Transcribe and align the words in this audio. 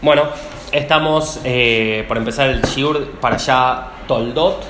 Bueno, 0.00 0.28
estamos 0.70 1.40
eh, 1.42 2.04
por 2.06 2.18
empezar 2.18 2.50
el 2.50 2.62
Shiur 2.62 3.12
para 3.20 3.34
allá 3.34 3.88
Toldot. 4.06 4.62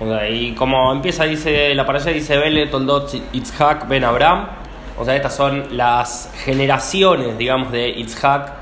O 0.00 0.06
sea, 0.06 0.28
y 0.30 0.54
como 0.54 0.90
empieza, 0.90 1.24
dice 1.24 1.74
la 1.74 1.84
para 1.84 1.98
allá, 1.98 2.10
dice 2.10 2.38
Bele, 2.38 2.66
Toldot, 2.68 3.12
Itzhak, 3.34 3.86
Ben 3.86 4.02
Abraham. 4.02 4.46
O 4.98 5.04
sea, 5.04 5.14
estas 5.14 5.36
son 5.36 5.76
las 5.76 6.32
generaciones, 6.44 7.36
digamos, 7.36 7.70
de 7.70 7.90
Itzhak, 7.90 8.52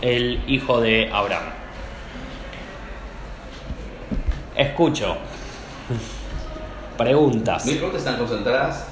el 0.00 0.42
hijo 0.46 0.80
de 0.80 1.10
Abraham. 1.12 1.44
Escucho. 4.56 5.18
Preguntas. 6.96 7.66
Mis 7.66 7.76
preguntas 7.76 8.00
están 8.00 8.16
concentradas 8.16 8.86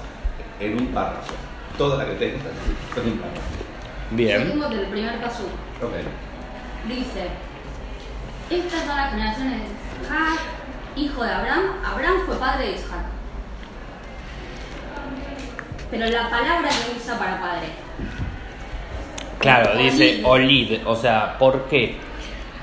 en 0.60 0.78
un 0.78 0.88
párrafo. 0.88 1.32
Toda 1.78 1.96
la 1.96 2.04
que 2.04 2.12
tengo 2.16 2.36
está 2.36 3.00
en 3.00 3.12
un 3.12 3.18
párrafo. 3.18 3.40
Bien. 4.10 4.42
Seguimos 4.42 4.70
del 4.70 4.86
primer 4.88 5.18
paso. 5.20 5.44
Ok. 5.82 6.27
Dice, 6.88 7.28
estas 8.50 8.86
son 8.86 8.96
las 8.96 9.10
generaciones 9.10 9.60
de 9.60 10.04
Isaac, 10.04 10.40
hijo 10.96 11.22
de 11.22 11.30
Abraham. 11.30 11.64
Abraham 11.84 12.16
fue 12.24 12.36
padre 12.36 12.68
de 12.68 12.72
Isaac. 12.76 13.04
Pero 15.90 16.06
la 16.06 16.30
palabra 16.30 16.68
que 16.68 16.98
usa 16.98 17.18
para 17.18 17.40
padre. 17.40 17.66
Claro, 19.38 19.76
dice 19.76 20.22
Olid. 20.24 20.86
O 20.86 20.96
sea, 20.96 21.36
¿por 21.38 21.64
qué? 21.64 21.96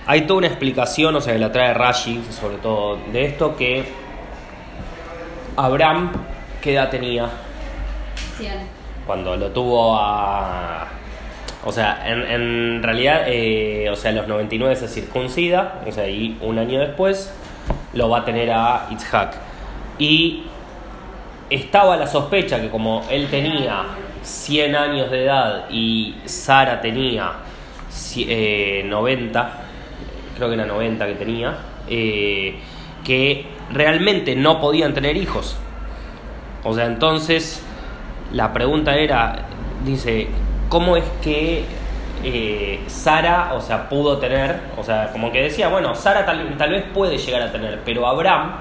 Hay 0.08 0.22
toda 0.22 0.40
una 0.40 0.48
explicación, 0.48 1.16
o 1.16 1.22
sea, 1.22 1.34
que 1.34 1.40
la 1.40 1.52
trae 1.52 1.74
Rashi, 1.74 2.24
sobre 2.32 2.58
todo 2.58 2.98
de 3.12 3.26
esto, 3.26 3.56
que 3.56 3.92
Abraham, 5.56 6.12
¿qué 6.62 6.74
edad 6.74 6.90
tenía 6.90 7.30
Cien. 8.38 8.68
cuando 9.06 9.36
lo 9.38 9.52
tuvo 9.52 9.98
a... 9.98 10.95
O 11.68 11.72
sea, 11.72 12.04
en, 12.06 12.84
realidad, 12.84 13.24
eh, 13.26 13.90
o 13.92 13.96
sea, 13.96 14.12
los 14.12 14.28
99 14.28 14.76
se 14.76 14.88
circuncida, 14.88 15.82
o 15.88 15.92
sea, 15.92 16.08
y 16.08 16.38
un 16.42 16.60
año 16.60 16.80
después 16.80 17.34
lo 17.94 18.08
va 18.10 18.20
a 18.20 18.26
tener 18.26 18.52
a 18.52 18.88
Itzhak. 18.92 19.34
Y 19.98 20.44
estaba 21.50 21.98
la 21.98 22.06
sospecha 22.08 22.62
que 22.62 22.70
como 22.70 23.04
él 23.10 23.28
tenía 23.30 23.84
100 24.22 24.76
años 24.76 25.10
de 25.10 25.24
edad 25.24 25.66
y 25.70 26.16
Sara 26.26 26.82
tenía 26.82 27.32
ci- 27.92 28.26
eh, 28.28 28.84
90, 28.86 29.52
creo 30.36 30.50
que 30.50 30.56
era 30.56 30.66
90 30.66 31.08
que 31.08 31.14
tenía, 31.16 31.56
eh, 31.88 32.56
que 33.04 33.46
realmente 33.72 34.36
no 34.36 34.60
podían 34.60 34.94
tener 34.94 35.18
hijos. 35.18 35.58
O 36.64 36.74
sea, 36.76 36.86
entonces 36.86 37.64
la 38.32 38.54
pregunta 38.54 38.96
era, 38.96 39.46
dice, 39.86 40.28
¿cómo 40.70 40.98
es 40.98 41.04
que 41.22 41.64
eh, 42.24 42.80
Sara, 42.88 43.54
o 43.54 43.62
sea, 43.62 43.88
pudo 43.90 44.18
tener, 44.18 44.60
o 44.78 44.84
sea, 44.84 45.10
como 45.12 45.32
que 45.32 45.42
decía, 45.44 45.68
bueno, 45.68 45.94
Sara 45.96 46.26
tal, 46.26 46.70
vez 46.70 46.84
puede 46.94 47.18
llegar 47.18 47.42
a 47.44 47.52
tener, 47.52 47.82
pero 47.86 48.08
Abraham, 48.08 48.52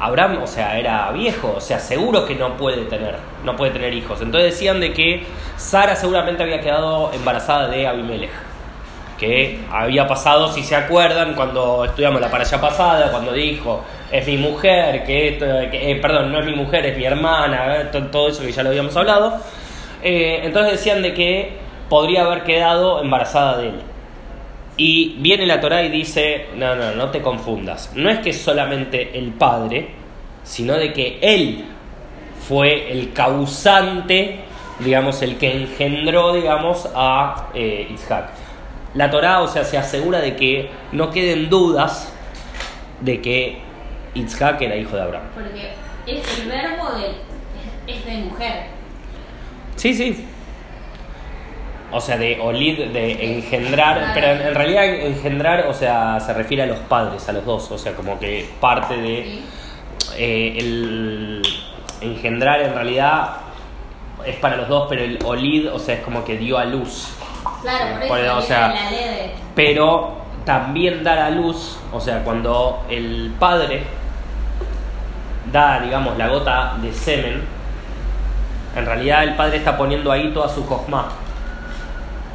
Abraham, 0.00 0.40
o 0.42 0.46
sea, 0.46 0.78
era 0.78 1.10
viejo, 1.12 1.54
o 1.56 1.60
sea, 1.60 1.78
seguro 1.78 2.26
que 2.26 2.34
no 2.34 2.56
puede 2.56 2.82
tener, 2.84 3.14
no 3.44 3.56
puede 3.56 3.70
tener 3.72 3.94
hijos. 3.94 4.20
Entonces 4.20 4.52
decían 4.52 4.80
de 4.80 4.92
que 4.92 5.24
Sara 5.56 5.96
seguramente 5.96 6.42
había 6.42 6.60
quedado 6.60 7.12
embarazada 7.12 7.68
de 7.68 7.86
Abimelech. 7.86 8.30
Que 9.18 9.60
había 9.72 10.08
pasado, 10.08 10.52
si 10.52 10.64
se 10.64 10.74
acuerdan, 10.74 11.34
cuando 11.34 11.84
estudiamos 11.84 12.20
la 12.20 12.28
para 12.30 12.42
allá 12.42 12.60
pasada, 12.60 13.10
cuando 13.12 13.32
dijo, 13.32 13.82
es 14.10 14.26
mi 14.26 14.36
mujer, 14.36 15.04
que 15.04 15.28
esto, 15.28 15.46
eh, 15.46 15.98
perdón, 16.02 16.32
no 16.32 16.40
es 16.40 16.46
mi 16.46 16.54
mujer, 16.56 16.84
es 16.84 16.98
mi 16.98 17.04
hermana, 17.04 17.76
eh, 17.76 17.84
to- 17.92 18.06
todo 18.08 18.28
eso 18.28 18.42
que 18.42 18.50
ya 18.50 18.64
lo 18.64 18.70
habíamos 18.70 18.94
hablado. 18.96 19.38
Eh, 20.04 20.42
entonces 20.44 20.72
decían 20.72 21.02
de 21.02 21.14
que 21.14 21.52
podría 21.88 22.24
haber 22.24 22.44
quedado 22.44 23.00
embarazada 23.00 23.58
de 23.58 23.68
él. 23.68 23.80
Y 24.76 25.16
viene 25.18 25.46
la 25.46 25.60
Torah 25.60 25.82
y 25.82 25.88
dice, 25.88 26.46
no, 26.56 26.74
no, 26.76 26.92
no 26.92 27.10
te 27.10 27.22
confundas. 27.22 27.90
No 27.94 28.10
es 28.10 28.18
que 28.18 28.32
solamente 28.32 29.16
el 29.16 29.32
padre, 29.32 29.88
sino 30.42 30.74
de 30.74 30.92
que 30.92 31.18
él 31.22 31.64
fue 32.46 32.92
el 32.92 33.12
causante, 33.12 34.40
digamos, 34.80 35.22
el 35.22 35.38
que 35.38 35.52
engendró, 35.52 36.34
digamos, 36.34 36.88
a 36.94 37.48
eh, 37.54 37.88
Isaac. 37.94 38.30
La 38.94 39.10
Torah, 39.10 39.40
o 39.40 39.48
sea, 39.48 39.64
se 39.64 39.78
asegura 39.78 40.20
de 40.20 40.36
que 40.36 40.68
no 40.92 41.10
queden 41.10 41.48
dudas 41.48 42.12
de 43.00 43.20
que 43.22 43.58
Isaac 44.14 44.60
era 44.60 44.76
hijo 44.76 44.96
de 44.96 45.02
Abraham. 45.02 45.28
Porque 45.34 45.72
es 46.06 46.38
el 46.38 46.48
verbo 46.48 46.90
de, 46.96 47.92
es 47.92 48.04
de 48.04 48.12
mujer. 48.18 48.83
Sí, 49.76 49.94
sí. 49.94 50.26
O 51.92 52.00
sea, 52.00 52.16
de 52.16 52.40
olid, 52.40 52.88
de 52.88 53.36
engendrar, 53.36 54.10
pero 54.14 54.26
en, 54.28 54.40
en 54.40 54.54
realidad 54.54 54.84
engendrar, 54.84 55.66
o 55.68 55.74
sea, 55.74 56.18
se 56.18 56.32
refiere 56.34 56.64
a 56.64 56.66
los 56.66 56.78
padres, 56.80 57.28
a 57.28 57.32
los 57.32 57.44
dos, 57.44 57.70
o 57.70 57.78
sea, 57.78 57.92
como 57.92 58.18
que 58.18 58.48
parte 58.60 58.96
de 58.96 59.40
eh, 60.16 60.54
el 60.58 61.42
engendrar 62.00 62.60
en 62.62 62.74
realidad 62.74 63.36
es 64.26 64.36
para 64.36 64.56
los 64.56 64.68
dos, 64.68 64.86
pero 64.88 65.02
el 65.02 65.18
olid, 65.24 65.72
o 65.72 65.78
sea, 65.78 65.96
es 65.96 66.00
como 66.00 66.24
que 66.24 66.36
dio 66.36 66.58
a 66.58 66.64
luz. 66.64 67.08
Claro, 67.62 68.06
por 68.08 68.18
eso 68.18 68.36
o 68.38 68.42
sea, 68.42 68.68
la. 68.68 68.76
Pero 69.54 70.16
también 70.44 71.02
dar 71.02 71.18
a 71.18 71.30
luz, 71.30 71.78
o 71.92 72.00
sea, 72.00 72.22
cuando 72.22 72.84
el 72.88 73.32
padre 73.38 73.82
da, 75.52 75.80
digamos, 75.80 76.16
la 76.18 76.28
gota 76.28 76.76
de 76.80 76.92
semen, 76.92 77.42
en 78.76 78.86
realidad 78.86 79.22
el 79.22 79.36
padre 79.36 79.58
está 79.58 79.76
poniendo 79.76 80.10
ahí 80.10 80.32
toda 80.32 80.48
su 80.48 80.66
cosma. 80.66 81.08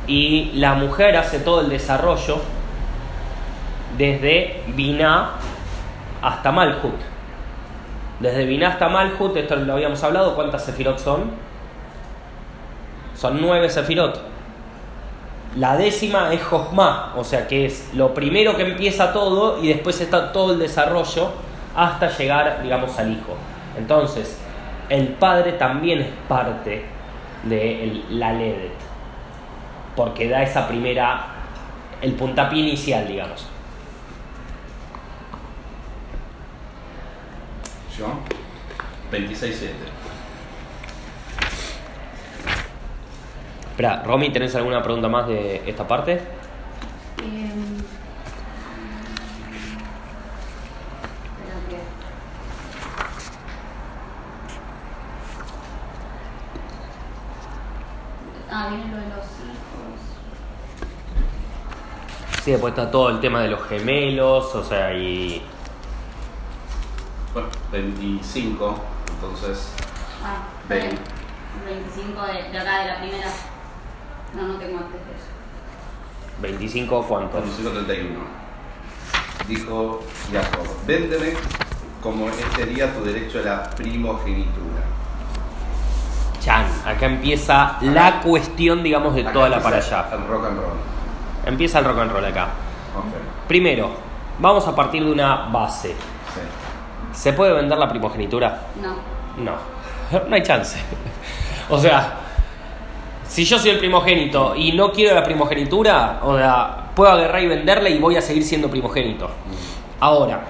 Y 0.08 0.52
la 0.56 0.74
mujer 0.74 1.18
hace 1.18 1.40
todo 1.40 1.62
el 1.62 1.70
desarrollo 1.70 2.42
desde 3.98 4.64
Binah 4.76 5.32
hasta 6.22 6.52
Malhut. 6.52 6.96
Desde 8.20 8.46
Binah 8.46 8.70
hasta 8.70 8.90
Malhut, 8.90 9.36
esto 9.36 9.56
lo 9.56 9.74
habíamos 9.74 10.04
hablado, 10.04 10.36
¿cuántas 10.36 10.66
sefirot 10.66 10.98
son? 10.98 11.32
Son 13.16 13.40
nueve 13.42 13.70
sefirot. 13.70 14.22
La 15.58 15.76
décima 15.76 16.34
es 16.34 16.44
Jochma, 16.44 17.14
o 17.18 17.24
sea 17.24 17.48
que 17.48 17.66
es 17.66 17.90
lo 17.94 18.14
primero 18.14 18.56
que 18.56 18.64
empieza 18.64 19.12
todo 19.12 19.62
y 19.62 19.68
después 19.68 20.00
está 20.00 20.32
todo 20.32 20.54
el 20.54 20.60
desarrollo 20.60 21.32
hasta 21.76 22.10
llegar, 22.10 22.62
digamos, 22.62 22.98
al 22.98 23.12
hijo. 23.12 23.36
Entonces, 23.78 24.39
el 24.90 25.08
padre 25.10 25.54
también 25.54 26.00
es 26.02 26.08
parte 26.28 26.84
de 27.44 27.84
el- 27.84 28.20
la 28.20 28.34
Ledet, 28.34 28.72
porque 29.96 30.28
da 30.28 30.42
esa 30.44 30.68
primera, 30.68 31.26
el 32.02 32.14
puntapié 32.14 32.60
inicial, 32.62 33.08
digamos. 33.08 33.48
Yo, 37.98 38.08
26-7. 39.12 39.74
Espera, 43.72 44.04
Romy, 44.04 44.30
¿tenés 44.32 44.56
alguna 44.56 44.82
pregunta 44.84 45.08
más 45.08 45.28
de 45.28 45.62
esta 45.70 45.88
parte? 45.88 46.14
Em, 47.22 47.78
espera 51.38 51.60
que- 51.70 51.80
Ah, 58.52 58.70
viene 58.70 58.88
lo 58.92 58.98
de 58.98 59.10
los 59.10 59.26
hijos. 59.26 60.00
Sí, 62.50 62.54
después 62.54 62.72
está 62.72 62.90
todo 62.90 63.10
el 63.10 63.20
tema 63.20 63.42
de 63.44 63.50
los 63.50 63.62
gemelos, 63.68 64.56
o 64.56 64.64
sea, 64.64 64.92
y... 64.92 65.40
Bueno, 67.32 67.48
25, 67.72 68.76
entonces. 69.14 69.72
Ah, 70.26 70.40
Ven. 70.68 70.80
ven. 70.80 71.00
25 71.84 72.26
de, 72.26 72.50
de 72.52 72.58
acá, 72.58 72.80
de 72.80 72.88
la 72.88 73.00
primera. 73.02 73.28
No, 74.34 74.48
no 74.48 74.58
tengo 74.58 74.80
antes 74.80 74.94
de 74.94 75.12
eso. 75.12 75.28
25, 76.42 77.06
¿cuántos? 77.08 77.44
25-31. 77.44 78.18
Dijo 79.48 80.00
Jacob: 80.34 80.66
Véndeme 80.88 81.34
como 82.02 82.30
este 82.30 82.66
día 82.66 82.92
tu 82.96 83.04
derecho 83.04 83.42
a 83.42 83.42
la 83.44 83.70
primogenitura. 83.70 84.82
Chan, 86.40 86.66
acá 86.84 87.06
empieza 87.06 87.78
la 87.82 88.22
cuestión, 88.22 88.82
digamos, 88.82 89.14
de 89.14 89.22
Acá 89.22 89.34
toda 89.34 89.50
la 89.50 89.62
para 89.62 89.78
allá. 89.78 90.10
El 90.14 90.26
rock 90.26 90.46
and 90.48 90.58
roll. 90.58 90.99
Empieza 91.50 91.80
el 91.80 91.86
rock 91.86 92.00
and 92.00 92.12
roll 92.12 92.26
acá. 92.26 92.48
Primero, 93.48 93.90
vamos 94.38 94.68
a 94.68 94.76
partir 94.76 95.04
de 95.04 95.12
una 95.12 95.48
base. 95.48 95.90
Sí. 95.90 96.42
¿Se 97.12 97.34
puede 97.34 97.54
vender 97.54 97.78
la 97.78 97.90
primogenitura? 97.90 98.62
No. 98.82 99.44
No, 99.44 99.54
no 100.30 100.36
hay 100.36 100.44
chance. 100.44 100.78
O 101.70 101.78
sea, 101.80 102.14
si 103.28 103.46
yo 103.46 103.58
soy 103.58 103.72
el 103.72 103.80
primogénito 103.80 104.56
y 104.56 104.74
no 104.74 104.92
quiero 104.92 105.16
la 105.16 105.24
primogenitura, 105.24 106.20
o 106.24 106.38
sea, 106.38 106.92
puedo 106.96 107.12
agarrar 107.12 107.42
y 107.42 107.48
venderla 107.48 107.90
y 107.90 107.98
voy 107.98 108.16
a 108.16 108.22
seguir 108.22 108.44
siendo 108.44 108.70
primogénito. 108.70 109.30
Ahora, 110.00 110.42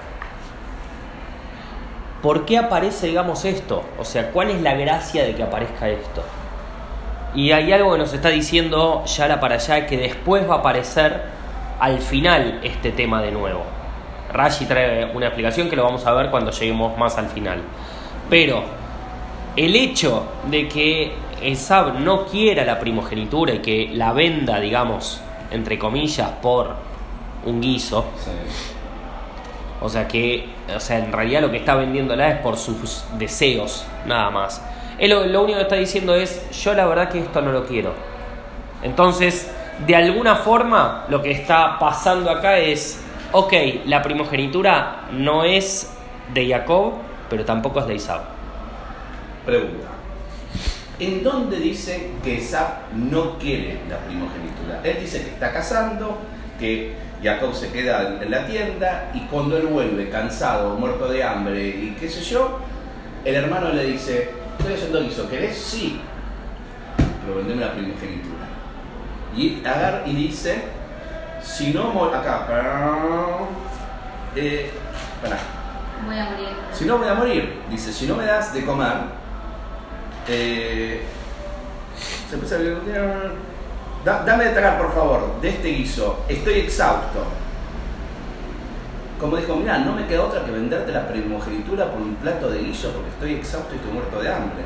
¿por 2.22 2.44
qué 2.44 2.58
aparece, 2.58 3.06
digamos, 3.06 3.44
esto? 3.46 3.84
O 3.98 4.04
sea, 4.04 4.30
¿cuál 4.32 4.50
es 4.50 4.60
la 4.60 4.74
gracia 4.74 5.24
de 5.24 5.34
que 5.34 5.42
aparezca 5.42 5.88
esto? 5.88 6.22
Y 7.34 7.52
hay 7.52 7.72
algo 7.72 7.92
que 7.92 7.98
nos 7.98 8.12
está 8.12 8.28
diciendo 8.28 9.04
Yara 9.06 9.38
para 9.38 9.54
allá 9.56 9.86
que 9.86 9.96
después 9.96 10.48
va 10.48 10.56
a 10.56 10.58
aparecer 10.58 11.22
al 11.78 11.98
final 12.00 12.60
este 12.62 12.90
tema 12.92 13.22
de 13.22 13.30
nuevo. 13.30 13.62
Rashi 14.32 14.66
trae 14.66 15.06
una 15.14 15.26
explicación 15.26 15.68
que 15.68 15.76
lo 15.76 15.84
vamos 15.84 16.06
a 16.06 16.12
ver 16.12 16.30
cuando 16.30 16.50
lleguemos 16.50 16.96
más 16.98 17.16
al 17.18 17.28
final. 17.28 17.60
Pero 18.28 18.62
el 19.56 19.74
hecho 19.74 20.24
de 20.50 20.68
que 20.68 21.12
Esab 21.42 21.98
no 22.00 22.26
quiera 22.26 22.64
la 22.64 22.78
primogenitura 22.78 23.54
y 23.54 23.58
que 23.60 23.90
la 23.92 24.12
venda, 24.12 24.60
digamos, 24.60 25.20
entre 25.50 25.78
comillas, 25.78 26.30
por 26.42 26.74
un 27.44 27.60
guiso, 27.60 28.04
Sí. 28.18 28.30
o 29.80 29.88
sea 29.88 30.06
que, 30.06 30.46
o 30.76 30.78
sea, 30.78 30.98
en 30.98 31.10
realidad 31.10 31.40
lo 31.40 31.50
que 31.50 31.56
está 31.56 31.74
vendiéndola 31.74 32.28
es 32.28 32.38
por 32.38 32.56
sus 32.56 33.04
deseos, 33.18 33.86
nada 34.06 34.30
más. 34.30 34.62
Él 35.00 35.10
lo, 35.32 35.42
único 35.42 35.56
que 35.56 35.62
está 35.62 35.76
diciendo 35.76 36.14
es, 36.14 36.50
yo 36.62 36.74
la 36.74 36.84
verdad 36.86 37.08
que 37.08 37.20
esto 37.20 37.40
no 37.40 37.52
lo 37.52 37.64
quiero. 37.64 37.94
Entonces, 38.82 39.50
de 39.86 39.96
alguna 39.96 40.36
forma, 40.36 41.06
lo 41.08 41.22
que 41.22 41.30
está 41.30 41.78
pasando 41.78 42.30
acá 42.30 42.58
es, 42.58 43.02
ok, 43.32 43.52
la 43.86 44.02
primogenitura 44.02 45.08
no 45.12 45.44
es 45.44 45.90
de 46.34 46.48
Jacob, 46.48 46.92
pero 47.30 47.46
tampoco 47.46 47.80
es 47.80 47.86
de 47.86 47.94
Isaac. 47.94 48.20
Pregunta. 49.46 49.88
¿En 50.98 51.24
dónde 51.24 51.56
dice 51.56 52.10
que 52.22 52.36
Esab 52.36 52.92
no 52.94 53.38
quiere 53.38 53.80
la 53.88 53.96
primogenitura? 54.00 54.80
Él 54.84 54.98
dice 55.00 55.22
que 55.22 55.30
está 55.30 55.50
cazando, 55.50 56.18
que 56.58 56.94
Jacob 57.22 57.54
se 57.54 57.72
queda 57.72 58.18
en 58.20 58.30
la 58.30 58.46
tienda 58.46 59.10
y 59.14 59.20
cuando 59.20 59.56
él 59.56 59.66
vuelve 59.66 60.10
cansado, 60.10 60.76
muerto 60.76 61.08
de 61.08 61.24
hambre 61.24 61.68
y 61.68 61.96
qué 61.98 62.06
sé 62.06 62.20
yo, 62.20 62.58
el 63.24 63.34
hermano 63.34 63.72
le 63.72 63.84
dice, 63.84 64.39
estoy 64.60 64.74
haciendo 64.74 65.00
guiso, 65.02 65.28
¿querés? 65.28 65.56
Sí, 65.58 66.00
pero 67.24 67.36
vendeme 67.38 67.64
la 67.64 67.72
primogenitura. 67.72 68.46
Y 69.36 69.62
agarra 69.64 70.02
y 70.06 70.14
dice, 70.14 70.62
si 71.42 71.72
no, 71.72 71.84
mo- 71.92 72.06
acá, 72.06 72.46
eh. 74.36 74.70
Voy 76.06 76.18
a 76.18 76.24
morir. 76.30 76.48
Si 76.72 76.84
no 76.84 76.98
voy 76.98 77.08
a 77.08 77.14
morir, 77.14 77.60
dice, 77.70 77.92
si 77.92 78.06
no 78.06 78.16
me 78.16 78.24
das 78.24 78.52
de 78.54 78.64
comer, 78.64 78.94
eh, 80.28 81.02
se 82.28 82.34
empieza 82.34 82.56
a 82.56 82.58
Da- 84.04 84.22
dame 84.24 84.44
de 84.44 84.50
tragar, 84.52 84.78
por 84.78 84.94
favor, 84.94 85.40
de 85.42 85.48
este 85.50 85.68
guiso, 85.68 86.24
estoy 86.28 86.60
exhausto. 86.60 87.22
Como 89.20 89.36
dijo, 89.36 89.54
mira, 89.54 89.78
no 89.78 89.92
me 89.92 90.06
queda 90.06 90.24
otra 90.24 90.44
que 90.44 90.50
venderte 90.50 90.92
la 90.92 91.06
primogenitura 91.06 91.84
por 91.90 92.00
un 92.00 92.14
plato 92.14 92.50
de 92.50 92.60
guiso 92.60 92.90
porque 92.92 93.10
estoy 93.10 93.34
exhausto 93.34 93.74
y 93.74 93.76
estoy 93.76 93.92
muerto 93.92 94.18
de 94.18 94.32
hambre. 94.32 94.64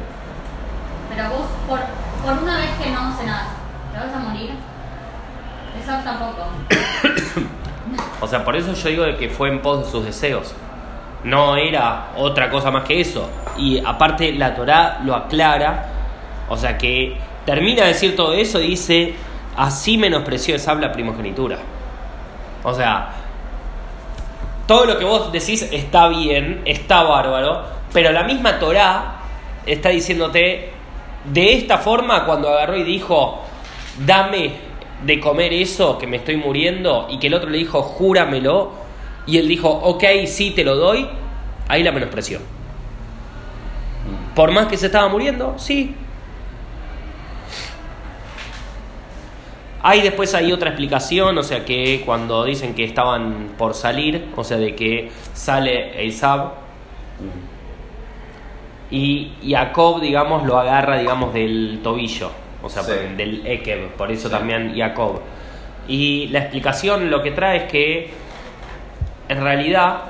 Pero 1.10 1.28
vos, 1.30 1.46
por, 1.68 1.80
por 2.24 2.42
una 2.42 2.58
vez 2.58 2.70
que 2.80 2.90
no 2.90 3.12
cenás, 3.16 3.48
¿te 3.92 3.98
vas 3.98 4.14
a 4.14 4.18
morir? 4.18 4.50
Eso 5.82 5.92
tampoco. 6.04 6.46
O 8.20 8.26
sea, 8.26 8.42
por 8.42 8.56
eso 8.56 8.72
yo 8.72 8.88
digo 8.88 9.04
de 9.04 9.16
que 9.16 9.28
fue 9.28 9.50
en 9.50 9.60
pos 9.60 9.84
de 9.84 9.90
sus 9.90 10.04
deseos. 10.04 10.54
No 11.24 11.56
era 11.56 12.06
otra 12.16 12.48
cosa 12.48 12.70
más 12.70 12.84
que 12.84 13.00
eso. 13.00 13.28
Y 13.58 13.84
aparte 13.84 14.32
la 14.32 14.54
Torá 14.54 15.00
lo 15.04 15.14
aclara. 15.14 15.86
O 16.48 16.56
sea 16.56 16.78
que 16.78 17.18
termina 17.44 17.82
de 17.82 17.88
decir 17.88 18.16
todo 18.16 18.32
eso 18.32 18.60
y 18.60 18.68
dice, 18.68 19.14
así 19.56 19.98
menospreció 19.98 20.56
esa 20.56 20.74
la 20.76 20.92
primogenitura. 20.92 21.58
O 22.62 22.72
sea, 22.72 23.10
todo 24.66 24.87
lo 24.87 24.99
que 24.99 25.05
vos 25.05 25.32
decís 25.32 25.69
está 25.72 26.08
bien, 26.08 26.62
está 26.64 27.02
bárbaro, 27.02 27.64
pero 27.93 28.12
la 28.12 28.25
misma 28.25 28.58
Torá 28.58 29.16
está 29.66 29.90
diciéndote, 29.90 30.70
de 31.25 31.55
esta 31.55 31.78
forma 31.78 32.25
cuando 32.26 32.49
agarró 32.49 32.76
y 32.76 32.82
dijo, 32.82 33.43
dame 34.06 34.52
de 35.05 35.20
comer 35.20 35.52
eso 35.52 35.99
que 35.99 36.06
me 36.06 36.16
estoy 36.19 36.37
muriendo, 36.37 37.06
y 37.11 37.19
que 37.19 37.26
el 37.26 37.34
otro 37.34 37.50
le 37.50 37.58
dijo, 37.58 37.82
júramelo, 37.82 38.72
y 39.26 39.38
él 39.38 39.49
dijo, 39.49 39.69
ok, 39.69 40.05
sí, 40.26 40.50
te 40.50 40.64
lo 40.64 40.76
doy, 40.76 41.06
ahí 41.69 41.82
la 41.82 41.93
menospreció. 41.93 42.40
Por 44.34 44.50
más 44.50 44.67
que 44.67 44.76
se 44.76 44.87
estaba 44.87 45.08
muriendo, 45.08 45.55
sí. 45.58 45.94
Hay 49.86 50.00
después 50.00 50.34
hay 50.34 50.50
otra 50.50 50.70
explicación, 50.70 51.36
o 51.36 51.42
sea 51.42 51.62
que 51.66 52.02
cuando 52.06 52.42
dicen 52.44 52.75
que 52.75 52.84
estaban 52.84 53.50
por 53.58 53.75
salir, 53.75 54.28
o 54.34 54.42
sea 54.42 54.56
de 54.56 54.75
que 54.75 55.10
sale 55.34 56.00
Eisab 56.00 56.52
y 58.90 59.32
Jacob, 59.46 60.00
digamos, 60.00 60.46
lo 60.46 60.58
agarra, 60.58 60.96
digamos, 60.98 61.34
del 61.34 61.81
tobillo, 61.82 62.31
o 62.62 62.70
sea, 62.70 62.82
Sí. 62.82 62.92
del 63.16 63.46
Ekeb, 63.46 63.88
por 63.90 64.10
eso 64.10 64.28
Sí. 64.28 64.34
también 64.34 64.75
Jacob. 64.75 65.20
Y 65.86 66.28
la 66.28 66.38
explicación 66.40 67.10
lo 67.10 67.22
que 67.22 67.32
trae 67.32 67.56
es 67.58 67.62
que 67.64 68.10
en 69.28 69.42
realidad 69.42 70.02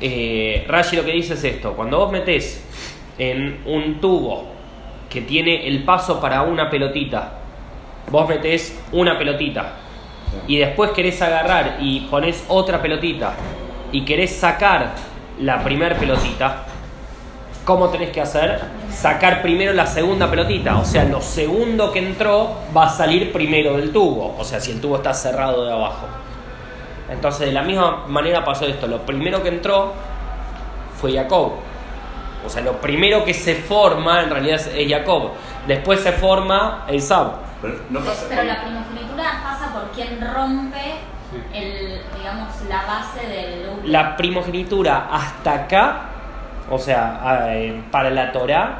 eh, 0.00 0.64
Rashi 0.68 0.96
lo 0.96 1.04
que 1.04 1.10
dice 1.12 1.34
es 1.34 1.44
esto, 1.44 1.72
cuando 1.74 1.98
vos 1.98 2.12
metés 2.12 2.64
en 3.18 3.58
un 3.66 4.00
tubo 4.00 4.46
que 5.10 5.20
tiene 5.22 5.66
el 5.66 5.82
paso 5.82 6.20
para 6.20 6.42
una 6.42 6.70
pelotita, 6.70 7.37
vos 8.10 8.28
metés 8.28 8.78
una 8.92 9.18
pelotita 9.18 9.72
y 10.46 10.58
después 10.58 10.90
querés 10.92 11.20
agarrar 11.22 11.76
y 11.80 12.00
pones 12.00 12.44
otra 12.48 12.80
pelotita 12.82 13.32
y 13.92 14.04
querés 14.04 14.36
sacar 14.36 14.92
la 15.40 15.62
primer 15.62 15.96
pelotita, 15.96 16.64
¿cómo 17.64 17.88
tenés 17.88 18.10
que 18.10 18.20
hacer? 18.20 18.60
Sacar 18.90 19.40
primero 19.42 19.72
la 19.72 19.86
segunda 19.86 20.28
pelotita, 20.30 20.78
o 20.78 20.84
sea, 20.84 21.04
lo 21.04 21.20
segundo 21.20 21.92
que 21.92 22.00
entró 22.00 22.56
va 22.76 22.86
a 22.86 22.90
salir 22.90 23.32
primero 23.32 23.76
del 23.76 23.92
tubo, 23.92 24.34
o 24.38 24.44
sea, 24.44 24.60
si 24.60 24.72
el 24.72 24.80
tubo 24.80 24.96
está 24.96 25.14
cerrado 25.14 25.64
de 25.64 25.72
abajo. 25.72 26.06
Entonces, 27.10 27.46
de 27.46 27.52
la 27.52 27.62
misma 27.62 28.04
manera 28.08 28.44
pasó 28.44 28.66
esto, 28.66 28.86
lo 28.86 28.98
primero 29.02 29.42
que 29.42 29.48
entró 29.48 29.92
fue 31.00 31.12
Jacob. 31.12 31.52
O 32.44 32.48
sea, 32.50 32.62
lo 32.62 32.72
primero 32.80 33.24
que 33.24 33.32
se 33.34 33.54
forma 33.54 34.22
en 34.22 34.30
realidad 34.30 34.56
es- 34.56 34.66
es 34.74 34.90
Jacob. 34.90 35.30
Después 35.66 36.00
se 36.00 36.12
forma 36.12 36.84
el 36.88 37.00
Sab. 37.00 37.47
Pero 37.60 37.74
no 37.90 38.00
pasa 38.00 38.26
Pero 38.28 38.44
la 38.44 38.62
primogenitura 38.62 39.40
pasa 39.42 39.72
por 39.72 39.90
quien 39.90 40.20
rompe 40.20 40.94
el, 41.52 42.00
digamos, 42.16 42.48
la 42.68 42.82
base 42.86 43.26
del. 43.26 43.92
La 43.92 44.16
primogenitura 44.16 45.08
hasta 45.10 45.54
acá, 45.54 46.00
o 46.70 46.78
sea, 46.78 47.48
eh, 47.50 47.82
para 47.90 48.10
la 48.10 48.32
Torá, 48.32 48.78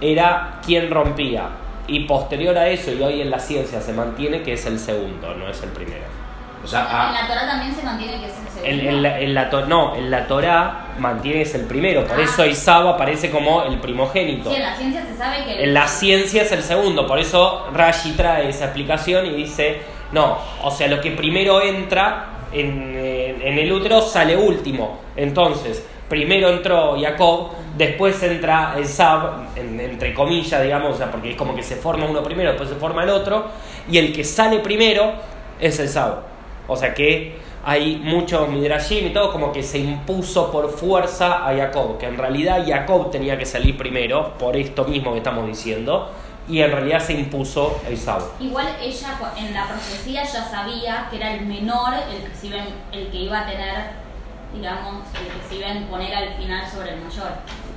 era 0.00 0.60
quien 0.64 0.90
rompía. 0.90 1.48
Y 1.88 2.06
posterior 2.06 2.56
a 2.56 2.68
eso, 2.68 2.92
y 2.92 3.02
hoy 3.02 3.20
en 3.20 3.30
la 3.30 3.40
ciencia 3.40 3.80
se 3.80 3.92
mantiene 3.92 4.42
que 4.42 4.52
es 4.52 4.64
el 4.66 4.78
segundo, 4.78 5.34
no 5.34 5.48
es 5.48 5.62
el 5.62 5.70
primero. 5.70 6.21
O 6.64 6.66
sea, 6.66 6.80
En 6.82 6.86
ah, 6.90 7.12
la 7.22 7.26
Torah 7.26 7.46
también 7.46 7.74
se 7.74 7.82
mantiene 7.82 8.20
que 8.20 8.26
es 8.26 8.32
el 8.32 8.48
segundo. 8.48 8.64
En, 8.64 8.80
en 8.88 9.02
la, 9.02 9.18
en 9.20 9.34
la 9.34 9.50
to- 9.50 9.66
no, 9.66 9.96
en 9.96 10.10
la 10.10 10.26
Torá 10.28 10.86
mantiene 10.98 11.38
que 11.38 11.42
es 11.42 11.54
el 11.56 11.64
primero, 11.66 12.04
por 12.06 12.18
Ah. 12.20 12.22
eso 12.22 12.46
Isab 12.46 12.86
aparece 12.88 13.30
como 13.30 13.64
el 13.64 13.78
primogénito. 13.80 14.50
Sí, 14.50 14.56
en 14.56 14.62
la 14.62 14.76
ciencia 14.76 15.04
se 15.04 15.16
sabe 15.16 15.44
que... 15.44 15.64
En 15.64 15.74
la 15.74 15.88
ciencia 15.88 16.42
es 16.42 16.52
el 16.52 16.62
segundo, 16.62 17.06
por 17.06 17.18
eso 17.18 17.66
Rashi 17.72 18.12
trae 18.12 18.48
esa 18.48 18.66
explicación 18.66 19.26
y 19.26 19.30
dice, 19.30 19.80
no, 20.12 20.38
o 20.62 20.70
sea, 20.70 20.86
lo 20.88 21.00
que 21.00 21.10
primero 21.10 21.60
entra 21.62 22.26
en, 22.52 22.96
el 23.58 23.72
útero 23.72 24.00
sale 24.00 24.36
último. 24.36 25.00
Entonces, 25.16 25.84
primero 26.08 26.48
entró 26.50 26.96
Jacob, 27.00 27.48
después 27.76 28.22
entra 28.22 28.74
el 28.76 28.86
Sab, 28.86 29.46
en- 29.56 29.80
entre 29.80 30.14
comillas, 30.14 30.62
digamos, 30.62 30.94
o 30.94 30.96
sea, 30.98 31.10
porque 31.10 31.30
es 31.30 31.36
como 31.36 31.56
que 31.56 31.62
se 31.64 31.74
forma 31.76 32.06
uno 32.06 32.22
primero, 32.22 32.50
después 32.50 32.68
se 32.68 32.76
forma 32.76 33.02
el 33.02 33.10
otro, 33.10 33.46
y 33.90 33.98
el 33.98 34.12
que 34.14 34.22
sale 34.22 34.60
primero 34.60 35.12
es 35.58 35.80
el 35.80 35.88
Sab. 35.88 36.30
O 36.72 36.76
sea 36.76 36.92
que 36.94 37.36
hay 37.64 37.96
muchos 38.02 38.48
midrashim 38.48 39.06
y 39.06 39.10
todo 39.10 39.30
como 39.32 39.52
que 39.52 39.62
se 39.62 39.78
impuso 39.78 40.50
por 40.50 40.68
fuerza 40.70 41.48
a 41.48 41.54
Jacob, 41.56 41.96
que 41.98 42.06
en 42.06 42.16
realidad 42.18 42.64
Jacob 42.66 43.10
tenía 43.10 43.38
que 43.38 43.46
salir 43.46 43.76
primero, 43.76 44.32
por 44.38 44.56
esto 44.56 44.84
mismo 44.84 45.12
que 45.12 45.18
estamos 45.18 45.46
diciendo, 45.46 46.10
y 46.48 46.60
en 46.60 46.72
realidad 46.72 46.98
se 46.98 47.12
impuso 47.12 47.80
Esaú. 47.88 48.20
Igual 48.40 48.66
ella 48.82 49.16
en 49.38 49.54
la 49.54 49.68
profecía 49.68 50.24
ya 50.24 50.42
sabía 50.42 51.06
que 51.08 51.16
era 51.18 51.34
el 51.34 51.46
menor 51.46 51.94
el 52.10 52.28
que, 52.28 52.36
se 52.36 52.46
iba, 52.48 52.56
el 52.92 53.06
que 53.12 53.16
iba 53.16 53.40
a 53.42 53.46
tener, 53.46 53.74
digamos, 54.52 55.04
el 55.20 55.40
que 55.40 55.48
se 55.48 55.54
iba 55.60 55.68
a 55.68 55.74
imponer 55.74 56.14
al 56.14 56.34
final 56.34 56.68
sobre 56.68 56.94
el 56.94 57.00
mayor. 57.00 57.28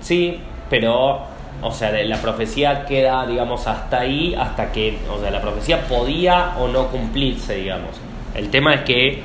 Sí, 0.01 0.39
pero, 0.67 1.21
o 1.61 1.71
sea, 1.71 1.91
de- 1.91 2.05
la 2.05 2.17
profecía 2.17 2.85
queda, 2.87 3.27
digamos, 3.27 3.67
hasta 3.67 3.99
ahí, 3.99 4.33
hasta 4.33 4.71
que, 4.71 4.97
o 5.15 5.19
sea, 5.21 5.29
la 5.29 5.41
profecía 5.41 5.87
podía 5.87 6.55
o 6.59 6.67
no 6.67 6.87
cumplirse, 6.87 7.53
digamos. 7.57 7.91
El 8.35 8.49
tema 8.49 8.73
es 8.73 8.81
que 8.81 9.23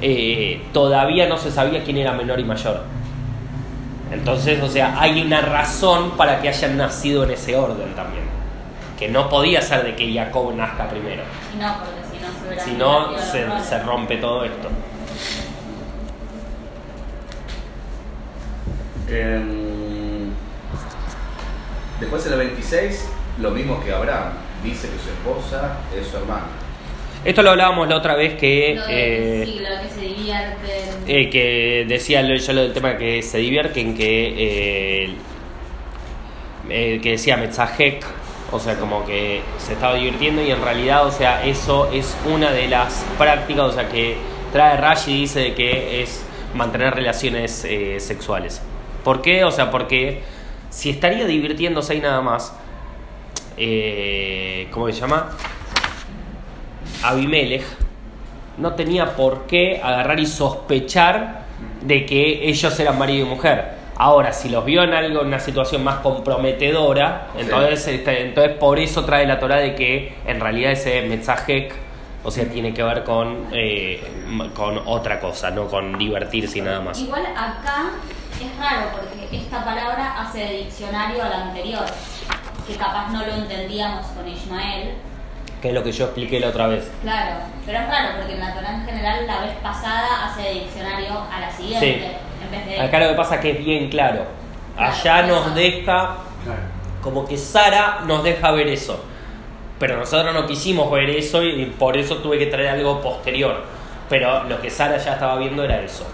eh, 0.00 0.62
todavía 0.72 1.28
no 1.28 1.38
se 1.38 1.50
sabía 1.50 1.82
quién 1.84 1.96
era 1.96 2.12
menor 2.12 2.38
y 2.40 2.44
mayor. 2.44 2.82
Entonces, 4.10 4.62
o 4.62 4.68
sea, 4.68 5.00
hay 5.00 5.22
una 5.22 5.40
razón 5.40 6.12
para 6.18 6.40
que 6.40 6.48
hayan 6.48 6.76
nacido 6.76 7.24
en 7.24 7.30
ese 7.30 7.56
orden 7.56 7.94
también. 7.94 8.24
Que 8.98 9.08
no 9.08 9.28
podía 9.28 9.62
ser 9.62 9.84
de 9.84 9.96
que 9.96 10.12
Jacob 10.12 10.54
nazca 10.54 10.88
primero. 10.88 11.22
No, 11.58 11.76
porque 11.78 12.62
si 12.64 12.72
no 12.76 13.18
se 13.18 13.32
Si 13.32 13.40
no, 13.46 13.64
se 13.64 13.78
rompe 13.82 14.16
todo 14.18 14.44
esto. 14.44 14.68
em, 19.08 20.30
después 22.00 22.26
en 22.26 22.32
el 22.32 22.38
26, 22.38 23.08
lo 23.40 23.50
mismo 23.50 23.82
que 23.82 23.92
Abraham. 23.92 24.32
dice 24.62 24.88
que 24.88 24.98
su 24.98 25.08
esposa 25.10 25.76
es 25.94 26.06
su 26.06 26.16
hermana. 26.16 26.46
Esto 27.24 27.42
lo 27.42 27.50
hablábamos 27.50 27.88
la 27.88 27.96
otra 27.96 28.14
vez 28.16 28.34
que... 28.34 28.74
Lo 28.76 28.86
de, 28.86 29.42
eh, 29.42 29.46
sí, 29.46 29.58
lo 29.60 29.80
que 29.82 29.88
se 29.94 30.00
divierten. 30.00 30.56
eh, 31.06 31.30
que 31.30 31.84
decía 31.88 32.22
lo- 32.22 32.34
yo 32.36 32.52
lo 32.52 32.62
del 32.62 32.72
tema 32.72 32.96
que 32.96 33.22
se 33.22 33.38
divierten, 33.38 33.94
que, 33.96 35.04
eh, 35.04 35.14
eh, 36.68 37.00
que 37.02 37.10
decía 37.12 37.36
Metzajek, 37.36 38.04
o 38.50 38.58
sea, 38.58 38.76
como 38.76 39.04
que 39.06 39.40
se 39.58 39.74
estaba 39.74 39.94
divirtiendo 39.94 40.42
y 40.42 40.50
en 40.50 40.60
realidad, 40.62 41.06
o 41.06 41.10
sea, 41.12 41.44
eso 41.46 41.90
es 41.92 42.16
una 42.26 42.50
de 42.50 42.68
las 42.68 43.04
prácticas, 43.18 43.64
o 43.66 43.72
sea, 43.72 43.88
que 43.88 44.16
trae 44.52 44.76
Rashi 44.76 45.20
dice 45.20 45.54
que 45.54 46.02
es 46.02 46.24
mantener 46.54 46.94
relaciones 46.94 47.66
sexuales. 47.98 48.60
¿Por 49.04 49.22
qué? 49.22 49.44
O 49.44 49.50
sea, 49.50 49.70
porque 49.70 50.20
si 50.70 50.90
estaría 50.90 51.24
divirtiéndose 51.24 51.92
ahí 51.94 52.00
nada 52.00 52.20
más, 52.20 52.54
eh, 53.56 54.66
¿cómo 54.70 54.86
se 54.90 55.00
llama? 55.00 55.30
Abimelech 57.02 57.64
no 58.58 58.74
tenía 58.74 59.16
por 59.16 59.46
qué 59.46 59.80
agarrar 59.82 60.20
y 60.20 60.26
sospechar 60.26 61.42
de 61.82 62.06
que 62.06 62.48
ellos 62.48 62.78
eran 62.80 62.98
marido 62.98 63.26
y 63.26 63.28
mujer. 63.28 63.80
Ahora, 63.96 64.32
si 64.32 64.48
los 64.48 64.64
vio 64.64 64.82
en 64.82 64.94
algo, 64.94 65.20
en 65.20 65.28
una 65.28 65.38
situación 65.38 65.84
más 65.84 65.96
comprometedora, 65.96 67.28
Sí. 67.34 67.42
entonces, 67.42 67.86
este, 67.88 68.22
entonces 68.22 68.56
por 68.56 68.78
eso 68.78 69.04
trae 69.04 69.26
la 69.26 69.38
Torah 69.38 69.56
de 69.58 69.74
que 69.74 70.14
en 70.26 70.40
realidad 70.40 70.72
ese 70.72 71.02
mensaje, 71.02 71.68
o 72.24 72.30
sea, 72.30 72.48
tiene 72.48 72.72
que 72.74 72.82
ver 72.82 73.04
con, 73.04 73.46
eh, 73.52 74.02
con 74.54 74.78
otra 74.86 75.20
cosa, 75.20 75.50
no 75.50 75.66
con 75.68 75.98
divertirse 75.98 76.58
y 76.58 76.62
nada 76.62 76.80
más. 76.80 76.98
Igual 77.00 77.26
acá 77.26 77.90
es 78.40 78.58
raro 78.58 78.88
porque 78.92 79.36
esta 79.36 79.64
palabra 79.64 80.20
hace 80.20 80.38
de 80.38 80.52
diccionario 80.64 81.22
a 81.22 81.28
la 81.28 81.42
anterior, 81.42 81.84
que 82.66 82.74
capaz 82.74 83.10
no 83.12 83.24
lo 83.24 83.32
entendíamos 83.34 84.06
con 84.06 84.26
Ismael. 84.28 84.94
Que 85.62 85.68
es 85.68 85.74
lo 85.74 85.82
que 85.84 85.92
yo 85.92 86.06
expliqué 86.06 86.40
la 86.40 86.48
otra 86.48 86.66
vez. 86.66 86.90
Claro, 87.02 87.36
pero 87.64 87.78
es 87.78 87.86
raro 87.86 88.16
porque 88.18 88.34
en 88.34 88.40
la 88.40 88.52
Torah 88.52 88.74
en 88.74 88.84
general 88.84 89.26
la 89.28 89.40
vez 89.42 89.54
pasada 89.62 90.26
hace 90.26 90.42
de 90.42 90.54
diccionario 90.54 91.12
a 91.32 91.40
la 91.40 91.50
siguiente. 91.52 91.98
Sí. 91.98 92.44
En 92.44 92.50
vez 92.50 92.66
de. 92.66 92.80
Acá 92.80 92.98
lo 92.98 93.08
que 93.10 93.14
pasa 93.14 93.36
es 93.36 93.40
que 93.42 93.50
es 93.52 93.58
bien 93.64 93.88
claro. 93.88 94.24
Allá 94.76 95.00
Claro, 95.02 95.28
nos 95.28 95.54
deja 95.54 96.16
Claro. 96.44 96.60
como 97.00 97.24
que 97.26 97.36
Sara 97.38 98.00
nos 98.06 98.24
deja 98.24 98.50
ver 98.50 98.66
eso. 98.68 99.04
Pero 99.78 99.96
nosotros 99.98 100.34
no 100.34 100.46
quisimos 100.46 100.90
ver 100.90 101.10
eso 101.10 101.42
y 101.44 101.66
por 101.66 101.96
eso 101.96 102.16
tuve 102.18 102.38
que 102.38 102.46
traer 102.46 102.68
algo 102.70 103.00
posterior. 103.00 103.64
Pero 104.08 104.44
lo 104.44 104.60
que 104.60 104.68
Sara 104.70 104.96
ya 104.98 105.12
estaba 105.14 105.36
viendo 105.36 105.62
era 105.64 105.80
eso. 105.80 106.04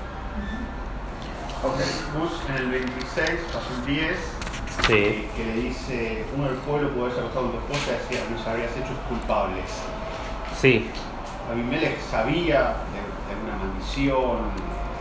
Ok. 1.65 1.75
Vos 2.19 2.33
en 2.51 2.57
el 2.57 2.67
26, 2.71 3.31
paso 3.53 3.67
el 3.81 3.87
10, 3.87 4.17
Sí. 4.87 5.29
que 5.37 5.45
le 5.45 5.53
dice, 5.55 6.25
uno 6.37 6.45
del 6.47 6.57
pueblo 6.57 6.89
puede 6.91 7.03
haberse 7.13 7.21
acostado 7.21 7.51
con 7.51 7.53
tu 7.53 7.59
esposa 7.75 7.91
y 7.93 8.15
decía, 8.15 8.27
nos 8.31 8.47
habrías 8.47 8.73
hecho 8.77 8.95
culpables. 9.09 9.65
Sí. 10.59 10.91
Abimelech 11.51 12.01
sabía 12.11 12.77
de, 12.93 13.01
de 13.29 13.35
una 13.45 13.57
maldición. 13.65 14.39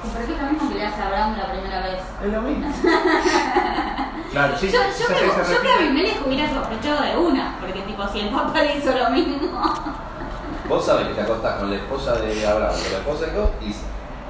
¿Por 0.02 0.26
qué 0.26 0.34
es 0.34 0.42
lo 0.42 0.52
mismo 0.52 0.70
que 0.70 0.76
le 0.76 0.86
hace 0.86 1.02
a 1.02 1.06
Abraham 1.08 1.38
la 1.38 1.52
primera 1.52 1.80
vez? 1.82 2.02
Es 2.24 2.32
lo 2.34 2.42
mismo. 2.42 2.68
Claro, 4.32 4.58
sí, 4.58 4.68
yo, 4.68 4.74
yo, 4.80 5.16
esa 5.16 5.54
yo 5.54 5.62
que. 5.62 5.72
Abimelech 5.72 6.28
hubiera 6.28 6.54
sospechado 6.54 7.02
de 7.02 7.18
una, 7.18 7.56
porque 7.62 7.80
tipo 7.82 8.06
si 8.10 8.20
el 8.20 8.30
papá 8.30 8.62
le 8.62 8.76
hizo 8.78 8.92
lo 8.92 9.10
mismo. 9.10 9.38
Vos 10.68 10.86
sabés 10.86 11.08
que 11.08 11.14
te 11.14 11.22
acostás 11.22 11.60
con 11.60 11.70
la 11.70 11.78
esposa 11.78 12.16
de 12.18 12.46
Abraham, 12.46 12.74
con 12.76 12.92
la 12.92 12.98
esposa 12.98 13.26
de 13.26 13.32
Jacob 13.32 13.50
y 13.62 13.74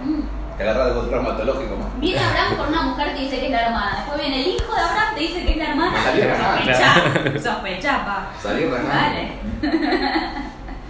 Mm. 0.06 0.22
Te 0.58 0.64
de 0.64 0.70
algo 0.70 1.02
traumatológico 1.02 1.76
más. 1.76 2.00
Viene 2.00 2.20
Abraham 2.20 2.58
con 2.58 2.68
una 2.70 2.82
mujer 2.82 3.14
que 3.14 3.22
dice 3.22 3.40
que 3.40 3.46
es 3.46 3.52
la 3.52 3.68
hermana. 3.68 3.96
Después 3.98 4.20
viene 4.20 4.42
el 4.44 4.48
hijo 4.56 4.74
de 4.74 4.82
Abraham 4.82 5.16
que 5.16 5.22
dice 5.22 5.46
que 5.46 5.52
es 5.52 5.58
la 5.58 5.70
hermana. 5.70 6.04
Salió 6.04 6.24
hermana. 6.24 6.58
Sospecha, 6.58 7.54
sospecha, 7.54 8.06
pa. 8.06 8.32
Salí. 8.42 8.66
Vale. 8.66 9.32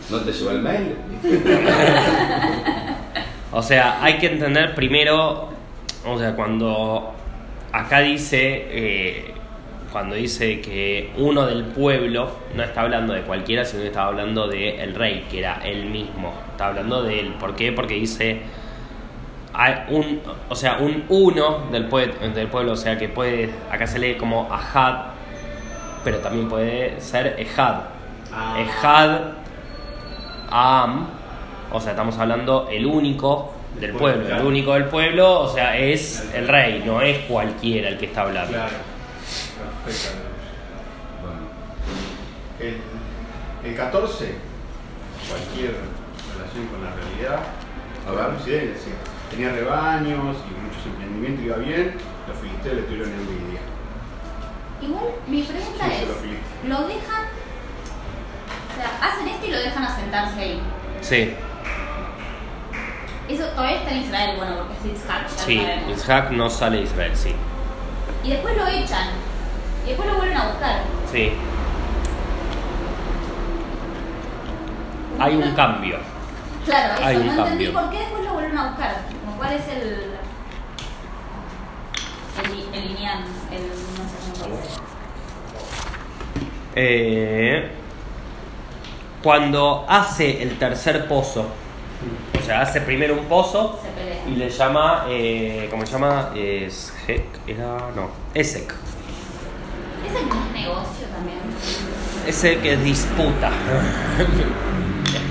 ¿No 0.10 0.20
te 0.20 0.32
llegó 0.32 0.52
el 0.52 0.62
mail? 0.62 0.96
O 3.50 3.64
sea, 3.64 4.04
hay 4.04 4.18
que 4.18 4.28
entender 4.28 4.76
primero, 4.76 5.50
o 6.06 6.20
sea, 6.20 6.36
cuando 6.36 7.14
acá 7.72 8.00
dice, 8.02 8.68
eh, 8.70 9.34
cuando 9.92 10.16
dice 10.16 10.60
que 10.60 11.12
uno 11.18 11.46
del 11.46 11.64
pueblo, 11.64 12.30
no 12.56 12.64
está 12.64 12.82
hablando 12.82 13.14
de 13.14 13.22
cualquiera, 13.22 13.64
sino 13.64 13.84
que 13.84 13.88
está 13.88 14.04
hablando 14.04 14.48
del 14.48 14.94
rey, 14.94 15.26
que 15.32 15.40
era 15.40 15.62
él 15.64 15.86
mismo. 15.86 16.34
Está 16.52 16.68
hablando 16.68 17.04
de 17.04 17.22
él. 17.22 17.34
¿Por 17.40 17.56
qué? 17.56 17.72
Porque 17.72 17.94
dice, 17.94 18.42
un, 19.90 20.22
o 20.50 20.56
sea, 20.56 20.78
un 20.80 21.06
uno 21.10 21.66
del, 21.72 21.90
pue- 21.90 22.18
del 22.34 22.48
pueblo, 22.48 22.74
o 22.74 22.76
sea, 22.76 22.98
que 22.98 23.10
puede, 23.10 23.50
acá 23.72 23.88
se 23.88 23.98
lee 24.00 24.16
como 24.16 24.48
Ahad, 24.54 25.12
pero 26.04 26.20
también 26.20 26.48
puede 26.48 27.00
ser 27.02 27.36
Ehad. 27.40 27.76
Ah. 28.34 28.60
Ehad, 28.60 29.20
Am, 30.50 31.08
o 31.72 31.82
sea, 31.82 31.92
estamos 31.92 32.18
hablando 32.18 32.68
el 32.72 32.86
único 32.86 33.54
del 33.80 33.92
pueblo, 33.94 34.36
el 34.36 34.46
único 34.46 34.74
del 34.74 34.86
pueblo, 34.86 35.42
o 35.42 35.48
sea, 35.50 35.78
es 35.78 36.32
el 36.34 36.48
rey, 36.48 36.82
no 36.86 37.02
es 37.02 37.20
cualquiera 37.26 37.90
el 37.90 37.98
que 37.98 38.06
está 38.06 38.22
hablando. 38.22 38.54
Claro. 38.54 38.76
Perfecto. 39.86 40.20
Bueno. 41.22 42.72
El, 43.66 43.70
el 43.72 43.76
14, 43.76 44.36
cualquier 45.30 45.74
relación 46.38 46.68
con 46.68 46.84
la 46.84 46.92
realidad, 46.94 47.40
A 48.08 48.12
ver. 48.12 48.40
Sí, 48.46 48.52
decía, 48.52 48.94
tenía 49.29 49.50
rebaños 49.51 50.38
y 50.38 50.65
muchos 50.65 50.86
emprendimientos, 50.86 51.46
iba 51.46 51.57
bien, 51.57 51.96
los 52.27 52.38
filisteos 52.38 52.75
le 52.75 52.81
tuvieron 52.84 53.12
envidia. 53.12 53.60
Igual 54.81 55.05
mi 55.27 55.41
pregunta 55.43 55.86
Sí, 55.86 55.91
es. 56.03 56.69
¿lo 56.69 56.88
dejan? 56.88 57.24
O 58.72 58.75
sea, 58.79 59.10
hacen 59.10 59.27
esto 59.27 59.46
y 59.48 59.51
lo 59.51 59.57
dejan 59.60 59.84
asentarse 59.84 60.39
ahí. 60.39 60.62
Sí, 61.01 61.34
Eso 63.29 63.43
todavía 63.50 63.77
está 63.77 63.91
en 63.91 63.98
Israel, 64.03 64.38
bueno, 64.38 64.55
porque 64.57 64.74
es 64.89 65.01
Itzhak, 65.01 65.24
ya 65.27 65.43
sí. 65.43 65.67
Isaac 65.93 66.31
no 66.31 66.50
sale 66.50 66.77
de 66.77 66.84
Israel, 66.84 67.12
sí. 67.15 67.34
Y 68.24 68.29
después 68.31 68.55
lo 68.55 68.65
echan. 68.67 69.10
Y 69.86 69.89
después 69.89 70.10
lo 70.10 70.15
vuelven 70.17 70.38
a 70.38 70.48
buscar. 70.48 70.81
Sí. 71.12 71.31
Hay 75.19 75.36
un 75.36 75.51
cambio. 75.55 75.98
Claro, 76.65 76.93
eso, 76.96 77.05
Hay 77.05 77.15
un 77.17 77.25
no 77.27 77.31
entendí 77.34 77.65
cambio. 77.65 77.74
por 77.81 77.89
qué 77.91 78.00
después 78.00 78.24
lo 78.25 78.34
vuelven 78.34 78.57
a 78.57 78.67
buscar. 78.69 78.96
Cuál 79.38 79.53
es 79.53 79.67
el. 79.67 80.17
El, 82.44 82.74
el 82.74 82.88
lineal, 82.88 83.24
el. 83.51 83.67
no 83.67 84.10
sé 84.10 84.41
cómo 84.44 84.56
se 84.56 84.62
dice. 84.62 84.79
Eh, 86.75 87.72
cuando 89.24 89.86
hace 89.88 90.44
el 90.44 90.58
tercer 90.58 91.08
pozo, 91.08 91.48
o 92.39 92.46
sea, 92.46 92.62
hace 92.62 92.82
primero 92.82 93.15
un 93.15 93.25
pozo 93.25 93.79
y 94.27 94.36
le 94.36 94.50
llama, 94.50 95.06
eh, 95.10 95.67
¿cómo 95.72 95.86
se 95.86 95.94
llama? 95.94 96.32
Es, 96.36 96.94
era, 97.48 97.91
no, 97.96 98.10
Esek. 98.34 98.74
¿Es 100.06 100.15
el 100.15 100.25
mismo 100.25 100.46
negocio 100.53 101.08
también? 101.13 101.39
Ese 102.27 102.60
que 102.60 102.74
es 102.74 102.84
disputa. 102.84 103.50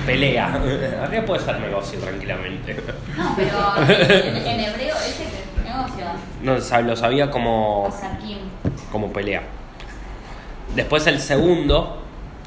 Pelea. 0.07 0.53
Acá 1.03 1.25
puede 1.25 1.43
ser 1.43 1.59
negocio 1.59 1.99
tranquilamente. 1.99 2.75
No, 3.15 3.33
pero 3.35 3.93
en, 3.93 4.37
en 4.37 4.59
hebreo 4.61 4.95
ese 4.95 5.23
que 5.23 5.39
es 5.39 5.65
negocio. 5.65 6.05
No, 6.41 6.53
lo 6.87 6.95
sabía 6.95 7.29
como, 7.29 7.93
como 8.91 9.11
pelea. 9.11 9.43
Después 10.75 11.05
el 11.07 11.19
segundo 11.19 12.01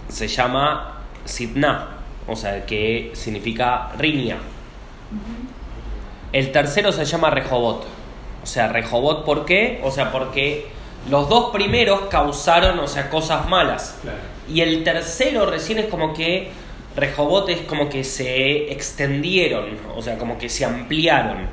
se 0.09 0.27
llama 0.27 1.03
Sidna, 1.25 1.99
o 2.27 2.35
sea, 2.35 2.65
que 2.65 3.13
significa 3.15 3.91
riña. 3.99 4.39
El 6.33 6.53
tercero 6.53 6.93
se 6.93 7.05
llama 7.05 7.31
Rehobot. 7.31 7.85
O 8.43 8.47
sea, 8.47 8.69
Rehobot, 8.69 9.25
¿por 9.25 9.45
qué? 9.45 9.81
O 9.85 9.91
sea, 9.91 10.11
porque 10.13 10.69
los 11.11 11.29
dos 11.29 11.51
primeros 11.51 12.03
causaron, 12.09 12.79
o 12.79 12.87
sea, 12.87 13.11
cosas 13.11 13.49
malas. 13.49 13.99
Claro. 14.03 14.19
Y 14.49 14.63
el 14.63 14.83
tercero 14.83 15.47
recién 15.47 15.79
es 15.79 15.87
como 15.87 16.15
que 16.15 16.51
Rehobot 16.97 17.49
es 17.49 17.61
como 17.63 17.89
que 17.89 18.03
se 18.05 18.73
extendieron, 18.73 19.79
o 19.95 20.03
sea, 20.03 20.19
como 20.19 20.39
que 20.39 20.49
se 20.49 20.65
ampliaron. 20.65 21.49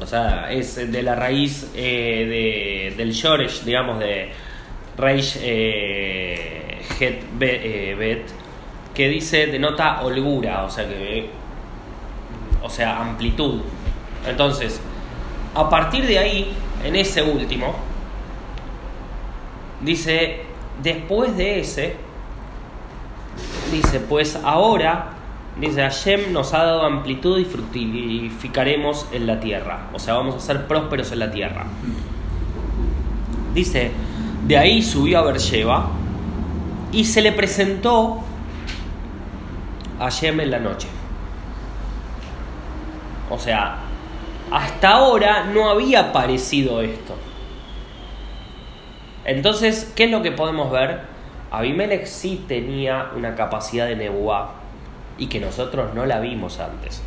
O 0.00 0.06
sea, 0.06 0.52
es 0.52 0.90
de 0.92 1.02
la 1.02 1.14
raíz 1.14 1.70
eh, 1.74 2.90
de, 2.90 2.96
del 2.96 3.12
Shoresh, 3.12 3.62
digamos, 3.62 4.00
de 4.00 4.30
Reish 4.96 5.38
eh, 5.40 6.82
Het 7.00 7.22
eh, 7.40 7.94
Bet, 7.98 8.26
que 8.92 9.08
dice, 9.08 9.46
denota 9.46 10.02
holgura, 10.02 10.64
o 10.64 10.70
sea, 10.70 10.86
que. 10.88 11.30
O 12.62 12.68
sea, 12.68 13.00
amplitud. 13.00 13.60
Entonces, 14.26 14.80
a 15.54 15.68
partir 15.68 16.06
de 16.06 16.18
ahí, 16.18 16.52
en 16.84 16.96
ese 16.96 17.22
último, 17.22 17.74
dice, 19.80 20.42
después 20.82 21.36
de 21.36 21.60
ese, 21.60 21.96
dice, 23.72 24.00
pues 24.00 24.38
ahora, 24.44 25.10
dice, 25.60 25.82
Hashem 25.82 26.32
nos 26.32 26.54
ha 26.54 26.64
dado 26.64 26.82
amplitud 26.82 27.38
y 27.38 27.44
fructificaremos 27.44 29.06
en 29.12 29.26
la 29.26 29.40
tierra. 29.40 29.88
O 29.92 29.98
sea, 29.98 30.14
vamos 30.14 30.36
a 30.36 30.40
ser 30.40 30.66
prósperos 30.66 31.12
en 31.12 31.18
la 31.18 31.30
tierra. 31.30 31.66
Dice, 33.54 33.92
De 34.46 34.58
ahí 34.58 34.82
subió 34.82 35.20
a 35.20 35.22
Beersheba 35.22 35.88
y 36.92 37.04
se 37.04 37.22
le 37.22 37.32
presentó 37.32 38.20
a 39.98 40.10
Shem 40.10 40.40
en 40.40 40.50
la 40.50 40.58
noche. 40.58 40.88
O 43.30 43.38
sea, 43.38 43.78
hasta 44.50 44.90
ahora 44.90 45.44
no 45.44 45.68
había 45.70 46.10
aparecido 46.10 46.82
esto. 46.82 47.16
Entonces, 49.24 49.92
¿qué 49.96 50.04
es 50.04 50.10
lo 50.10 50.22
que 50.22 50.32
podemos 50.32 50.70
ver? 50.70 51.00
Abimelech 51.50 52.06
sí 52.06 52.44
tenía 52.48 53.10
una 53.16 53.34
capacidad 53.34 53.86
de 53.86 53.96
nebuá 53.96 54.54
y 55.18 55.28
que 55.28 55.40
nosotros 55.40 55.94
no 55.94 56.04
la 56.04 56.20
vimos 56.20 56.58
antes. 56.58 57.02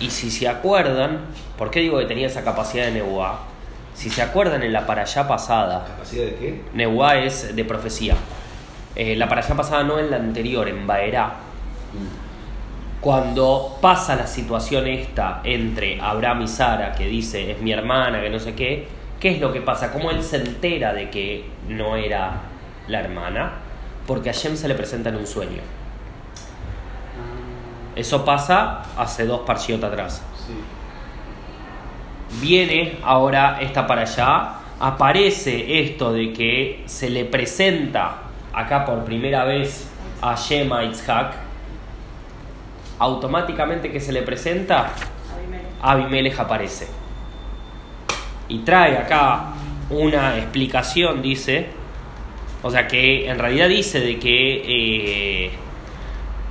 Y 0.00 0.10
si 0.10 0.30
se 0.30 0.48
acuerdan, 0.48 1.20
¿por 1.56 1.70
qué 1.70 1.80
digo 1.80 1.98
que 1.98 2.06
tenía 2.06 2.26
esa 2.26 2.42
capacidad 2.42 2.86
de 2.86 2.92
nebuá? 2.92 3.40
Si 3.94 4.10
se 4.10 4.22
acuerdan 4.22 4.62
en 4.62 4.72
la 4.72 4.86
para 4.86 5.02
allá 5.02 5.28
pasada, 5.28 5.84
¿Capacidad 5.86 6.24
de 6.24 6.34
qué? 6.34 6.60
Nebuá 6.74 7.18
es 7.18 7.54
de 7.54 7.64
profecía. 7.64 8.16
Eh, 8.96 9.14
la 9.16 9.28
para 9.28 9.42
allá 9.42 9.54
pasada 9.54 9.84
no 9.84 9.98
en 9.98 10.10
la 10.10 10.16
anterior, 10.16 10.68
en 10.68 10.86
Baerá. 10.86 11.34
Cuando 13.00 13.78
pasa 13.80 14.16
la 14.16 14.26
situación 14.26 14.88
esta 14.88 15.42
entre 15.44 16.00
Abraham 16.00 16.42
y 16.42 16.48
Sara, 16.48 16.92
que 16.94 17.06
dice 17.06 17.52
es 17.52 17.60
mi 17.60 17.70
hermana, 17.70 18.20
que 18.20 18.30
no 18.30 18.40
sé 18.40 18.54
qué, 18.54 18.88
¿qué 19.24 19.30
es 19.30 19.40
lo 19.40 19.54
que 19.54 19.62
pasa? 19.62 19.90
¿Cómo 19.90 20.10
él 20.10 20.22
se 20.22 20.36
entera 20.36 20.92
de 20.92 21.08
que 21.08 21.46
no 21.66 21.96
era 21.96 22.42
la 22.88 23.00
hermana? 23.00 23.52
Porque 24.06 24.28
a 24.28 24.34
Shem 24.34 24.54
se 24.54 24.68
le 24.68 24.74
presenta 24.74 25.08
en 25.08 25.16
un 25.16 25.26
sueño. 25.26 25.62
Eso 27.96 28.22
pasa 28.22 28.82
hace 28.98 29.24
dos 29.24 29.40
parshiot 29.46 29.82
atrás. 29.82 30.22
Sí. 30.46 30.52
viene 32.42 32.98
ahora 33.02 33.56
esta 33.62 33.86
para 33.86 34.02
allá, 34.02 34.56
aparece 34.78 35.80
esto 35.80 36.12
de 36.12 36.34
que 36.34 36.82
se 36.84 37.08
le 37.08 37.24
presenta 37.24 38.24
acá 38.52 38.84
por 38.84 39.06
primera 39.06 39.44
vez 39.44 39.88
a 40.20 40.34
Shema 40.34 40.84
Itzhak, 40.84 41.32
automáticamente 42.98 43.90
que 43.90 44.00
se 44.00 44.12
le 44.12 44.20
presenta, 44.20 44.90
Abimelech 45.80 46.38
aparece. 46.38 47.03
Y 48.48 48.58
trae 48.58 48.98
acá 48.98 49.54
una 49.90 50.38
explicación, 50.38 51.22
dice, 51.22 51.68
o 52.62 52.70
sea 52.70 52.88
que 52.88 53.28
en 53.28 53.38
realidad 53.38 53.68
dice 53.68 54.00
de 54.00 54.18
que 54.18 54.62
eh, 55.46 55.50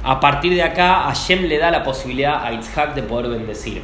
a 0.04 0.20
partir 0.20 0.54
de 0.54 0.64
acá 0.64 1.04
Hashem 1.06 1.44
le 1.44 1.58
da 1.58 1.72
la 1.72 1.84
posibilidad 1.84 2.44
a 2.46 2.52
Itzhak 2.54 2.94
de 2.94 3.04
poder 3.04 3.32
bendecir. 3.32 3.82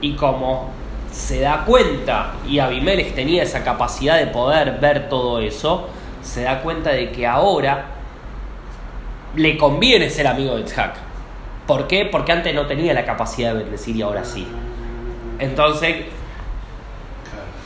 Y 0.00 0.14
como 0.14 0.70
se 1.10 1.40
da 1.40 1.64
cuenta, 1.64 2.34
y 2.46 2.58
Abimelech 2.58 3.14
tenía 3.14 3.42
esa 3.42 3.64
capacidad 3.64 4.18
de 4.18 4.26
poder 4.26 4.78
ver 4.80 5.08
todo 5.08 5.40
eso, 5.40 5.88
se 6.22 6.42
da 6.42 6.60
cuenta 6.60 6.90
de 6.90 7.10
que 7.10 7.26
ahora 7.26 7.86
le 9.34 9.56
conviene 9.56 10.10
ser 10.10 10.26
amigo 10.26 10.54
de 10.54 10.62
Itzhak. 10.62 10.94
¿Por 11.66 11.86
qué? 11.88 12.06
Porque 12.06 12.32
antes 12.32 12.54
no 12.54 12.66
tenía 12.66 12.94
la 12.94 13.04
capacidad 13.04 13.52
de 13.52 13.64
bendecir 13.64 13.96
y 13.96 14.02
ahora 14.02 14.24
sí. 14.24 14.46
Entonces, 15.38 16.06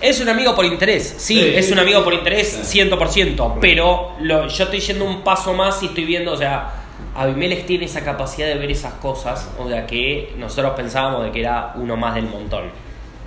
es 0.00 0.20
un 0.20 0.28
amigo 0.28 0.54
por 0.54 0.64
interés, 0.64 1.14
sí, 1.18 1.34
Sí, 1.40 1.52
es 1.54 1.70
un 1.70 1.78
amigo 1.78 2.02
por 2.04 2.14
interés 2.14 2.48
Sí. 2.64 2.78
100%, 2.80 3.58
pero 3.60 4.12
lo- 4.20 4.46
yo 4.48 4.64
estoy 4.64 4.80
yendo 4.80 5.04
un 5.04 5.22
paso 5.22 5.52
más 5.54 5.82
y 5.82 5.86
estoy 5.86 6.04
viendo, 6.04 6.32
o 6.32 6.36
sea, 6.36 6.70
Abimelech 7.14 7.66
tiene 7.66 7.84
esa 7.86 8.02
capacidad 8.04 8.46
de 8.46 8.54
ver 8.56 8.70
esas 8.70 8.94
cosas, 8.94 9.48
o 9.58 9.68
sea, 9.68 9.86
que 9.86 10.34
nosotros 10.38 10.72
pensábamos 10.76 11.24
de 11.24 11.32
que 11.32 11.40
era 11.40 11.72
uno 11.76 11.96
más 11.96 12.14
del 12.14 12.24
montón. 12.26 12.70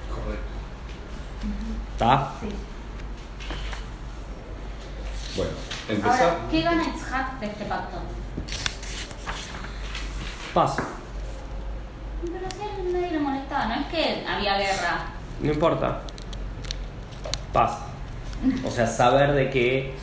Correcto. 0.09 0.43
¿Está? 1.93 2.31
Sí. 2.41 2.47
Bueno, 5.35 5.51
empezamos. 5.89 6.21
Ahora, 6.21 6.35
¿qué 6.51 6.61
gana 6.61 6.83
Itzhak 6.83 7.39
de 7.39 7.45
este 7.47 7.65
pacto? 7.65 7.97
Paz, 10.53 10.75
Pero 12.21 12.45
si 12.55 12.61
a 12.61 12.79
él 12.79 12.93
nadie 12.93 13.11
le 13.11 13.19
molestaba, 13.19 13.65
no 13.65 13.73
es 13.81 13.87
que 13.87 14.23
había 14.27 14.57
guerra. 14.57 15.05
no 15.41 15.51
importa. 15.51 16.01
Paz. 17.53 17.77
O 18.65 18.71
sea, 18.71 18.87
saber 18.87 19.31
de 19.31 19.49
que 19.49 19.93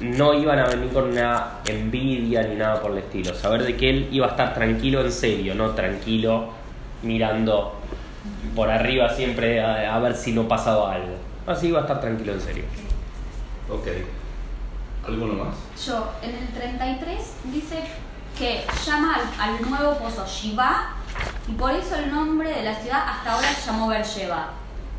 no 0.00 0.32
iban 0.32 0.58
a 0.58 0.66
venir 0.66 0.90
con 0.92 1.10
una 1.10 1.58
envidia 1.66 2.42
ni 2.44 2.56
nada 2.56 2.80
por 2.80 2.92
el 2.92 2.98
estilo. 2.98 3.34
Saber 3.34 3.64
de 3.64 3.76
que 3.76 3.90
él 3.90 4.08
iba 4.10 4.26
a 4.26 4.30
estar 4.30 4.54
tranquilo 4.54 5.04
en 5.04 5.12
serio, 5.12 5.54
no 5.54 5.70
tranquilo 5.72 6.48
mirando 7.02 7.76
por 8.54 8.70
arriba 8.70 9.14
siempre 9.14 9.60
a, 9.60 9.94
a 9.94 9.98
ver 9.98 10.16
si 10.16 10.32
no 10.32 10.48
pasaba 10.48 10.94
algo. 10.94 11.16
Así 11.46 11.68
iba 11.68 11.80
a 11.80 11.82
estar 11.82 12.00
tranquilo 12.00 12.32
en 12.32 12.40
serio. 12.40 12.64
Ok. 13.68 13.88
¿Alguno 15.06 15.44
más? 15.44 15.56
Yo, 15.84 16.12
en 16.22 16.34
el 16.34 16.48
33 16.48 17.34
dice 17.44 17.82
que 18.38 18.64
llama 18.86 19.16
al, 19.16 19.50
al 19.50 19.70
nuevo 19.70 19.98
pozo 19.98 20.24
Shiva 20.26 20.94
y 21.48 21.52
por 21.52 21.72
eso 21.72 21.96
el 21.96 22.10
nombre 22.10 22.48
de 22.48 22.62
la 22.62 22.74
ciudad 22.74 23.02
hasta 23.06 23.34
ahora 23.34 23.48
se 23.48 23.70
llamó 23.70 23.88
Beersheba. 23.88 24.50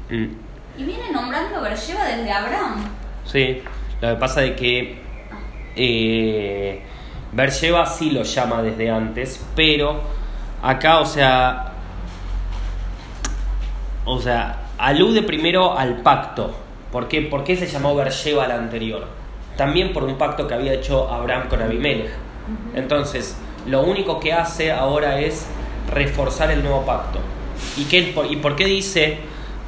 Mm. 0.09 0.50
Y 0.81 0.83
viene 0.83 1.11
nombrando 1.11 1.61
Beersheba 1.61 2.05
desde 2.05 2.31
Abraham. 2.31 2.83
Sí, 3.23 3.61
lo 4.01 4.09
que 4.09 4.15
pasa 4.15 4.43
es 4.43 4.55
que 4.55 4.99
eh, 5.75 6.81
Beersheba 7.31 7.85
sí 7.85 8.09
lo 8.09 8.23
llama 8.23 8.63
desde 8.63 8.89
antes, 8.89 9.45
pero 9.55 10.01
acá, 10.63 10.99
o 10.99 11.05
sea, 11.05 11.73
o 14.05 14.19
sea, 14.19 14.61
alude 14.79 15.21
primero 15.21 15.77
al 15.77 15.97
pacto. 15.97 16.51
¿Por 16.91 17.07
qué, 17.07 17.21
¿Por 17.21 17.43
qué 17.43 17.55
se 17.55 17.67
llamó 17.67 17.95
Beersheba 17.95 18.47
la 18.47 18.55
anterior? 18.55 19.05
También 19.57 19.93
por 19.93 20.03
un 20.03 20.17
pacto 20.17 20.47
que 20.47 20.55
había 20.55 20.73
hecho 20.73 21.13
Abraham 21.13 21.47
con 21.47 21.61
Abimelech. 21.61 22.09
Entonces, 22.73 23.37
lo 23.67 23.83
único 23.83 24.19
que 24.19 24.33
hace 24.33 24.71
ahora 24.71 25.19
es 25.19 25.45
reforzar 25.93 26.49
el 26.49 26.63
nuevo 26.63 26.83
pacto. 26.87 27.19
¿Y, 27.77 27.83
qué, 27.85 28.15
¿Y 28.31 28.37
por 28.37 28.55
qué 28.55 28.65
dice, 28.65 29.19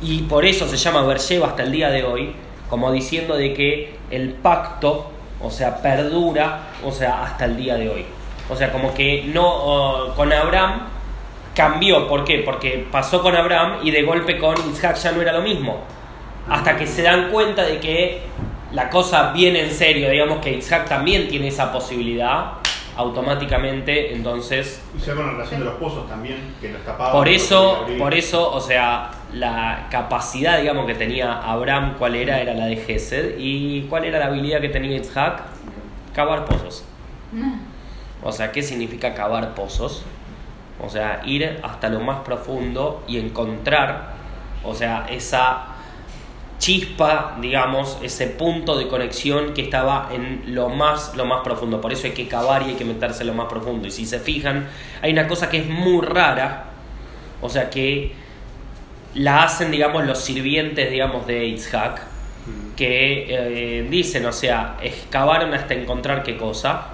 y 0.04 0.24
por 0.24 0.46
eso 0.46 0.68
se 0.68 0.78
llama 0.78 1.04
Beersheba 1.04 1.48
hasta 1.48 1.64
el 1.64 1.72
día 1.72 1.90
de 1.90 2.04
hoy, 2.04 2.36
como 2.70 2.92
diciendo 2.92 3.36
de 3.36 3.54
que 3.54 3.96
el 4.12 4.32
pacto, 4.32 5.10
o 5.42 5.50
sea, 5.50 5.82
perdura, 5.82 6.72
o 6.84 6.92
sea, 6.92 7.24
hasta 7.24 7.46
el 7.46 7.56
día 7.56 7.76
de 7.76 7.90
hoy? 7.90 8.06
O 8.50 8.56
sea, 8.56 8.72
como 8.72 8.94
que 8.94 9.24
no, 9.34 10.14
con 10.16 10.32
Abraham 10.34 10.88
cambió, 11.56 12.08
¿por 12.08 12.26
qué? 12.26 12.40
Porque 12.40 12.86
pasó 12.92 13.22
con 13.22 13.36
Abraham 13.36 13.78
y 13.84 13.92
de 13.92 14.04
golpe 14.04 14.38
con 14.38 14.56
Isaac 14.70 14.98
ya 14.98 15.12
no 15.14 15.22
era 15.22 15.32
lo 15.32 15.42
mismo. 15.42 15.80
Hasta 16.50 16.76
que 16.76 16.86
se 16.86 17.04
dan 17.04 17.32
cuenta 17.32 17.64
de 17.64 17.80
que 17.80 18.22
la 18.74 18.90
cosa 18.90 19.32
viene 19.32 19.62
en 19.62 19.72
serio, 19.72 20.10
digamos 20.10 20.40
que 20.40 20.52
Isaac 20.52 20.90
también 20.90 21.30
tiene 21.30 21.48
esa 21.48 21.72
posibilidad, 21.72 22.54
automáticamente, 22.96 24.14
entonces 24.14 24.82
Y 24.96 25.00
ya 25.00 25.16
con 25.16 25.26
la 25.26 25.32
relación 25.32 25.62
de 25.62 25.66
los 25.66 25.76
pozos 25.76 26.08
también, 26.08 26.56
que 26.62 26.72
los 26.72 26.84
tapaban. 26.84 27.14
por 27.14 27.28
eso, 27.28 27.86
por 27.98 28.14
eso, 28.14 28.52
o 28.52 28.60
sea, 28.60 29.12
la 29.34 29.88
capacidad, 29.90 30.60
digamos, 30.60 30.86
que 30.86 30.96
tenía 30.96 31.34
Abraham, 31.40 31.96
¿cuál 31.98 32.16
era? 32.16 32.40
Era 32.40 32.54
la 32.54 32.66
de 32.66 32.78
Gesed. 32.78 33.36
¿Y 33.38 33.84
cuál 33.84 34.06
era 34.06 34.20
la 34.20 34.28
habilidad 34.28 34.62
que 34.62 34.70
tenía 34.70 34.98
Isaac? 34.98 35.42
Cavar 36.14 36.46
pozos. 36.46 36.86
O 38.22 38.32
sea, 38.32 38.52
¿qué 38.52 38.62
significa 38.62 39.14
cavar 39.14 39.56
pozos? 39.56 40.04
O 40.80 40.90
sea, 40.90 41.22
ir 41.26 41.60
hasta 41.64 41.90
lo 41.90 42.00
más 42.00 42.20
profundo 42.20 43.04
y 43.08 43.18
encontrar, 43.18 44.14
o 44.64 44.74
sea, 44.74 45.06
esa 45.10 45.68
chispa, 46.60 47.38
digamos, 47.42 47.98
ese 48.02 48.28
punto 48.28 48.78
de 48.78 48.88
conexión 48.88 49.54
que 49.54 49.64
estaba 49.64 50.10
en 50.14 50.44
lo 50.56 50.70
más, 50.70 51.16
lo 51.16 51.26
más 51.26 51.42
profundo. 51.44 51.82
Por 51.82 51.92
eso 51.92 52.08
hay 52.08 52.14
que 52.14 52.28
cavar 52.28 52.62
y 52.64 52.70
hay 52.70 52.76
que 52.76 52.86
meterse 52.86 53.24
en 53.24 53.28
lo 53.28 53.34
más 53.34 53.48
profundo. 53.48 53.88
Y 53.88 53.92
si 53.92 54.06
se 54.06 54.20
fijan, 54.20 54.68
hay 55.02 55.12
una 55.12 55.28
cosa 55.28 55.50
que 55.50 55.58
es 55.58 55.68
muy 55.68 56.06
rara, 56.06 56.66
o 57.42 57.50
sea, 57.50 57.70
que 57.70 58.14
la 59.16 59.44
hacen, 59.44 59.72
digamos, 59.72 60.06
los 60.06 60.20
sirvientes, 60.24 60.90
digamos, 60.90 61.26
de 61.28 61.46
Itzhak, 61.46 62.02
que 62.76 63.26
eh, 63.30 63.88
dicen, 63.90 64.26
o 64.26 64.32
sea, 64.34 64.78
excavaron 64.82 65.54
hasta 65.54 65.74
encontrar 65.76 66.24
qué 66.24 66.38
cosa. 66.38 66.88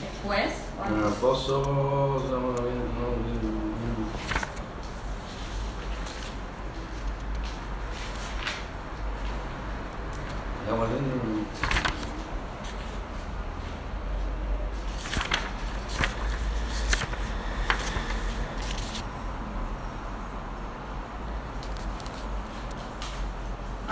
Después, 0.00 0.52
Bueno, 0.78 1.10
pozo. 1.20 2.22
estamos 2.24 2.54
viendo- 2.60 2.92
Estamos 10.64 10.88
viendo- 10.88 11.42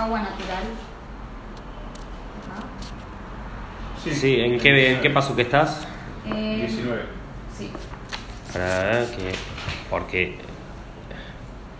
agua 0.00 0.20
natural. 0.20 0.64
Ajá. 2.50 2.62
Sí, 4.02 4.14
Sí, 4.14 4.40
¿en 4.40 4.58
qué, 4.58 4.92
en 4.92 5.00
qué 5.00 5.10
paso 5.10 5.36
que 5.36 5.42
estás? 5.42 5.86
Eh, 6.26 6.56
19. 6.66 7.02
Sí. 7.56 7.70
Para 8.52 9.00
que 9.06 9.32
Porque. 9.88 10.38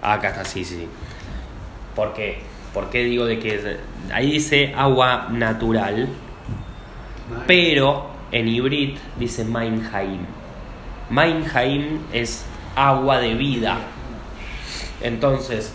ah, 0.03 0.15
Acá 0.15 0.29
está, 0.31 0.45
sí, 0.45 0.65
sí. 0.65 0.77
sí. 0.77 0.89
¿Por 1.95 2.13
qué? 2.15 2.39
¿Por 2.73 2.89
qué 2.91 3.03
digo 3.05 3.25
de 3.27 3.39
que 3.41 3.79
ahí 4.13 4.31
dice 4.31 4.73
agua 4.77 5.27
natural, 5.31 6.09
pero 7.47 8.09
en 8.31 8.47
hibrid 8.49 8.97
dice 9.19 9.45
Mainheim. 9.45 10.21
Mainheim 11.11 11.99
es 12.13 12.45
agua 12.77 13.19
de 13.19 13.35
vida. 13.35 13.79
Entonces, 15.03 15.73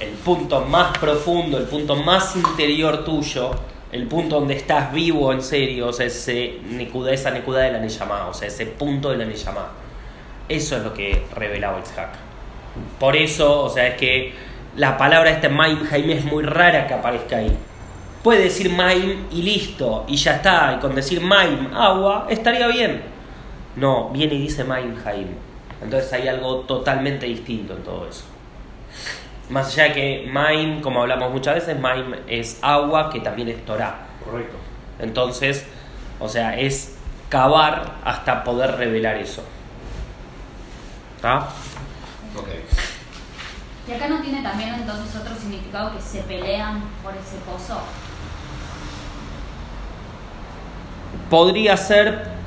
el 0.00 0.10
punto 0.10 0.62
más 0.62 0.96
profundo, 0.98 1.58
el 1.58 1.64
punto 1.64 1.96
más 1.96 2.34
interior 2.36 3.04
tuyo, 3.04 3.50
el 3.92 4.06
punto 4.06 4.38
donde 4.40 4.54
estás 4.54 4.92
vivo 4.92 5.32
en 5.32 5.42
serio, 5.42 5.88
o 5.88 5.92
sea, 5.92 6.06
ese 6.06 6.58
nekuda, 6.70 7.12
esa 7.12 7.30
nekuda 7.30 7.60
de 7.60 7.72
la 7.72 7.80
Neyamá, 7.80 8.28
o 8.28 8.34
sea, 8.34 8.48
ese 8.48 8.66
punto 8.66 9.10
de 9.10 9.18
la 9.18 9.24
Neyamá. 9.24 9.68
Eso 10.48 10.76
es 10.76 10.82
lo 10.82 10.94
que 10.94 11.24
revelaba 11.34 11.78
Itzhak. 11.80 12.10
Por 12.98 13.16
eso, 13.16 13.64
o 13.64 13.68
sea, 13.68 13.88
es 13.88 13.94
que 13.96 14.32
la 14.76 14.96
palabra 14.96 15.30
este 15.30 15.48
Mainheim 15.48 16.10
es 16.10 16.24
muy 16.24 16.44
rara 16.44 16.86
que 16.86 16.94
aparezca 16.94 17.36
ahí. 17.36 17.56
Puede 18.22 18.44
decir 18.44 18.70
Maim 18.70 19.26
y 19.30 19.42
listo, 19.42 20.04
y 20.06 20.16
ya 20.16 20.36
está, 20.36 20.74
y 20.76 20.80
con 20.80 20.94
decir 20.94 21.20
Maim, 21.20 21.74
agua, 21.74 22.26
estaría 22.30 22.66
bien. 22.68 23.02
No, 23.76 24.10
viene 24.10 24.34
y 24.34 24.42
dice 24.42 24.64
Mainheim. 24.64 25.28
Entonces 25.82 26.12
hay 26.12 26.28
algo 26.28 26.60
totalmente 26.60 27.26
distinto 27.26 27.74
en 27.74 27.82
todo 27.82 28.06
eso. 28.08 28.24
Más 29.50 29.72
allá 29.72 29.84
de 29.84 29.92
que 29.92 30.28
Maim, 30.32 30.80
como 30.80 31.02
hablamos 31.02 31.32
muchas 31.32 31.56
veces, 31.56 31.78
Maim 31.78 32.14
es 32.28 32.58
agua 32.62 33.10
que 33.10 33.20
también 33.20 33.48
es 33.48 33.64
Torah. 33.64 34.06
Correcto. 34.24 34.56
Entonces, 35.00 35.66
o 36.20 36.28
sea, 36.28 36.56
es 36.58 36.96
cavar 37.28 37.96
hasta 38.04 38.44
poder 38.44 38.76
revelar 38.76 39.16
eso. 39.16 39.42
¿Está? 41.16 41.38
Ok. 42.36 42.48
Y 43.88 43.92
acá 43.92 44.08
no 44.08 44.20
tiene 44.20 44.42
también 44.42 44.74
entonces 44.74 45.16
otro 45.16 45.34
significado 45.34 45.96
que 45.96 46.00
se 46.00 46.20
pelean 46.20 46.82
por 47.02 47.12
ese 47.14 47.36
pozo. 47.44 47.80
Podría 51.28 51.76
ser 51.76 52.39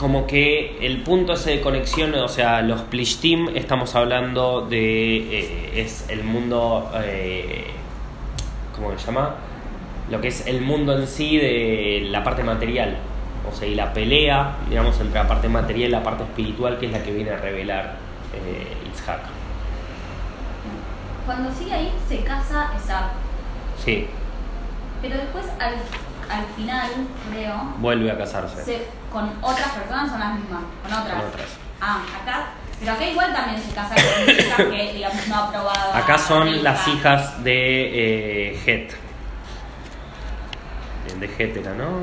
como 0.00 0.26
que 0.26 0.78
el 0.80 1.02
punto 1.02 1.34
ese 1.34 1.50
de 1.50 1.60
conexión, 1.60 2.14
o 2.14 2.28
sea, 2.28 2.62
los 2.62 2.80
Plishtim, 2.80 3.50
estamos 3.54 3.94
hablando 3.94 4.62
de. 4.62 5.18
eh, 5.18 5.72
es 5.82 6.08
el 6.08 6.24
mundo. 6.24 6.90
Eh, 7.04 7.66
¿Cómo 8.74 8.98
se 8.98 9.06
llama? 9.06 9.34
Lo 10.10 10.22
que 10.22 10.28
es 10.28 10.46
el 10.46 10.62
mundo 10.62 10.98
en 10.98 11.06
sí 11.06 11.36
de 11.36 12.06
la 12.10 12.24
parte 12.24 12.42
material. 12.42 12.96
O 13.46 13.54
sea, 13.54 13.68
y 13.68 13.74
la 13.74 13.92
pelea, 13.92 14.56
digamos, 14.70 14.98
entre 15.00 15.20
la 15.22 15.28
parte 15.28 15.50
material 15.50 15.88
y 15.90 15.92
la 15.92 16.02
parte 16.02 16.22
espiritual, 16.24 16.78
que 16.78 16.86
es 16.86 16.92
la 16.92 17.02
que 17.02 17.12
viene 17.12 17.32
a 17.32 17.36
revelar 17.36 17.96
eh, 18.34 18.88
Itzhak. 18.90 19.20
Cuando 21.26 21.52
sigue 21.52 21.74
ahí 21.74 21.92
se 22.08 22.24
casa 22.24 22.72
esa. 22.74 23.10
Sí, 23.84 24.06
Pero 25.02 25.16
después 25.18 25.44
al, 25.58 25.74
al 26.30 26.46
final, 26.56 26.88
creo, 27.30 27.74
vuelve 27.78 28.10
a 28.10 28.16
casarse. 28.16 28.64
se, 28.64 28.86
con 29.12 29.30
otras 29.42 29.68
personas 29.70 30.10
son 30.10 30.20
las 30.20 30.34
mismas. 30.34 30.62
Con 30.82 30.92
otras. 30.92 31.16
Con 31.22 31.28
otras. 31.30 31.48
Ah, 31.80 32.02
acá. 32.22 32.46
Pero 32.78 32.92
acá 32.92 33.04
igual 33.06 33.32
también 33.34 33.60
se 33.62 33.74
casa 33.74 33.94
con 33.94 34.34
chicas 34.36 34.56
que, 34.56 34.92
digamos, 34.94 35.28
no 35.28 35.34
aprobaba. 35.36 35.96
Acá 35.98 36.16
son 36.18 36.62
las 36.64 36.88
hijas 36.88 37.42
de 37.44 38.52
eh, 38.52 38.60
Het. 38.66 38.94
De 41.18 41.26
Het 41.26 41.56
era, 41.56 41.74
¿no? 41.74 42.00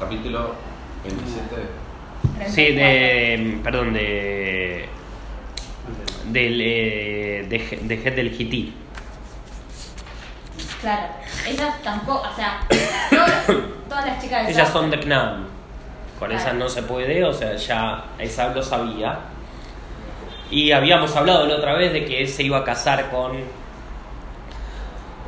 Capítulo 0.00 0.54
27. 1.04 1.68
Sí, 2.48 2.72
de. 2.74 3.60
Perdón, 3.62 3.92
de. 3.92 4.88
Del, 6.32 6.60
eh, 6.60 7.46
de, 7.48 7.58
Je- 7.60 7.80
de 7.86 7.94
Het 8.04 8.16
del 8.16 8.28
Hití. 8.38 8.74
Claro. 10.80 11.06
Ellas 11.48 11.74
tampoco, 11.82 12.26
o 12.30 12.36
sea, 12.36 12.60
todas, 13.10 13.46
todas 13.88 14.06
las 14.06 14.22
chicas 14.22 14.46
de 14.46 14.52
Ellas 14.52 14.68
son 14.68 14.90
de 14.90 14.98
Knam. 15.00 15.46
Con 16.18 16.28
Claro. 16.28 16.42
esas 16.42 16.54
no 16.54 16.68
se 16.68 16.82
puede, 16.82 17.24
o 17.24 17.32
sea, 17.32 17.54
ya 17.56 18.04
esa 18.18 18.48
lo 18.54 18.62
sabía. 18.62 19.18
Y 20.50 20.72
habíamos 20.72 21.14
hablado 21.16 21.46
la 21.46 21.56
otra 21.56 21.74
vez 21.74 21.92
de 21.92 22.04
que 22.04 22.20
él 22.20 22.28
se 22.28 22.42
iba 22.42 22.58
a 22.58 22.64
casar 22.64 23.10
con 23.10 23.32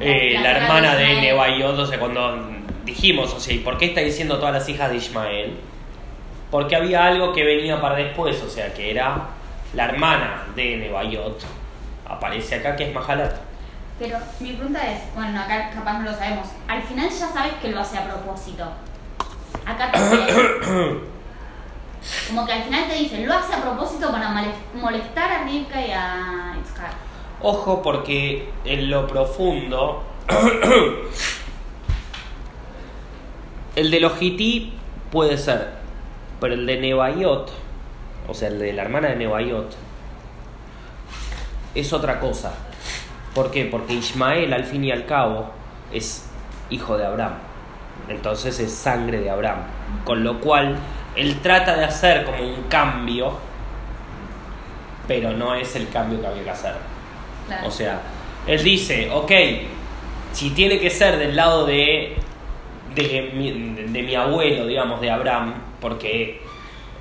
eh, 0.00 0.30
La- 0.34 0.40
la, 0.40 0.52
la 0.52 0.58
hermana 0.64 0.94
de 0.94 1.04
de 1.20 1.32
o 1.64 1.86
sea, 1.86 1.98
cuando 1.98 2.48
dijimos, 2.84 3.34
o 3.34 3.40
sea, 3.40 3.52
¿y 3.54 3.58
por 3.58 3.76
qué 3.78 3.86
está 3.86 4.00
diciendo 4.00 4.38
todas 4.38 4.54
las 4.54 4.68
hijas 4.68 4.90
de 4.90 4.96
Ismael? 4.96 5.56
Porque 6.50 6.76
había 6.76 7.04
algo 7.04 7.32
que 7.32 7.44
venía 7.44 7.80
para 7.80 7.96
después, 7.96 8.40
o 8.42 8.48
sea, 8.48 8.72
que 8.72 8.90
era 8.90 9.22
la 9.74 9.84
hermana 9.86 10.44
de 10.54 10.76
Nebaiot. 10.78 11.42
Aparece 12.08 12.54
acá 12.56 12.74
que 12.76 12.84
es 12.88 12.94
Mahalat. 12.94 13.34
Pero 13.98 14.18
mi 14.40 14.52
pregunta 14.52 14.80
es, 14.90 15.00
bueno, 15.14 15.40
acá 15.40 15.70
capaz 15.70 15.98
no 15.98 16.10
lo 16.10 16.16
sabemos. 16.16 16.48
Al 16.68 16.82
final 16.82 17.10
ya 17.10 17.28
sabes 17.28 17.54
que 17.60 17.68
lo 17.68 17.80
hace 17.80 17.98
a 17.98 18.04
propósito. 18.04 18.64
Acá 19.66 19.90
te 19.90 19.98
Como 22.28 22.46
que 22.46 22.52
al 22.52 22.62
final 22.62 22.88
te 22.88 22.94
dice, 22.94 23.26
lo 23.26 23.34
hace 23.34 23.54
a 23.54 23.60
propósito 23.60 24.10
para 24.12 24.32
molestar 24.74 25.32
a 25.32 25.44
Rivka 25.44 25.84
y 25.84 25.90
a 25.90 26.54
Itzhak. 26.60 26.92
Ojo 27.42 27.82
porque 27.82 28.50
en 28.64 28.90
lo 28.90 29.06
profundo 29.06 30.04
el 33.76 33.90
de 33.90 34.00
los 34.00 34.20
Hití 34.20 34.74
puede 35.10 35.38
ser, 35.38 35.68
pero 36.40 36.54
el 36.54 36.66
de 36.66 36.80
Nebaiot, 36.80 37.50
o 38.28 38.34
sea, 38.34 38.48
el 38.48 38.58
de 38.58 38.72
la 38.72 38.82
hermana 38.82 39.08
de 39.08 39.16
Nebaiot, 39.16 39.74
es 41.74 41.92
otra 41.92 42.20
cosa. 42.20 42.52
¿Por 43.38 43.52
qué? 43.52 43.66
Porque 43.66 43.94
Ismael, 43.94 44.52
al 44.52 44.64
fin 44.64 44.82
y 44.82 44.90
al 44.90 45.06
cabo, 45.06 45.52
es 45.92 46.28
hijo 46.70 46.98
de 46.98 47.06
Abraham. 47.06 47.34
Entonces 48.08 48.58
es 48.58 48.74
sangre 48.74 49.20
de 49.20 49.30
Abraham. 49.30 49.60
Con 50.04 50.24
lo 50.24 50.40
cual, 50.40 50.76
él 51.14 51.38
trata 51.40 51.76
de 51.76 51.84
hacer 51.84 52.24
como 52.24 52.42
un 52.42 52.64
cambio, 52.64 53.38
pero 55.06 55.30
no 55.30 55.54
es 55.54 55.76
el 55.76 55.88
cambio 55.88 56.20
que 56.20 56.26
había 56.26 56.42
que 56.42 56.50
hacer. 56.50 56.74
Claro. 57.46 57.68
O 57.68 57.70
sea, 57.70 58.00
él 58.48 58.60
dice, 58.64 59.08
ok, 59.12 59.30
si 60.32 60.50
tiene 60.50 60.80
que 60.80 60.90
ser 60.90 61.16
del 61.16 61.36
lado 61.36 61.64
de, 61.64 62.16
de, 62.96 63.30
mi, 63.36 63.52
de 63.52 64.02
mi 64.02 64.16
abuelo, 64.16 64.66
digamos, 64.66 65.00
de 65.00 65.12
Abraham, 65.12 65.54
porque 65.80 66.42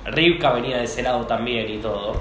Rivka 0.04 0.52
venía 0.52 0.76
de 0.76 0.84
ese 0.84 1.02
lado 1.02 1.26
también 1.26 1.68
y 1.68 1.78
todo. 1.78 2.14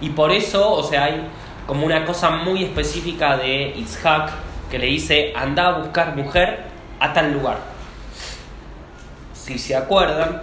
Y 0.00 0.08
por 0.08 0.32
eso, 0.32 0.72
o 0.72 0.82
sea, 0.82 1.04
hay 1.04 1.22
como 1.66 1.84
una 1.84 2.04
cosa 2.04 2.30
muy 2.30 2.64
específica 2.64 3.36
de 3.36 3.74
Itzhak 3.76 4.30
que 4.70 4.78
le 4.78 4.86
dice, 4.86 5.32
anda 5.34 5.68
a 5.68 5.78
buscar 5.78 6.16
mujer 6.16 6.64
a 7.00 7.12
tal 7.12 7.32
lugar. 7.32 7.58
Si 9.32 9.58
se 9.58 9.76
acuerdan, 9.76 10.42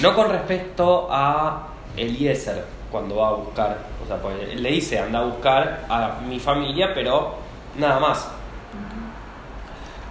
no 0.00 0.14
con 0.14 0.30
respecto 0.30 1.08
a 1.10 1.68
Eliezer, 1.96 2.64
cuando 2.90 3.16
va 3.16 3.28
a 3.28 3.32
buscar, 3.32 3.78
o 4.02 4.06
sea, 4.06 4.16
pues, 4.16 4.54
le 4.54 4.70
dice, 4.70 4.98
anda 4.98 5.20
a 5.20 5.24
buscar 5.24 5.84
a 5.88 6.20
mi 6.26 6.38
familia, 6.38 6.92
pero 6.94 7.34
nada 7.76 7.98
más. 7.98 8.28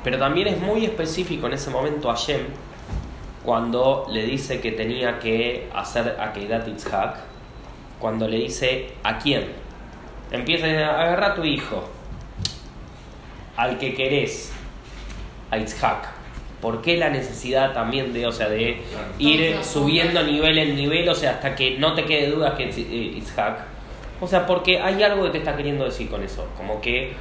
Pero 0.03 0.19
también 0.19 0.47
es 0.47 0.59
muy 0.59 0.85
específico 0.85 1.47
en 1.47 1.53
ese 1.53 1.69
momento 1.69 2.11
a 2.11 2.15
Shem, 2.15 2.47
cuando 3.43 4.07
le 4.09 4.23
dice 4.23 4.59
que 4.59 4.73
tenía 4.73 5.19
que 5.19 5.69
hacer 5.73 6.17
a 6.19 6.33
Keidat 6.33 6.67
Itzhak, 6.67 7.26
cuando 7.99 8.27
le 8.27 8.37
dice, 8.37 8.89
¿a 9.03 9.17
quién? 9.17 9.45
Empieza 10.31 10.67
a 10.67 11.01
agarrar 11.01 11.31
a 11.31 11.35
tu 11.35 11.43
hijo, 11.43 11.87
al 13.55 13.77
que 13.77 13.93
querés, 13.93 14.51
a 15.51 15.57
Itzhak. 15.57 16.17
¿Por 16.61 16.81
qué 16.81 16.97
la 16.97 17.09
necesidad 17.09 17.73
también 17.73 18.13
de, 18.13 18.25
o 18.25 18.31
sea, 18.31 18.49
de 18.49 18.81
ir 19.19 19.63
subiendo 19.63 20.23
nivel 20.23 20.57
en 20.57 20.75
nivel, 20.75 21.07
o 21.07 21.15
sea, 21.15 21.31
hasta 21.31 21.55
que 21.55 21.77
no 21.77 21.93
te 21.93 22.05
quede 22.05 22.31
duda 22.31 22.55
que 22.55 22.69
es 22.69 22.77
eh, 22.77 22.81
Itzhak? 22.81 23.59
O 24.19 24.27
sea, 24.27 24.45
porque 24.45 24.81
hay 24.81 25.01
algo 25.03 25.23
que 25.25 25.29
te 25.29 25.37
está 25.37 25.55
queriendo 25.55 25.85
decir 25.85 26.09
con 26.09 26.23
eso, 26.23 26.47
como 26.57 26.81
que 26.81 27.13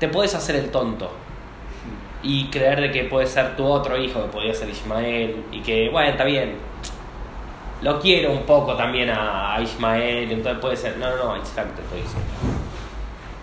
te 0.00 0.08
puedes 0.08 0.34
hacer 0.34 0.56
el 0.56 0.70
tonto 0.70 1.10
y 2.22 2.46
creer 2.46 2.80
de 2.80 2.90
que 2.90 3.04
puede 3.04 3.26
ser 3.26 3.56
tu 3.56 3.64
otro 3.64 3.96
hijo, 3.96 4.22
que 4.22 4.28
podría 4.28 4.54
ser 4.54 4.68
Ismael, 4.68 5.36
y 5.52 5.60
que, 5.60 5.88
bueno, 5.88 6.10
está 6.10 6.24
bien, 6.24 6.56
lo 7.82 8.00
quiero 8.00 8.32
un 8.32 8.42
poco 8.42 8.74
también 8.74 9.10
a, 9.10 9.54
a 9.54 9.60
Ismael, 9.60 10.30
entonces 10.30 10.60
puede 10.60 10.76
ser, 10.76 10.96
no, 10.98 11.08
no, 11.10 11.16
no, 11.16 11.36
Isaac 11.36 11.74
te 11.74 11.82
estoy 11.82 12.00
diciendo. 12.02 12.28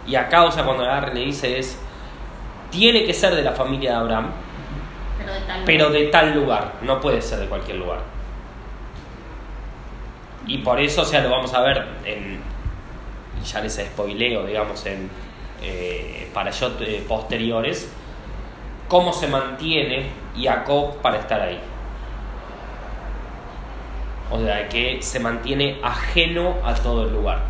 Y 0.08 0.15
acá, 0.15 0.43
o 0.43 0.52
sea, 0.52 0.63
cuando 0.63 0.84
agarre 0.84 1.13
le 1.13 1.21
dice 1.21 1.58
es, 1.58 1.80
tiene 2.69 3.06
que 3.06 3.13
ser 3.13 3.34
de 3.36 3.41
la 3.41 3.54
familia 3.54 3.91
de 3.91 3.98
Abraham, 3.98 4.32
Pero 5.17 5.34
de 5.34 5.39
tal 5.41 5.62
pero 5.65 5.89
de 5.89 6.08
tal 6.08 6.34
lugar, 6.34 6.74
no 6.82 7.00
puede 7.00 7.21
ser 7.21 7.39
de 7.39 7.48
cualquier 7.48 7.78
lugar. 7.78 8.00
Y 10.48 10.60
por 10.60 10.80
eso, 10.80 11.02
o 11.02 11.06
sea, 11.06 11.21
lo 11.21 11.30
vamos 11.30 11.54
a 11.54 11.62
ver 11.62 11.88
en, 12.04 12.39
ya 13.43 13.62
les 13.62 13.76
spoileo, 13.76 14.45
digamos, 14.45 14.86
en 14.86 15.10
eh, 15.63 16.30
parashot 16.34 16.82
eh, 16.82 17.04
posteriores, 17.08 17.91
cómo 18.88 19.12
se 19.12 19.28
mantiene 19.28 20.10
Jacob 20.38 20.98
para 20.98 21.17
estar 21.17 21.41
ahí. 21.41 21.60
O 24.31 24.39
sea, 24.39 24.67
que 24.67 25.01
se 25.01 25.19
mantiene 25.19 25.79
ajeno 25.83 26.55
a 26.63 26.73
todo 26.73 27.03
el 27.03 27.13
lugar. 27.13 27.43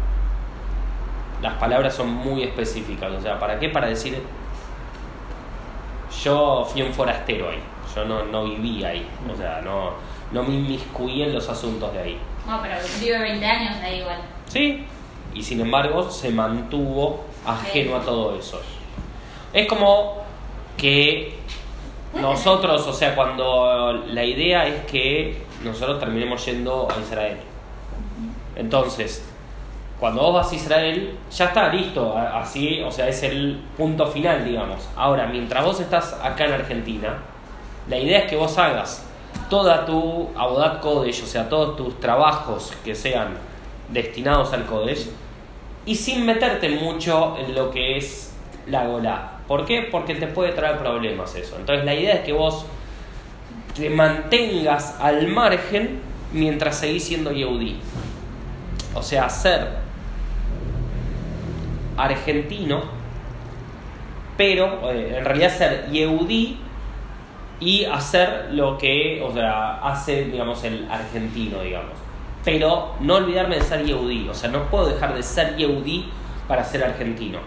Las 1.41 1.53
palabras 1.55 1.93
son 1.93 2.09
muy 2.09 2.43
específicas, 2.43 3.11
o 3.11 3.21
sea, 3.21 3.39
¿para 3.39 3.59
qué? 3.59 3.69
Para 3.69 3.88
decir, 3.88 4.21
yo 6.23 6.65
fui 6.65 6.81
un 6.81 6.93
forastero 6.93 7.49
ahí, 7.49 7.59
yo 7.95 8.05
no, 8.05 8.23
no 8.23 8.45
viví 8.45 8.83
ahí, 8.83 9.05
o 9.31 9.35
sea, 9.35 9.61
no, 9.61 9.91
no 10.31 10.43
me 10.43 10.55
inmiscuí 10.55 11.21
en 11.21 11.33
los 11.33 11.47
asuntos 11.49 11.93
de 11.93 11.99
ahí. 11.99 12.19
No, 12.47 12.61
pero 12.61 12.75
vive 12.99 13.19
20 13.19 13.45
años 13.45 13.75
ahí 13.83 13.99
igual. 13.99 14.21
Sí, 14.47 14.85
y 15.33 15.43
sin 15.43 15.61
embargo 15.61 16.09
se 16.09 16.29
mantuvo 16.29 17.25
ajeno 17.45 17.97
a 17.97 18.01
todo 18.01 18.38
eso. 18.38 18.61
Es 19.53 19.67
como 19.67 20.23
que 20.77 21.38
nosotros, 22.19 22.88
o 22.88 22.93
sea, 22.93 23.15
cuando 23.15 24.03
la 24.07 24.23
idea 24.23 24.67
es 24.67 24.85
que 24.85 25.44
nosotros 25.63 25.99
terminemos 25.99 26.45
yendo 26.45 26.87
a 26.89 26.99
Israel. 26.99 27.37
Entonces, 28.55 29.23
cuando 29.99 30.21
vos 30.21 30.33
vas 30.33 30.51
a 30.51 30.55
Israel, 30.55 31.17
ya 31.31 31.45
está 31.45 31.69
listo, 31.69 32.15
así, 32.17 32.81
o 32.81 32.91
sea, 32.91 33.07
es 33.07 33.23
el 33.23 33.61
punto 33.77 34.05
final, 34.07 34.43
digamos. 34.43 34.89
Ahora, 34.95 35.27
mientras 35.27 35.63
vos 35.63 35.79
estás 35.79 36.13
acá 36.21 36.45
en 36.45 36.53
Argentina, 36.53 37.17
la 37.89 37.97
idea 37.97 38.19
es 38.19 38.29
que 38.29 38.35
vos 38.35 38.57
hagas 38.57 39.05
toda 39.49 39.85
tu 39.85 40.29
Abodat 40.35 40.81
Kodesh, 40.81 41.23
o 41.23 41.25
sea, 41.25 41.47
todos 41.47 41.75
tus 41.75 41.99
trabajos 41.99 42.73
que 42.83 42.95
sean 42.95 43.37
destinados 43.89 44.51
al 44.53 44.65
Kodesh, 44.65 45.09
y 45.85 45.95
sin 45.95 46.25
meterte 46.25 46.69
mucho 46.69 47.37
en 47.37 47.53
lo 47.53 47.71
que 47.71 47.97
es 47.97 48.33
la 48.67 48.85
Golá. 48.87 49.39
¿Por 49.47 49.65
qué? 49.65 49.87
Porque 49.91 50.15
te 50.15 50.27
puede 50.27 50.51
traer 50.53 50.79
problemas 50.79 51.35
eso. 51.35 51.55
Entonces, 51.57 51.85
la 51.85 51.93
idea 51.93 52.15
es 52.15 52.21
que 52.21 52.33
vos 52.33 52.65
te 53.75 53.89
mantengas 53.89 54.95
al 54.99 55.27
margen 55.27 55.99
mientras 56.31 56.77
seguís 56.77 57.03
siendo 57.03 57.31
Yehudi. 57.31 57.75
O 58.93 59.03
sea, 59.03 59.29
ser 59.29 59.67
argentino, 61.97 62.83
pero 64.38 64.91
eh, 64.91 65.17
en 65.17 65.25
realidad 65.25 65.55
ser 65.55 65.89
Yehudi 65.91 66.57
y 67.59 67.85
hacer 67.85 68.49
lo 68.51 68.77
que, 68.77 69.21
o 69.21 69.33
sea, 69.33 69.75
hace, 69.81 70.25
digamos, 70.25 70.63
el 70.63 70.89
argentino, 70.89 71.61
digamos. 71.61 71.93
Pero 72.43 72.95
no 72.99 73.15
olvidarme 73.15 73.55
de 73.55 73.61
ser 73.61 73.85
Yehudi. 73.85 74.29
O 74.29 74.33
sea, 74.33 74.49
no 74.49 74.63
puedo 74.69 74.88
dejar 74.88 75.13
de 75.15 75.23
ser 75.23 75.55
Yehudi 75.57 76.05
para 76.47 76.63
ser 76.63 76.83
argentino. 76.83 77.39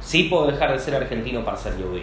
Sí 0.00 0.24
puedo 0.24 0.46
dejar 0.46 0.72
de 0.72 0.78
ser 0.78 0.94
argentino 0.94 1.44
para 1.44 1.56
ser 1.56 1.76
Yehudi. 1.76 2.02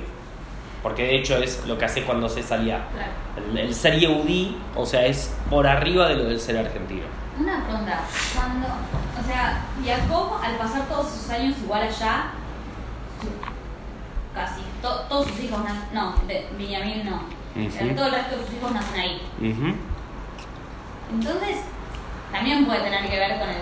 Porque 0.83 1.03
de 1.03 1.15
hecho 1.17 1.37
es 1.37 1.65
lo 1.67 1.77
que 1.77 1.85
hace 1.85 2.03
cuando 2.03 2.27
se 2.27 2.41
salía. 2.41 2.85
Claro. 2.93 3.51
El, 3.51 3.57
el 3.57 3.75
ser 3.75 3.99
Yehudi, 3.99 4.57
o 4.75 4.85
sea, 4.85 5.05
es 5.05 5.33
por 5.49 5.67
arriba 5.67 6.07
de 6.07 6.15
lo 6.15 6.23
del 6.25 6.39
ser 6.39 6.57
argentino. 6.57 7.03
Una 7.39 7.63
pregunta, 7.63 7.99
cuando, 8.35 8.67
o 8.67 9.25
sea, 9.27 9.61
Jacob 9.85 10.33
al 10.43 10.55
pasar 10.57 10.87
todos 10.87 11.07
sus 11.09 11.29
años 11.29 11.55
igual 11.63 11.83
allá, 11.83 12.31
su- 13.21 14.33
casi, 14.35 14.61
to- 14.81 15.01
todos 15.07 15.27
sus 15.27 15.39
hijos, 15.39 15.59
no, 15.93 16.15
de 16.27 16.47
Benjamín 16.57 17.03
no, 17.05 17.15
Ujú. 17.15 17.73
pero 17.79 17.95
todo 17.95 18.05
el 18.07 18.11
resto 18.13 18.37
de 18.37 18.45
sus 18.45 18.53
hijos 18.55 18.71
nacen 18.71 18.99
ahí. 18.99 19.21
Entonces, 21.11 21.57
también 22.31 22.65
puede 22.65 22.81
tener 22.81 23.09
que 23.09 23.19
ver 23.19 23.39
con 23.39 23.49
el, 23.49 23.57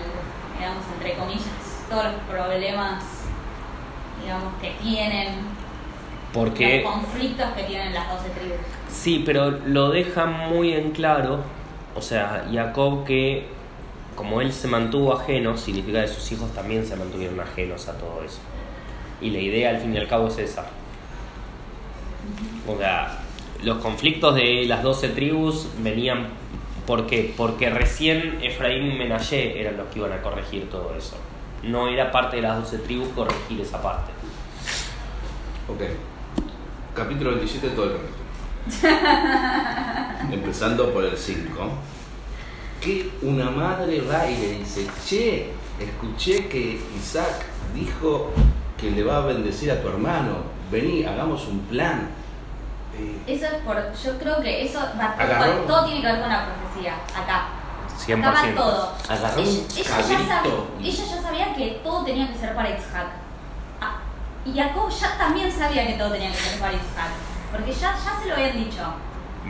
digamos, 0.58 0.84
entre 0.94 1.14
comillas, 1.14 1.44
todos 1.88 2.04
los 2.04 2.14
problemas, 2.28 3.02
digamos, 4.22 4.52
que 4.60 4.70
tienen, 4.82 5.28
Porque 6.32 6.82
los 6.82 6.92
conflictos 6.92 7.46
que 7.56 7.62
tienen 7.64 7.92
las 7.92 8.08
12 8.08 8.30
tribus. 8.30 8.56
Sí, 8.88 9.22
pero 9.24 9.50
lo 9.50 9.90
deja 9.90 10.26
muy 10.26 10.72
en 10.72 10.90
claro, 10.92 11.40
o 11.94 12.02
sea, 12.02 12.46
Jacob 12.52 13.04
que 13.04 13.48
como 14.14 14.40
él 14.40 14.52
se 14.52 14.68
mantuvo 14.68 15.14
ajeno, 15.14 15.56
significa 15.56 16.02
que 16.02 16.08
sus 16.08 16.30
hijos 16.32 16.52
también 16.52 16.86
se 16.86 16.94
mantuvieron 16.94 17.40
ajenos 17.40 17.88
a 17.88 17.96
todo 17.96 18.22
eso. 18.22 18.38
Y 19.20 19.30
la 19.30 19.38
idea 19.38 19.70
al 19.70 19.78
fin 19.78 19.94
y 19.94 19.98
al 19.98 20.08
cabo 20.08 20.28
es 20.28 20.38
esa. 20.38 20.66
O 22.68 22.76
sea, 22.76 23.18
los 23.62 23.78
conflictos 23.78 24.34
de 24.34 24.66
las 24.66 24.82
12 24.82 25.08
tribus 25.10 25.68
venían 25.78 26.28
¿por 26.86 27.06
qué? 27.06 27.32
Porque 27.36 27.70
recién 27.70 28.38
Efraín 28.42 28.92
y 28.92 28.94
Menashe 28.96 29.60
eran 29.60 29.76
los 29.76 29.86
que 29.88 30.00
iban 30.00 30.12
a 30.12 30.20
corregir 30.22 30.68
todo 30.68 30.94
eso. 30.96 31.16
No 31.62 31.88
era 31.88 32.10
parte 32.10 32.36
de 32.36 32.42
las 32.42 32.58
12 32.58 32.78
tribus 32.78 33.08
corregir 33.14 33.60
esa 33.60 33.80
parte. 33.80 34.10
Ok. 35.68 35.82
Capítulo 36.94 37.30
27, 37.30 37.68
todo 37.70 37.86
el 37.86 37.92
capítulo. 37.92 38.20
Empezando 40.32 40.92
por 40.92 41.04
el 41.04 41.16
5. 41.16 41.48
Que 42.80 43.10
una 43.22 43.50
madre 43.50 44.00
va 44.02 44.26
y 44.26 44.36
le 44.36 44.52
dice, 44.58 44.86
che, 45.06 45.52
escuché 45.78 46.48
que 46.48 46.80
Isaac 46.98 47.44
dijo 47.74 48.30
que 48.78 48.90
le 48.90 49.02
va 49.04 49.18
a 49.18 49.20
bendecir 49.20 49.70
a 49.70 49.80
tu 49.80 49.88
hermano. 49.88 50.38
Vení, 50.70 51.04
hagamos 51.04 51.46
un 51.46 51.60
plan. 51.60 52.08
Eh, 52.98 53.22
Eso 53.34 53.46
es 53.46 53.62
por, 53.64 53.76
yo 53.76 54.18
creo 54.18 54.40
que 54.40 54.64
eso 54.64 54.80
va 54.98 55.12
Agarró. 55.12 55.52
todo 55.66 55.84
tiene 55.84 56.00
que 56.00 56.06
ver 56.06 56.20
con 56.20 56.28
la 56.28 56.46
profecía, 56.46 56.94
acá. 57.14 57.48
100%. 57.98 58.18
Acá 58.18 58.30
va 58.48 58.54
todo. 58.54 58.92
Agarró 59.08 59.40
ella, 59.42 59.50
un 59.50 59.78
ella 59.78 59.84
ya 59.84 60.02
sabía, 60.02 60.42
ella 60.82 61.04
ya 61.04 61.22
sabía 61.22 61.54
que 61.54 61.80
todo 61.84 62.04
tenía 62.04 62.32
que 62.32 62.38
ser 62.38 62.54
para 62.54 62.70
Isaac. 62.70 63.06
Y 64.52 64.58
Jacob 64.58 64.90
ya 64.90 65.16
también 65.18 65.50
sabía 65.52 65.86
que 65.86 65.94
todo 65.94 66.10
tenía 66.12 66.30
que 66.30 66.36
ser 66.36 66.58
para 66.60 66.72
Isaac. 66.72 67.10
Porque 67.52 67.72
ya, 67.72 67.94
ya 67.94 68.20
se 68.22 68.28
lo 68.28 68.34
habían 68.34 68.56
dicho. 68.64 68.82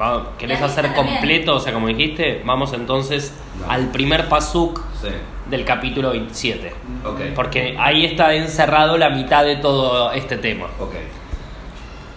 Va- 0.00 0.32
¿Querés 0.38 0.60
hacer 0.62 0.92
también. 0.94 1.16
completo? 1.16 1.56
O 1.56 1.60
sea, 1.60 1.72
como 1.72 1.88
dijiste, 1.88 2.42
vamos 2.44 2.72
entonces 2.72 3.34
No. 3.60 3.70
al 3.70 3.88
primer 3.88 4.28
pasuk 4.28 4.80
sí. 5.00 5.08
del 5.50 5.64
capítulo 5.64 6.10
27. 6.10 6.72
Ok. 7.04 7.20
Porque 7.34 7.76
ahí 7.78 8.04
está 8.06 8.34
encerrado 8.34 8.96
la 8.98 9.10
mitad 9.10 9.44
de 9.44 9.56
todo 9.56 10.12
este 10.12 10.36
tema. 10.38 10.66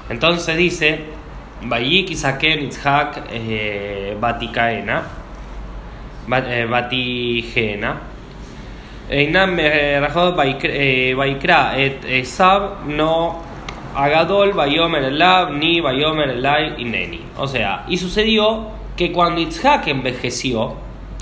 Entonces 0.10 0.58
dice, 0.58 1.06
Vayik 1.64 2.12
Isaken 2.12 2.64
Itzhak 2.66 3.24
eh, 3.32 4.18
Batikaena, 4.20 5.04
Bat- 6.28 6.48
eh, 6.48 6.66
Batigena, 6.66 8.02
Einam 9.10 9.58
eh, 9.60 10.00
Baik- 10.36 10.64
eh, 10.64 11.14
Baikra 11.16 11.78
et 11.78 12.04
Esab 12.06 12.86
no 12.88 13.42
Agadol 13.96 14.54
Bayomer 14.54 15.04
Elab 15.04 15.52
ni 15.52 15.82
Bayomer 15.82 16.30
Elai 16.32 16.82
Ineni. 16.82 17.22
O 17.38 17.48
sea, 17.48 17.86
y 17.88 17.98
sucedió 17.98 18.68
que 18.96 19.12
cuando 19.12 19.42
Itzhak 19.42 19.88
envejeció, 19.88 20.74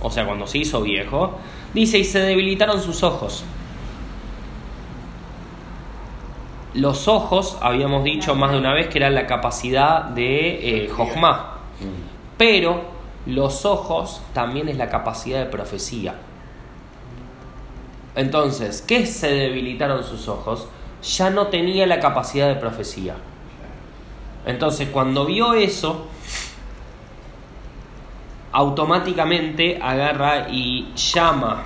o 0.02 0.10
sea, 0.10 0.26
cuando 0.26 0.48
se 0.48 0.60
hizo 0.60 0.82
viejo, 0.82 1.40
dice, 1.74 2.00
y 2.00 2.04
se 2.04 2.20
debilitaron 2.20 2.82
sus 2.82 3.04
ojos. 3.04 3.44
Los 6.74 7.08
ojos, 7.10 7.58
habíamos 7.62 8.04
dicho 8.06 8.34
más 8.36 8.52
de 8.52 8.58
una 8.58 8.74
vez 8.74 8.88
que 8.88 9.00
era 9.00 9.10
la 9.10 9.28
capacidad 9.28 10.04
de 10.06 10.86
eh, 10.86 10.90
Jochma, 10.90 11.58
pero 12.38 12.82
los 13.26 13.66
ojos 13.66 14.22
también 14.34 14.70
es 14.70 14.78
la 14.78 14.88
capacidad 14.90 15.40
de 15.40 15.46
profecía. 15.48 16.16
Entonces, 18.16 18.84
¿qué 18.86 19.06
se 19.06 19.28
debilitaron 19.28 20.04
sus 20.04 20.28
ojos? 20.28 20.68
Ya 21.18 21.30
no 21.30 21.48
tenía 21.48 21.88
la 21.88 22.00
capacidad 22.00 22.48
de 22.48 22.56
profecía. 22.56 23.16
Entonces, 24.46 24.90
cuando 24.90 25.26
vio 25.26 25.54
eso, 25.54 26.08
automáticamente 28.52 29.80
agarra 29.82 30.50
y 30.50 30.92
llama, 30.96 31.64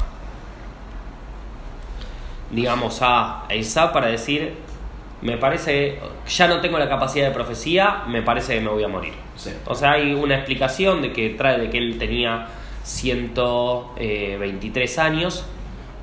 digamos, 2.51 2.99
a 3.01 3.45
Isa 3.55 3.91
para 3.91 4.05
decir, 4.07 4.55
me 5.21 5.37
parece, 5.37 5.99
ya 6.27 6.47
no 6.47 6.61
tengo 6.61 6.77
la 6.77 6.87
capacidad 6.87 7.27
de 7.27 7.33
profecía, 7.33 8.03
me 8.07 8.21
parece 8.21 8.53
que 8.55 8.61
me 8.61 8.69
voy 8.69 8.83
a 8.83 8.87
morir. 8.87 9.15
Sí. 9.35 9.49
O 9.65 9.73
sea, 9.73 9.93
hay 9.93 10.13
una 10.13 10.35
explicación 10.35 11.01
de 11.01 11.11
que 11.11 11.31
trae 11.31 11.57
de 11.57 11.71
que 11.71 11.79
él 11.79 11.97
tenía 11.97 12.49
123 12.83 14.99
años 14.99 15.43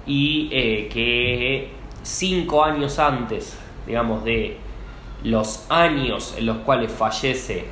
y 0.07 0.49
eh, 0.53 0.88
que 0.93 1.71
cinco 2.03 2.65
años 2.65 2.99
antes, 2.99 3.57
digamos, 3.87 4.25
de 4.25 4.57
los 5.25 5.67
años 5.69 6.35
en 6.37 6.47
los 6.47 6.59
cuales 6.59 6.91
fallece 6.93 7.65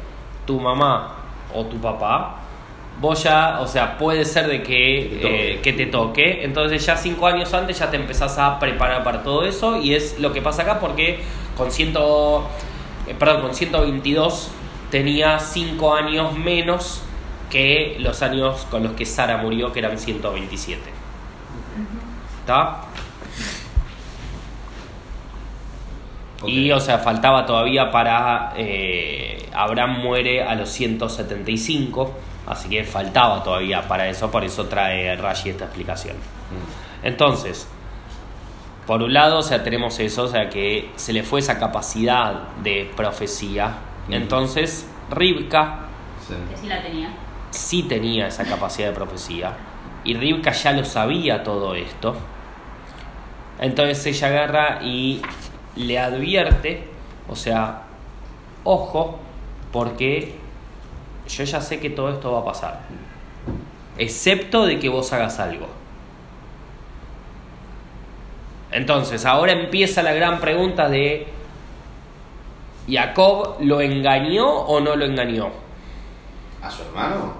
tu 0.46 0.60
mamá 0.60 1.16
o 1.54 1.64
tu 1.66 1.76
papá, 1.78 2.36
vos 3.00 3.22
ya, 3.24 3.58
o 3.60 3.66
sea, 3.66 3.98
puede 3.98 4.24
ser 4.24 4.46
de 4.46 4.62
que 4.62 5.08
Te 5.10 5.16
toque. 5.16 5.52
eh, 5.52 5.60
que 5.60 5.72
te 5.72 5.86
toque. 5.86 6.44
Entonces 6.44 6.84
ya 6.84 6.96
cinco 6.96 7.26
años 7.26 7.52
antes 7.54 7.78
ya 7.78 7.90
te 7.90 7.96
empezás 7.96 8.38
a 8.38 8.58
preparar 8.58 9.02
para 9.02 9.22
todo 9.22 9.44
eso 9.44 9.80
y 9.80 9.94
es 9.94 10.18
lo 10.20 10.32
que 10.32 10.42
pasa 10.42 10.62
acá 10.62 10.78
porque 10.78 11.20
con 11.56 11.70
ciento, 11.72 12.46
eh, 13.08 13.14
perdón, 13.18 13.42
con 13.42 13.54
122 13.54 14.50
tenía 14.90 15.38
cinco 15.38 15.94
años 15.94 16.36
menos 16.36 17.02
que 17.50 17.96
los 17.98 18.22
años 18.22 18.66
con 18.70 18.82
los 18.84 18.92
que 18.92 19.04
Sara 19.06 19.38
murió, 19.38 19.72
que 19.72 19.80
eran 19.80 19.98
127. 19.98 20.99
Y, 26.46 26.72
o 26.72 26.80
sea, 26.80 26.98
faltaba 26.98 27.44
todavía 27.46 27.90
para. 27.90 28.54
eh, 28.56 29.48
Abraham 29.52 30.00
muere 30.00 30.42
a 30.44 30.54
los 30.54 30.68
175 30.70 32.14
Así 32.50 32.68
que 32.68 32.82
faltaba 32.82 33.44
todavía 33.44 33.86
para 33.86 34.08
eso, 34.08 34.28
por 34.28 34.42
eso 34.42 34.66
trae 34.66 35.14
Rashi 35.14 35.50
esta 35.50 35.66
explicación. 35.66 36.16
Entonces, 37.02 37.68
por 38.88 39.02
un 39.02 39.12
lado, 39.12 39.38
o 39.38 39.42
sea, 39.42 39.62
tenemos 39.62 40.00
eso, 40.00 40.24
o 40.24 40.26
sea, 40.26 40.48
que 40.48 40.90
se 40.96 41.12
le 41.12 41.22
fue 41.22 41.38
esa 41.38 41.60
capacidad 41.60 42.48
de 42.62 42.90
profecía. 42.96 43.74
Entonces, 44.08 44.88
Rivka 45.10 45.86
Sí. 46.26 46.34
Que 46.50 46.56
sí 46.56 46.66
la 46.66 46.82
tenía. 46.82 47.10
sí 47.50 47.82
tenía 47.84 48.26
esa 48.26 48.44
capacidad 48.44 48.88
de 48.88 48.94
profecía. 48.94 49.52
Y 50.02 50.14
Rivka 50.14 50.50
ya 50.50 50.72
lo 50.72 50.84
sabía 50.84 51.44
todo 51.44 51.76
esto. 51.76 52.16
Entonces 53.60 54.06
ella 54.06 54.28
agarra 54.28 54.78
y 54.82 55.20
le 55.76 55.98
advierte, 55.98 56.82
o 57.28 57.36
sea, 57.36 57.82
ojo, 58.64 59.18
porque 59.70 60.34
yo 61.28 61.44
ya 61.44 61.60
sé 61.60 61.78
que 61.78 61.90
todo 61.90 62.10
esto 62.10 62.32
va 62.32 62.40
a 62.40 62.44
pasar. 62.44 62.80
Excepto 63.98 64.64
de 64.64 64.78
que 64.78 64.88
vos 64.88 65.12
hagas 65.12 65.38
algo. 65.38 65.68
Entonces, 68.72 69.26
ahora 69.26 69.52
empieza 69.52 70.02
la 70.02 70.14
gran 70.14 70.40
pregunta 70.40 70.88
de, 70.88 71.26
¿Jacob 72.88 73.56
lo 73.60 73.80
engañó 73.80 74.48
o 74.48 74.80
no 74.80 74.96
lo 74.96 75.04
engañó? 75.04 75.50
¿A 76.62 76.70
su 76.70 76.82
hermano? 76.82 77.39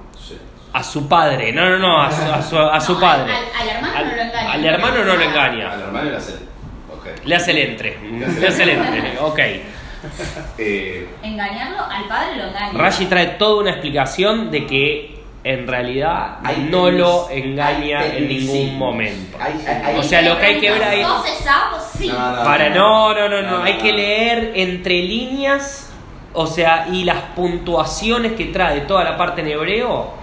A 0.72 0.82
su 0.84 1.08
padre, 1.08 1.52
no, 1.52 1.68
no, 1.68 1.78
no, 1.78 2.00
a 2.02 2.10
su, 2.12 2.22
a 2.32 2.42
su, 2.42 2.58
a 2.58 2.80
su 2.80 2.92
No, 2.94 3.00
padre. 3.00 3.32
al- 3.32 3.68
al 3.68 3.68
hermano 3.76 4.04
no 4.04 4.14
lo 4.14 4.22
engaña. 4.22 4.52
Al 4.52 4.64
hermano 4.64 4.98
no 4.98 5.04
lo 5.04 5.12
Al 5.12 5.22
engaña. 5.22 5.74
hermano 5.74 6.10
le 6.10 6.16
hace. 6.16 6.32
Ok. 6.96 7.06
Le 7.24 7.34
hace 7.36 7.50
el 7.50 7.58
entre. 7.58 7.98
Le 8.38 8.46
hace 8.48 8.62
el 8.62 8.68
entre, 8.70 9.18
ok. 9.18 9.38
Eh, 10.58 11.06
Engañarlo, 11.22 11.84
al 11.84 12.04
padre 12.08 12.36
lo 12.36 12.44
engaña. 12.44 12.72
Rashi 12.72 13.04
trae 13.06 13.26
toda 13.38 13.60
una 13.60 13.70
explicación 13.72 14.50
de 14.50 14.66
que 14.66 15.20
en 15.44 15.66
realidad 15.66 16.38
Hay 16.44 16.68
no 16.70 16.90
lo 16.90 17.28
engaña 17.30 18.00
hay 18.00 18.16
en 18.18 18.28
ningún 18.28 18.78
momento. 18.78 19.36
Hay- 19.40 19.60
hay- 19.66 19.82
hay- 19.84 19.96
O 19.98 20.02
sea, 20.02 20.22
lo 20.22 20.38
que 20.38 20.46
hay 20.46 20.60
que 20.60 20.70
ver 20.70 20.82
ahí- 20.84 21.04
sí. 21.98 22.08
No, 22.08 22.36
no. 22.36 22.44
Para 22.44 22.70
no, 22.70 23.12
no, 23.14 23.28
no, 23.28 23.42
no, 23.42 23.58
No, 23.58 23.62
hay 23.62 23.74
que 23.78 23.92
leer 23.92 24.52
entre 24.54 24.94
líneas, 25.02 25.90
o 26.32 26.46
sea, 26.46 26.86
y 26.90 27.04
las 27.04 27.20
puntuaciones 27.36 28.32
que 28.32 28.46
trae 28.46 28.80
toda 28.82 29.04
la 29.04 29.16
parte 29.18 29.40
en 29.42 29.48
hebreo 29.48 30.14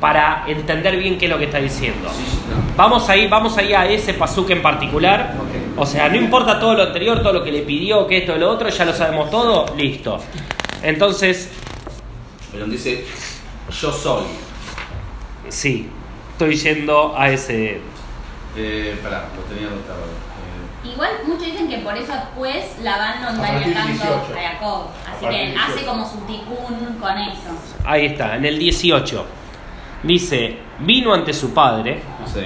para 0.00 0.44
entender 0.46 0.96
bien 0.96 1.18
qué 1.18 1.26
es 1.26 1.30
lo 1.30 1.38
que 1.38 1.44
está 1.46 1.58
diciendo. 1.58 2.08
sí, 2.10 2.24
sí, 2.30 2.38
no. 2.50 2.56
Vamos 2.76 3.08
ahí, 3.08 3.26
vamos 3.26 3.56
ahí 3.58 3.72
a 3.72 3.86
ese 3.86 4.14
pasuk 4.14 4.50
en 4.50 4.62
particular. 4.62 5.34
O 5.76 5.84
sea, 5.86 6.08
no 6.08 6.16
importa 6.16 6.58
todo 6.60 6.74
lo 6.74 6.82
anterior, 6.84 7.22
todo 7.22 7.32
lo 7.32 7.42
que 7.44 7.50
le 7.52 7.62
pidió, 7.62 8.06
que 8.06 8.18
esto, 8.18 8.36
lo 8.36 8.50
otro, 8.50 8.68
ya 8.68 8.84
lo 8.84 8.92
sabemos 8.92 9.30
todo, 9.30 9.66
listo. 9.76 10.20
Entonces, 10.82 11.50
Pero 12.52 12.66
dice, 12.66 13.04
yo 13.80 13.92
soy. 13.92 14.24
sí, 15.48 15.88
estoy 16.32 16.56
yendo 16.56 17.14
a 17.16 17.30
ese. 17.30 17.80
Eh, 18.56 18.98
pará, 19.02 19.26
lo 19.36 19.42
tenía 19.54 19.68
anotado. 19.68 20.00
Eh, 20.04 20.88
Igual 20.92 21.10
muchos 21.26 21.46
dicen 21.46 21.68
que 21.68 21.78
por 21.78 21.96
eso 21.96 22.12
después 22.12 22.64
Labán 22.82 23.20
no 23.20 23.28
A 23.28 23.30
engaña 23.32 23.52
partir 23.58 23.74
tanto 23.74 24.04
18. 24.04 24.14
a 24.14 24.40
Jacob. 24.50 24.82
Así 25.12 25.26
que 25.26 25.46
18. 25.46 25.60
hace 25.60 25.84
como 25.84 26.08
su 26.08 26.18
ticún 26.26 26.96
con 27.00 27.18
eso. 27.18 27.50
Ahí 27.84 28.06
está, 28.06 28.36
en 28.36 28.44
el 28.44 28.58
18. 28.58 29.26
Dice, 30.02 30.56
vino 30.80 31.12
ante 31.12 31.32
su 31.32 31.52
padre 31.52 32.00
sí. 32.32 32.40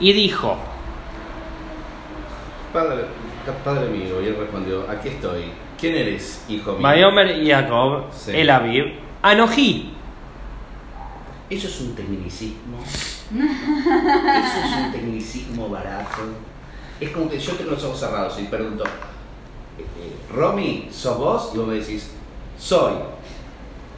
y 0.00 0.12
dijo, 0.12 0.56
Padre, 2.72 3.04
padre 3.64 3.88
mío, 3.90 4.22
y 4.22 4.26
él 4.26 4.36
respondió, 4.38 4.88
aquí 4.88 5.08
estoy. 5.08 5.44
¿Quién 5.78 5.94
eres, 5.96 6.44
hijo 6.48 6.72
mío? 6.72 6.80
Mayomer 6.80 7.42
y 7.42 7.50
Jacob, 7.50 8.04
Sí. 8.12 8.32
el 8.34 8.50
Aviv, 8.50 8.92
Anojí. 9.22 9.94
Eso 11.48 11.66
es 11.66 11.80
un 11.80 11.94
tecnicismo. 11.96 12.78
Eso 12.84 14.66
es 14.66 14.84
un 14.86 14.92
tecnicismo 14.92 15.68
barato. 15.68 16.22
Es 17.00 17.10
como 17.10 17.28
que 17.30 17.38
yo 17.40 17.52
tengo 17.54 17.70
los 17.72 17.82
ojos 17.84 17.98
cerrados 17.98 18.38
y 18.38 18.44
pregunto, 18.44 18.84
eh, 18.84 19.84
eh, 19.98 20.16
Romy, 20.32 20.88
¿sos 20.92 21.16
vos? 21.18 21.50
Y 21.54 21.58
vos 21.58 21.66
me 21.66 21.74
decís, 21.74 22.12
soy. 22.58 22.92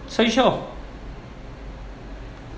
soy 0.09 0.28
yo. 0.31 0.72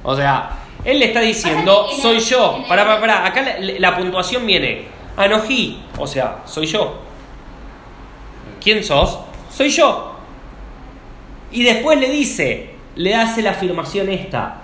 O 0.04 0.14
sea, 0.14 0.50
él 0.84 0.98
le 1.00 1.06
está 1.06 1.20
diciendo, 1.20 1.88
soy 2.00 2.20
yo. 2.20 2.62
Pará, 2.68 2.84
pará, 2.84 3.00
pará. 3.00 3.26
Acá 3.26 3.42
la, 3.42 3.54
la 3.78 3.96
puntuación 3.96 4.46
viene, 4.46 4.86
Anojí. 5.16 5.82
O 5.98 6.06
sea, 6.06 6.38
soy 6.44 6.66
yo. 6.66 7.00
¿Quién 8.62 8.84
sos? 8.84 9.18
Soy 9.50 9.70
yo. 9.70 10.12
Y 11.50 11.62
después 11.62 11.98
le 11.98 12.08
dice, 12.10 12.74
le 12.96 13.14
hace 13.14 13.42
la 13.42 13.50
afirmación 13.50 14.08
esta. 14.10 14.56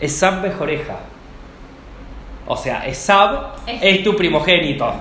Esab 0.00 0.42
Bejoreja. 0.42 0.96
O 2.48 2.56
sea, 2.56 2.86
Esab 2.86 3.54
Es- 3.66 3.82
es 3.82 4.04
tu 4.04 4.14
primogénito. 4.16 4.92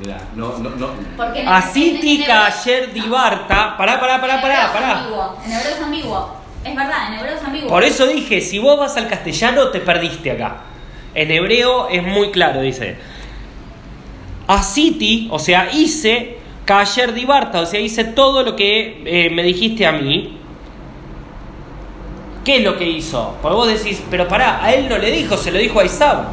Mirá, 0.00 0.16
no, 0.34 0.56
no, 0.58 0.70
no. 0.70 0.88
Así 1.46 1.98
tica 2.00 2.46
ayer 2.46 2.92
divarta. 2.92 3.76
Pará, 3.76 4.00
pará, 4.00 4.20
pará, 4.20 4.40
pará, 4.40 4.72
pará. 4.72 5.06
En 5.44 5.52
hebreo 5.52 5.74
es 5.76 5.82
ambiguo. 5.82 6.43
Es 6.64 6.74
verdad, 6.74 7.08
en 7.08 7.18
hebreo 7.18 7.36
es 7.36 7.42
ambiguo. 7.42 7.68
Por 7.68 7.84
eso 7.84 8.06
dije, 8.06 8.40
si 8.40 8.58
vos 8.58 8.78
vas 8.78 8.96
al 8.96 9.08
castellano, 9.08 9.68
te 9.68 9.80
perdiste 9.80 10.30
acá. 10.30 10.62
En 11.14 11.30
hebreo 11.30 11.88
es 11.88 12.02
muy 12.02 12.30
claro, 12.30 12.60
dice. 12.60 12.96
Asiti, 14.46 15.28
o 15.30 15.38
sea, 15.38 15.70
hice 15.72 16.38
Kayer 16.64 17.12
Divarta, 17.12 17.60
o 17.60 17.66
sea, 17.66 17.80
hice 17.80 18.04
todo 18.04 18.42
lo 18.42 18.56
que 18.56 19.02
eh, 19.04 19.30
me 19.30 19.42
dijiste 19.42 19.86
a 19.86 19.92
mí. 19.92 20.38
¿Qué 22.44 22.56
es 22.56 22.62
lo 22.62 22.76
que 22.76 22.88
hizo? 22.88 23.36
Porque 23.40 23.56
vos 23.56 23.68
decís, 23.68 24.02
pero 24.10 24.28
pará, 24.28 24.62
a 24.62 24.74
él 24.74 24.86
no 24.88 24.98
le 24.98 25.10
dijo, 25.10 25.36
se 25.36 25.50
lo 25.50 25.58
dijo 25.58 25.80
a 25.80 25.84
Isab. 25.84 26.24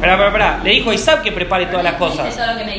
Pará, 0.00 0.16
pará, 0.16 0.32
pará. 0.32 0.60
Le 0.62 0.70
dijo 0.70 0.90
a 0.90 0.94
Isab 0.94 1.22
que 1.22 1.32
prepare 1.32 1.66
todas 1.66 1.84
las 1.84 1.94
cosas. 1.94 2.36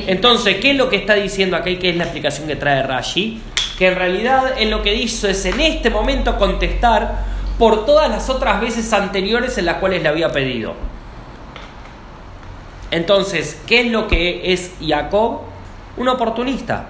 Entonces, 0.08 0.58
¿qué 0.58 0.72
es 0.72 0.78
lo 0.78 0.90
que 0.90 0.98
está 0.98 1.16
diciendo 1.16 1.58
acá 1.58 1.70
y 1.70 1.78
qué 1.78 1.90
es 1.90 1.96
la 1.98 2.06
explicación 2.06 2.48
que 2.48 2.56
trae 2.56 2.84
Rashi? 2.84 3.42
Que 3.82 3.88
en 3.88 3.96
realidad 3.96 4.54
él 4.60 4.70
lo 4.70 4.84
que 4.84 4.94
hizo 4.94 5.28
es 5.28 5.44
en 5.44 5.60
este 5.60 5.90
momento 5.90 6.38
contestar 6.38 7.26
por 7.58 7.84
todas 7.84 8.12
las 8.12 8.30
otras 8.30 8.62
veces 8.62 8.94
anteriores 8.94 9.58
en 9.58 9.66
las 9.66 9.78
cuales 9.78 10.04
le 10.04 10.10
había 10.10 10.32
pedido. 10.32 10.76
Entonces, 12.92 13.60
¿qué 13.66 13.82
es 13.82 13.92
lo 13.92 14.08
que 14.08 14.54
es 14.54 14.76
Jacob? 14.86 15.40
Un 15.98 16.10
oportunista. 16.10 16.90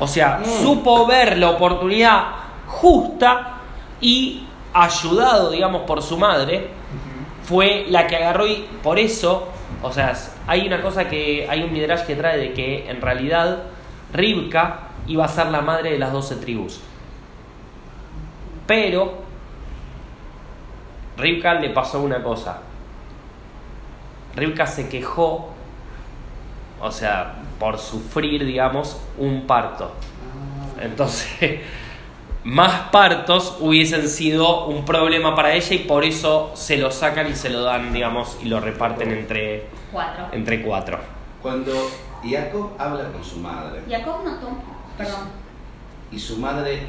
O 0.00 0.08
sea, 0.08 0.40
supo 0.60 1.06
ver 1.06 1.38
la 1.38 1.50
oportunidad 1.50 2.24
justa 2.66 3.58
y 4.00 4.44
ayudado, 4.72 5.52
digamos, 5.52 5.82
por 5.82 6.02
su 6.02 6.18
madre, 6.18 6.66
fue 7.44 7.86
la 7.90 8.08
que 8.08 8.16
agarró 8.16 8.48
y 8.48 8.66
por 8.82 8.98
eso, 8.98 9.46
o 9.84 9.92
sea, 9.92 10.18
hay 10.48 10.66
una 10.66 10.82
cosa 10.82 11.08
que, 11.08 11.46
hay 11.48 11.62
un 11.62 11.72
midrash 11.72 12.00
que 12.00 12.16
trae 12.16 12.38
de 12.38 12.52
que 12.52 12.90
en 12.90 13.00
realidad 13.00 13.62
Rivka 14.12 14.93
iba 15.06 15.24
a 15.24 15.28
ser 15.28 15.46
la 15.48 15.60
madre 15.60 15.92
de 15.92 15.98
las 15.98 16.12
doce 16.12 16.36
tribus. 16.36 16.80
Pero 18.66 19.12
Rivka 21.16 21.54
le 21.54 21.70
pasó 21.70 22.00
una 22.00 22.22
cosa. 22.22 22.60
Rivka 24.34 24.66
se 24.66 24.88
quejó, 24.88 25.50
o 26.80 26.90
sea, 26.90 27.34
por 27.58 27.78
sufrir, 27.78 28.44
digamos, 28.44 29.00
un 29.18 29.46
parto. 29.46 29.92
Entonces, 30.80 31.60
más 32.44 32.88
partos 32.90 33.58
hubiesen 33.60 34.08
sido 34.08 34.66
un 34.66 34.84
problema 34.84 35.34
para 35.36 35.52
ella 35.54 35.74
y 35.74 35.78
por 35.80 36.04
eso 36.04 36.50
se 36.54 36.76
lo 36.78 36.90
sacan 36.90 37.30
y 37.30 37.34
se 37.34 37.50
lo 37.50 37.62
dan, 37.62 37.92
digamos, 37.92 38.38
y 38.42 38.46
lo 38.46 38.60
reparten 38.60 39.12
entre, 39.12 39.66
Cuatro. 39.92 40.26
entre 40.32 40.62
cuatro. 40.62 40.98
Cuando 41.40 41.72
Jacob 42.24 42.70
habla 42.78 43.12
con 43.12 43.22
su 43.22 43.36
madre 43.38 43.82
Jacob 43.88 44.24
notó. 44.24 44.48
Y 46.12 46.18
su 46.18 46.38
madre 46.38 46.80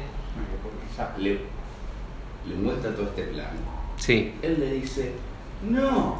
le, 1.18 1.30
le 2.48 2.54
muestra 2.62 2.94
todo 2.94 3.06
este 3.06 3.22
plan, 3.24 3.46
Sí. 3.96 4.34
él 4.42 4.56
le 4.60 4.72
dice, 4.74 5.12
no, 5.68 6.16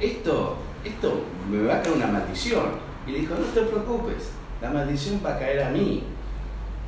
esto, 0.00 0.56
esto 0.84 1.22
me 1.50 1.62
va 1.66 1.76
a 1.76 1.82
caer 1.82 1.96
una 1.96 2.06
maldición. 2.06 2.64
Y 3.06 3.10
le 3.12 3.18
dijo, 3.20 3.34
no 3.34 3.44
te 3.46 3.60
preocupes, 3.62 4.30
la 4.62 4.70
maldición 4.70 5.20
va 5.24 5.34
a 5.34 5.38
caer 5.38 5.62
a 5.64 5.70
mí. 5.70 6.02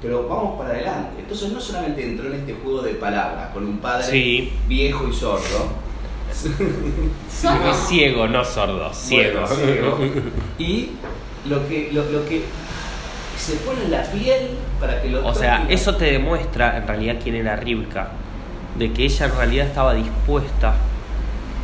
Pero 0.01 0.29
vamos 0.29 0.59
para 0.59 0.71
adelante. 0.71 1.21
Entonces 1.21 1.53
no 1.53 1.61
solamente 1.61 2.07
entró 2.07 2.27
en 2.27 2.35
este 2.41 2.55
juego 2.55 2.83
de 2.83 2.95
palabras 2.95 3.51
con 3.53 3.65
un 3.67 3.79
padre 3.79 4.05
Sí. 4.05 4.53
viejo 4.69 5.09
y 5.09 5.13
sordo. 5.13 5.87
Ciego, 7.89 8.29
no 8.29 8.45
sordo, 8.45 8.93
ciego. 8.93 9.41
Bueno, 9.41 9.55
ciego. 9.57 9.99
y 10.59 10.91
lo 11.49 11.67
que, 11.69 11.91
lo, 11.93 12.05
lo 12.11 12.25
que 12.27 12.43
se 13.37 13.57
pone 13.57 13.89
la 13.89 14.03
piel 14.03 14.51
para 14.81 15.01
que 15.01 15.11
lo 15.11 15.27
O 15.27 15.35
sea, 15.35 15.67
eso 15.69 15.97
te 15.97 16.07
demuestra 16.07 16.77
en 16.77 16.87
realidad 16.87 17.17
quién 17.23 17.37
era 17.37 17.57
Rivka. 17.57 18.09
De 18.79 18.93
que 18.93 19.05
ella 19.05 19.27
en 19.27 19.37
realidad 19.37 19.67
estaba 19.67 19.95
dispuesta 19.95 20.75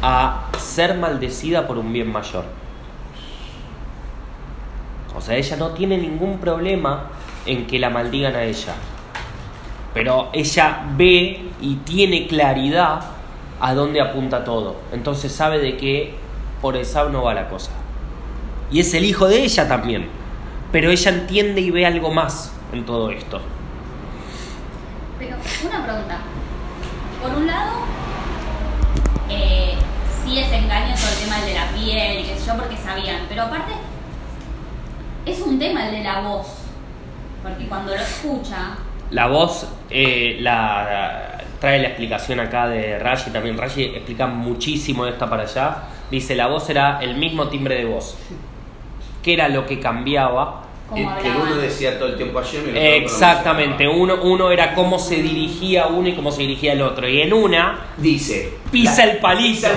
a 0.02 0.48
ser 0.58 0.96
maldecida 0.96 1.66
por 1.66 1.78
un 1.78 1.92
bien 1.92 2.10
mayor. 2.10 2.44
O 5.14 5.20
sea, 5.20 5.36
ella 5.36 5.56
no 5.56 5.70
tiene 5.70 5.98
ningún 5.98 6.38
problema 6.38 7.10
en 7.46 7.66
que 7.66 7.78
la 7.78 7.90
maldigan 7.90 8.34
a 8.34 8.42
ella. 8.42 8.74
Pero 9.94 10.30
ella 10.32 10.84
ve 10.96 11.50
y 11.60 11.76
tiene 11.84 12.26
claridad 12.26 13.02
a 13.60 13.74
dónde 13.74 14.00
apunta 14.00 14.42
todo. 14.42 14.76
Entonces 14.92 15.32
sabe 15.32 15.58
de 15.58 15.76
que 15.76 16.14
por 16.60 16.76
Esab 16.76 17.10
no 17.10 17.22
va 17.24 17.34
la 17.34 17.48
cosa. 17.48 17.72
Y 18.70 18.80
es 18.80 18.94
el 18.94 19.04
hijo 19.04 19.28
de 19.28 19.42
ella 19.42 19.68
también. 19.68 20.21
Pero 20.72 20.90
ella 20.90 21.10
entiende 21.10 21.60
y 21.60 21.70
ve 21.70 21.84
algo 21.84 22.10
más 22.10 22.52
en 22.72 22.84
todo 22.84 23.10
esto. 23.10 23.40
Pero 25.18 25.36
una 25.68 25.84
pregunta. 25.84 26.18
Por 27.22 27.34
un 27.34 27.46
lado, 27.46 27.72
eh, 29.28 29.74
sí 30.24 30.38
es 30.38 30.50
engaño 30.50 30.94
todo 30.94 31.12
el 31.12 31.18
tema 31.24 31.36
del 31.36 31.46
de 31.46 31.54
la 31.54 31.66
piel 31.68 32.20
y 32.20 32.24
qué 32.24 32.38
sé 32.38 32.46
yo, 32.46 32.56
porque 32.56 32.76
sabían. 32.76 33.26
Pero 33.28 33.42
aparte, 33.42 33.72
es 35.26 35.40
un 35.40 35.58
tema 35.58 35.86
el 35.86 35.92
de 35.92 36.02
la 36.02 36.20
voz. 36.20 36.46
Porque 37.42 37.66
cuando 37.66 37.94
lo 37.94 38.00
escucha, 38.00 38.76
La 39.10 39.26
voz 39.26 39.66
eh, 39.90 40.38
la, 40.40 41.38
trae 41.60 41.80
la 41.80 41.88
explicación 41.88 42.40
acá 42.40 42.66
de 42.66 42.98
Rashi 42.98 43.30
también. 43.30 43.58
Rashi 43.58 43.84
explica 43.84 44.26
muchísimo 44.26 45.04
de 45.04 45.10
esta 45.10 45.28
para 45.28 45.42
allá. 45.42 45.82
Dice, 46.10 46.34
la 46.34 46.46
voz 46.46 46.70
era 46.70 46.98
el 47.02 47.16
mismo 47.16 47.48
timbre 47.48 47.76
de 47.76 47.84
voz. 47.84 48.16
¿Qué 49.22 49.34
era 49.34 49.48
lo 49.48 49.66
que 49.66 49.78
cambiaba? 49.80 50.58
como 50.88 51.16
que 51.16 51.30
uno 51.30 51.56
decía 51.56 51.98
todo 51.98 52.10
el 52.10 52.16
tiempo 52.16 52.38
ayer 52.38 52.64
y 52.66 52.68
el 52.68 52.76
otro 52.76 52.82
no 52.82 52.86
Exactamente, 53.06 53.88
uno, 53.88 54.16
uno 54.24 54.50
era 54.50 54.74
cómo 54.74 54.98
se 54.98 55.22
dirigía 55.22 55.86
uno 55.86 56.06
y 56.08 56.12
cómo 56.12 56.30
se 56.30 56.42
dirigía 56.42 56.74
el 56.74 56.82
otro. 56.82 57.08
Y 57.08 57.22
en 57.22 57.32
una, 57.32 57.78
Dice. 57.96 58.52
Pisa 58.70 59.06
la- 59.06 59.12
el 59.12 59.18
palito, 59.18 59.68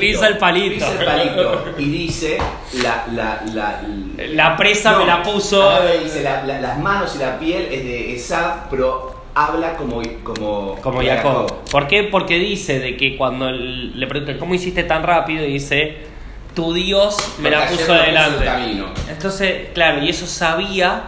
pisa 0.00 0.28
el 0.28 0.38
palito. 0.38 0.74
Pisa 0.76 0.92
el 0.98 1.04
palito. 1.04 1.64
Y 1.76 1.84
dice. 1.90 2.38
La, 2.82 3.04
la, 3.12 3.42
la, 3.52 3.82
La 4.28 4.56
presa 4.56 4.98
me 4.98 5.04
la 5.04 5.22
puso- 5.22 5.70
dice 6.02 6.22
la- 6.22 6.42
la- 6.46 6.58
las 6.60 6.78
manos 6.78 7.14
y 7.16 7.18
la 7.18 7.38
piel 7.38 7.68
es 7.70 7.84
de 7.84 8.14
Esab, 8.14 8.70
pero 8.70 9.14
habla 9.34 9.76
como. 9.76 10.00
Como, 10.22 10.76
como 10.80 11.02
Jacob. 11.02 11.52
¿Por 11.70 11.86
qué? 11.86 12.04
Porque 12.04 12.38
dice 12.38 12.78
de 12.78 12.96
que 12.96 13.18
cuando 13.18 13.50
el- 13.50 14.00
le 14.00 14.06
preguntan 14.06 14.38
cómo 14.38 14.54
hiciste 14.54 14.84
tan 14.84 15.02
rápido, 15.02 15.44
dice, 15.44 16.11
tu 16.54 16.72
Dios 16.72 17.16
me 17.38 17.50
la 17.50 17.60
Porque 17.60 17.76
puso 17.76 17.92
adelante. 17.94 18.38
el 18.38 18.44
camino. 18.44 18.86
Entonces, 19.08 19.68
claro, 19.74 20.02
y 20.02 20.08
eso 20.10 20.26
sabía, 20.26 21.02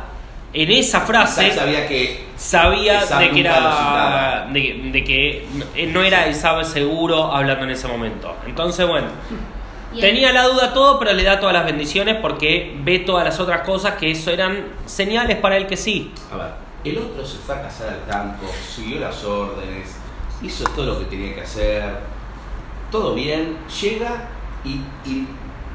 en 0.52 0.70
esa 0.70 1.00
frase, 1.00 1.48
Isaac 1.48 1.58
sabía 1.60 1.86
que. 1.88 2.24
sabía 2.36 3.04
de 3.04 3.30
que 3.30 3.40
era 3.40 4.46
de, 4.50 4.90
de 4.92 5.04
que 5.04 5.46
no 5.92 6.02
era 6.02 6.28
Isab 6.28 6.64
seguro 6.64 7.32
hablando 7.32 7.64
en 7.64 7.70
ese 7.70 7.88
momento. 7.88 8.36
Entonces, 8.46 8.86
bueno, 8.86 9.08
tenía 10.00 10.32
la 10.32 10.44
duda 10.44 10.72
todo, 10.72 10.98
pero 10.98 11.12
le 11.12 11.22
da 11.24 11.38
todas 11.40 11.54
las 11.54 11.64
bendiciones 11.64 12.16
porque 12.22 12.74
ve 12.82 13.00
todas 13.00 13.24
las 13.24 13.38
otras 13.40 13.62
cosas 13.62 13.94
que 13.94 14.10
eso 14.10 14.30
eran 14.30 14.64
señales 14.86 15.36
para 15.38 15.56
él 15.56 15.66
que 15.66 15.76
sí. 15.76 16.12
A 16.32 16.36
ver, 16.36 16.50
el 16.84 16.98
otro 16.98 17.24
se 17.26 17.38
fue 17.38 17.54
a 17.54 17.62
cazar 17.62 17.88
al 17.88 18.04
campo, 18.10 18.46
siguió 18.74 19.00
las 19.00 19.22
órdenes, 19.24 19.96
hizo 20.42 20.64
todo 20.64 20.86
lo 20.86 20.98
que 21.00 21.04
tenía 21.06 21.34
que 21.34 21.40
hacer, 21.42 21.82
todo 22.90 23.14
bien, 23.14 23.56
llega 23.80 24.28
y, 24.64 24.80
y 25.08 25.28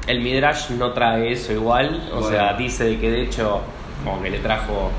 El 0.06 0.20
Midrash 0.20 0.70
no 0.70 0.92
trae 0.92 1.32
eso 1.32 1.52
igual, 1.52 2.08
o 2.12 2.20
Bueno. 2.20 2.28
sea, 2.28 2.54
dice 2.54 2.84
de 2.84 2.98
que 2.98 3.10
de 3.10 3.22
hecho 3.22 3.60
como 4.04 4.22
que 4.22 4.30
le 4.30 4.38
trajo 4.38 4.90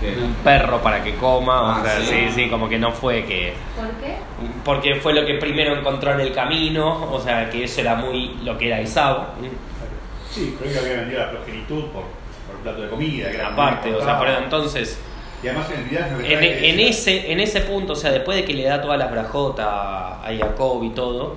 ¿qué? 0.00 0.16
un 0.22 0.32
perro 0.42 0.78
para 0.80 1.02
que 1.04 1.14
coma, 1.16 1.76
Ah, 1.76 1.80
o 1.80 1.84
sea, 1.84 2.00
¿sí? 2.00 2.06
sí, 2.06 2.28
sí, 2.34 2.48
como 2.50 2.68
que 2.68 2.78
no 2.78 2.90
fue 2.92 3.24
que 3.24 3.52
¿Por 3.76 3.90
qué? 4.02 4.16
porque 4.64 4.94
fue 4.96 5.12
lo 5.14 5.24
que 5.26 5.34
primero 5.34 5.76
encontró 5.76 6.12
en 6.12 6.20
el 6.20 6.32
camino, 6.32 7.10
o 7.12 7.20
sea, 7.20 7.48
que 7.50 7.64
eso 7.64 7.80
era 7.82 7.94
muy 7.96 8.34
lo 8.42 8.56
que 8.58 8.68
era 8.68 8.80
Isab. 8.80 9.18
Sí, 10.30 10.54
creo 10.58 10.72
que 10.72 10.78
había 10.78 10.96
vendido 11.00 11.20
la 11.20 11.30
progenitud 11.30 11.84
por, 11.86 12.02
por 12.46 12.56
plato 12.62 12.82
de 12.82 12.88
comida. 12.88 13.30
Que 13.30 13.36
era 13.36 13.48
Aparte, 13.48 13.94
o 13.94 14.02
sea, 14.02 14.18
pero 14.18 14.32
cortado. 14.32 14.44
entonces 14.44 14.98
Y 15.42 15.48
además 15.48 15.70
en 15.70 15.78
el 15.78 15.84
Midrash 15.86 16.10
lo 16.12 16.18
que 16.18 16.70
en, 16.70 16.80
ese 16.80 17.32
en 17.32 17.40
ese 17.40 17.60
punto, 17.62 17.92
o 17.92 17.96
sea, 17.96 18.10
después 18.10 18.36
de 18.36 18.44
que 18.44 18.52
le 18.54 18.64
da 18.64 18.80
todas 18.82 18.98
las 18.98 19.10
brajotas 19.10 19.66
a 19.66 20.28
Jacob 20.38 20.82
y 20.84 20.90
todo, 20.90 21.36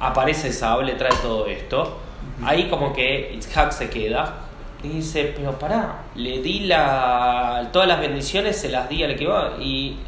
aparece 0.00 0.48
Isab, 0.48 0.82
le 0.82 0.94
trae 0.94 1.12
todo 1.22 1.46
esto. 1.46 1.98
Ahí 2.42 2.68
como 2.68 2.92
que 2.92 3.32
Itzhak 3.34 3.70
se 3.70 3.90
queda 3.90 4.34
y 4.82 4.88
dice, 4.88 5.34
pero 5.36 5.58
pará, 5.58 6.04
le 6.14 6.40
di 6.40 6.60
la, 6.60 7.68
todas 7.70 7.86
las 7.86 8.00
bendiciones, 8.00 8.56
se 8.56 8.70
las 8.70 8.88
di 8.88 9.02
al 9.02 9.14
que 9.14 9.26
va 9.26 9.56
y 9.60 9.98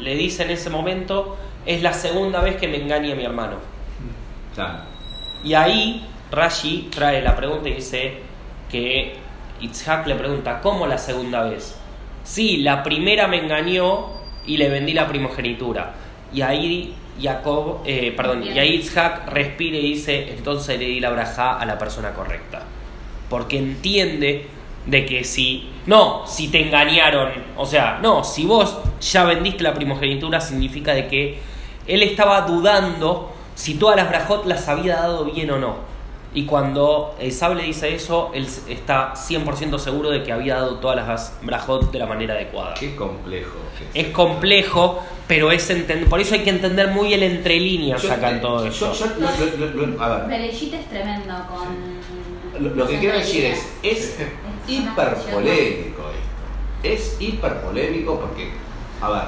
le 0.00 0.16
dice 0.16 0.42
en 0.42 0.50
ese 0.50 0.68
momento, 0.68 1.36
es 1.64 1.80
la 1.82 1.92
segunda 1.92 2.40
vez 2.40 2.56
que 2.56 2.66
me 2.66 2.78
engaña 2.78 3.14
mi 3.14 3.24
hermano. 3.24 3.56
Claro. 4.54 4.80
Y 5.44 5.54
ahí 5.54 6.06
Rashi 6.30 6.88
trae 6.90 7.22
la 7.22 7.36
pregunta 7.36 7.68
y 7.68 7.74
dice 7.74 8.18
que 8.70 9.14
Itzhak 9.60 10.06
le 10.06 10.16
pregunta, 10.16 10.60
¿cómo 10.60 10.86
la 10.86 10.98
segunda 10.98 11.44
vez? 11.44 11.76
Sí, 12.24 12.58
la 12.58 12.82
primera 12.82 13.28
me 13.28 13.38
engañó 13.38 14.08
y 14.44 14.56
le 14.56 14.68
vendí 14.68 14.92
la 14.92 15.06
primogenitura. 15.06 15.94
Y 16.32 16.42
ahí 16.42 16.94
Jacob, 17.20 17.80
eh, 17.84 18.12
perdón, 18.16 18.44
y 18.44 18.58
ahí 18.58 18.76
Itzhak 18.76 19.28
respira 19.28 19.76
y 19.76 19.92
dice, 19.94 20.32
entonces 20.32 20.78
le 20.78 20.86
di 20.86 21.00
la 21.00 21.10
braja 21.10 21.58
a 21.58 21.66
la 21.66 21.78
persona 21.78 22.12
correcta. 22.12 22.62
Porque 23.28 23.58
entiende 23.58 24.46
de 24.86 25.06
que 25.06 25.24
si, 25.24 25.68
no, 25.86 26.26
si 26.26 26.48
te 26.48 26.62
engañaron, 26.66 27.30
o 27.56 27.66
sea, 27.66 27.98
no, 28.02 28.24
si 28.24 28.46
vos 28.46 28.78
ya 29.00 29.24
vendiste 29.24 29.62
la 29.62 29.74
primogenitura 29.74 30.40
significa 30.40 30.94
de 30.94 31.06
que 31.06 31.38
él 31.86 32.02
estaba 32.02 32.42
dudando 32.42 33.32
si 33.54 33.74
todas 33.74 33.96
las 33.96 34.08
brajot 34.08 34.46
las 34.46 34.68
había 34.68 34.96
dado 34.96 35.24
bien 35.26 35.50
o 35.50 35.58
no. 35.58 35.89
Y 36.32 36.44
cuando 36.46 37.16
el 37.18 37.32
le 37.56 37.64
dice 37.64 37.92
eso, 37.92 38.30
él 38.32 38.46
está 38.68 39.14
100% 39.14 39.78
seguro 39.78 40.10
de 40.10 40.22
que 40.22 40.30
había 40.32 40.54
dado 40.56 40.76
todas 40.76 40.96
las 40.96 41.08
brajot 41.42 41.90
de 41.90 41.98
la 41.98 42.06
manera 42.06 42.34
adecuada. 42.34 42.74
Qué 42.74 42.94
complejo. 42.94 43.58
que 43.92 44.00
Es 44.00 44.08
complejo, 44.12 45.02
pero 45.26 45.50
es 45.50 45.68
enten- 45.70 46.06
por 46.08 46.20
eso 46.20 46.34
hay 46.34 46.42
que 46.44 46.50
entender 46.50 46.88
muy 46.88 47.12
el 47.14 47.24
entre 47.24 47.58
líneas 47.58 48.04
acá 48.08 48.30
en 48.30 48.40
todo 48.40 48.64
Bereshit 50.28 50.74
es 50.74 50.88
tremendo 50.88 51.34
con. 51.48 52.62
lo, 52.62 52.74
lo 52.76 52.86
que 52.86 52.98
quiero 53.00 53.18
decir 53.18 53.46
es, 53.46 53.66
es 53.82 54.16
hiperpolémico 54.68 56.02
esto. 56.10 56.84
Es 56.84 57.16
hiperpolémico 57.20 58.20
porque, 58.20 58.52
a 59.02 59.10
ver, 59.10 59.22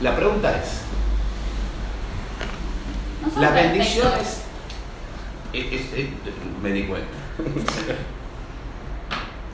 la 0.00 0.16
pregunta 0.16 0.56
es, 0.58 0.80
No 3.34 3.40
las 3.42 3.52
perfectos. 3.52 3.76
bendiciones, 3.78 4.43
es- 5.54 5.72
es- 5.72 5.92
es- 5.92 6.08
me 6.62 6.72
di 6.72 6.84
cuenta, 6.84 7.06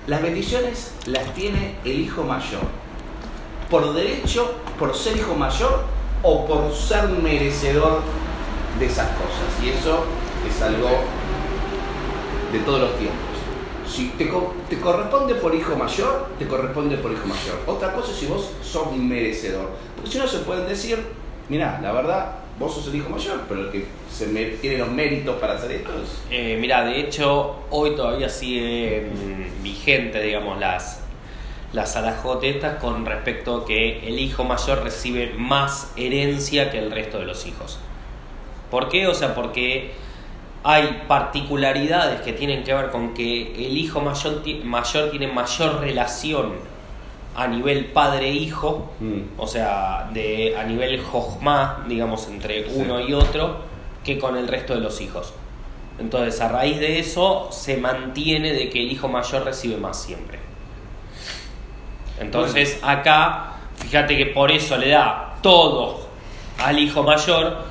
las 0.07 0.22
bendiciones 0.22 0.92
las 1.07 1.32
tiene 1.34 1.76
el 1.84 2.01
hijo 2.01 2.22
mayor, 2.24 2.62
por 3.70 3.92
derecho, 3.94 4.55
por 4.78 4.94
ser 4.96 5.16
hijo 5.16 5.34
mayor 5.34 5.84
o 6.22 6.46
por 6.46 6.72
ser 6.74 7.09
merecedor 7.09 8.01
de 8.78 8.86
esas 8.86 9.09
cosas. 9.11 9.64
Y 9.64 9.68
eso 9.70 10.05
es 10.48 10.62
algo 10.62 10.88
de 12.53 12.59
todos 12.61 12.80
los 12.80 12.98
tiempos. 12.98 13.18
Si 13.88 14.09
te, 14.11 14.30
te 14.68 14.80
corresponde 14.80 15.34
por 15.34 15.55
hijo 15.55 15.76
mayor, 15.76 16.28
te 16.38 16.46
corresponde 16.46 16.96
por 16.96 17.12
hijo 17.12 17.26
mayor. 17.26 17.59
Otra 17.66 17.92
cosa 17.92 18.11
es 18.12 18.18
si 18.18 18.26
vos 18.26 18.51
sos 18.62 18.92
merecedor. 18.96 19.68
Porque 19.96 20.11
si 20.11 20.18
no 20.18 20.26
se 20.26 20.38
pueden 20.40 20.66
decir, 20.68 21.05
mira, 21.48 21.78
la 21.82 21.92
verdad, 21.92 22.32
vos 22.61 22.74
sos 22.74 22.86
el 22.88 22.96
hijo 22.96 23.08
mayor, 23.08 23.40
pero 23.48 23.62
el 23.62 23.70
que 23.70 23.86
se 24.08 24.26
me- 24.26 24.44
tiene 24.44 24.76
los 24.78 24.88
méritos 24.90 25.36
para 25.40 25.54
hacer 25.54 25.72
esto 25.72 25.90
es... 26.02 26.22
Eh, 26.30 26.58
mira, 26.61 26.84
de 26.84 27.00
hecho, 27.00 27.56
hoy 27.70 27.96
todavía 27.96 28.28
sigue 28.28 29.11
mm, 29.12 29.62
vigente, 29.62 30.20
digamos, 30.20 30.61
las, 30.61 31.02
las 31.72 31.96
estas 32.42 32.74
con 32.78 33.06
respecto 33.06 33.56
a 33.62 33.64
que 33.64 34.06
el 34.06 34.18
hijo 34.18 34.44
mayor 34.44 34.84
recibe 34.84 35.32
más 35.38 35.92
herencia 35.96 36.70
que 36.70 36.78
el 36.78 36.90
resto 36.90 37.18
de 37.18 37.24
los 37.24 37.46
hijos. 37.46 37.78
¿Por 38.70 38.88
qué? 38.90 39.08
O 39.08 39.14
sea, 39.14 39.34
porque 39.34 39.92
hay 40.62 41.04
particularidades 41.08 42.20
que 42.20 42.34
tienen 42.34 42.62
que 42.62 42.74
ver 42.74 42.90
con 42.90 43.14
que 43.14 43.66
el 43.66 43.78
hijo 43.78 44.00
mayor, 44.02 44.42
mayor 44.64 45.11
tiene 45.11 45.26
mayor 45.28 45.80
relación 45.80 46.52
a 47.37 47.47
nivel 47.47 47.87
padre-hijo, 47.87 48.91
o 49.39 49.47
sea, 49.47 50.11
de, 50.12 50.57
a 50.59 50.64
nivel 50.64 51.01
jojma, 51.03 51.85
digamos, 51.89 52.26
entre 52.28 52.64
Sí. 52.64 52.70
uno 52.76 53.01
y 53.01 53.12
otro, 53.14 53.59
que 54.05 54.18
con 54.18 54.37
el 54.37 54.49
resto 54.49 54.74
de 54.74 54.81
los 54.81 55.01
hijos. 55.01 55.33
Entonces, 55.99 56.41
a 56.41 56.49
raíz 56.49 56.81
de 56.81 56.99
eso, 56.99 57.49
se 57.53 57.76
mantiene 57.76 58.53
de 58.53 58.68
que 58.70 58.83
el 58.83 58.91
hijo 58.91 59.09
mayor 59.09 59.45
recibe 59.45 59.76
más 59.76 60.01
siempre. 60.03 60.39
Entonces, 62.18 62.78
acá, 62.83 63.53
fíjate 63.76 64.16
que 64.16 64.26
por 64.26 64.51
eso 64.51 64.76
le 64.76 64.89
da 64.91 65.37
todo 65.43 66.07
al 66.59 66.78
hijo 66.78 67.03
mayor 67.03 67.64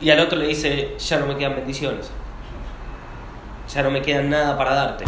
y 0.00 0.10
al 0.10 0.20
otro 0.20 0.38
le 0.38 0.48
dice, 0.48 0.96
ya 0.98 1.18
no 1.18 1.26
me 1.26 1.36
quedan 1.36 1.54
bendiciones. 1.56 2.10
Ya 3.72 3.82
no 3.82 3.90
me 3.90 4.02
queda 4.02 4.22
nada 4.22 4.56
para 4.58 4.74
darte. 4.74 5.04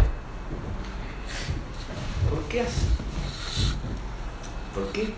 ¿Por 2.29 2.43
qué 2.49 2.61
así? 2.61 2.87
¿Por 4.75 4.83
qué? 4.91 5.13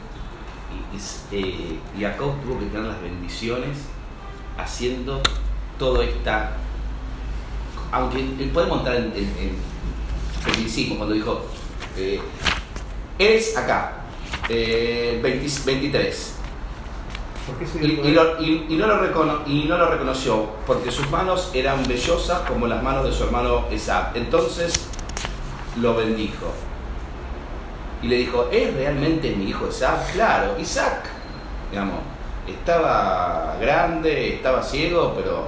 Eh, 1.31 1.79
Jacob 1.99 2.33
tuvo 2.43 2.59
que 2.59 2.65
tener 2.67 2.85
las 2.85 3.01
bendiciones 3.01 3.77
haciendo 4.57 5.21
todo 5.79 6.01
esta. 6.01 6.51
Aunque 7.91 8.19
podemos 8.53 8.79
entrar 8.79 8.97
en, 8.97 9.05
en, 9.15 9.35
en 9.39 9.55
tecnicismo 10.45 10.97
cuando 10.97 11.15
dijo: 11.15 11.41
eh, 11.97 12.21
Eres 13.17 13.57
acá, 13.57 13.93
Eh, 14.49 15.19
20 15.23 15.47
23. 15.65 16.33
¿Por 17.47 17.55
qué 17.57 17.65
se 17.65 17.83
Y, 17.85 17.91
y 18.07 18.11
lo- 18.11 18.41
y- 18.41 18.65
y 18.69 18.75
no 18.75 18.87
lo 18.87 18.99
recono- 18.99 19.41
y 19.47 19.63
no 19.65 19.77
lo 19.77 19.89
reconoció 19.89 20.49
porque 20.67 20.91
sus 20.91 21.09
manos 21.09 21.51
eran 21.53 21.81
vellosas 21.87 22.41
como 22.41 22.67
las 22.67 22.83
manos 22.83 23.05
de 23.05 23.11
su 23.13 23.23
hermano 23.23 23.65
Esab. 23.71 24.15
Entonces 24.15 24.73
lo 25.81 25.95
bendijo. 25.95 26.53
Y 28.01 28.07
le 28.07 28.17
dijo, 28.17 28.49
¿es 28.51 28.73
realmente 28.73 29.35
mi 29.35 29.49
hijo 29.49 29.67
Esab? 29.67 30.05
Claro, 30.13 30.55
Isaac, 30.59 31.05
digamos, 31.71 31.99
estaba 32.47 33.57
grande, 33.59 34.35
estaba 34.35 34.61
ciego, 34.63 35.13
pero 35.15 35.47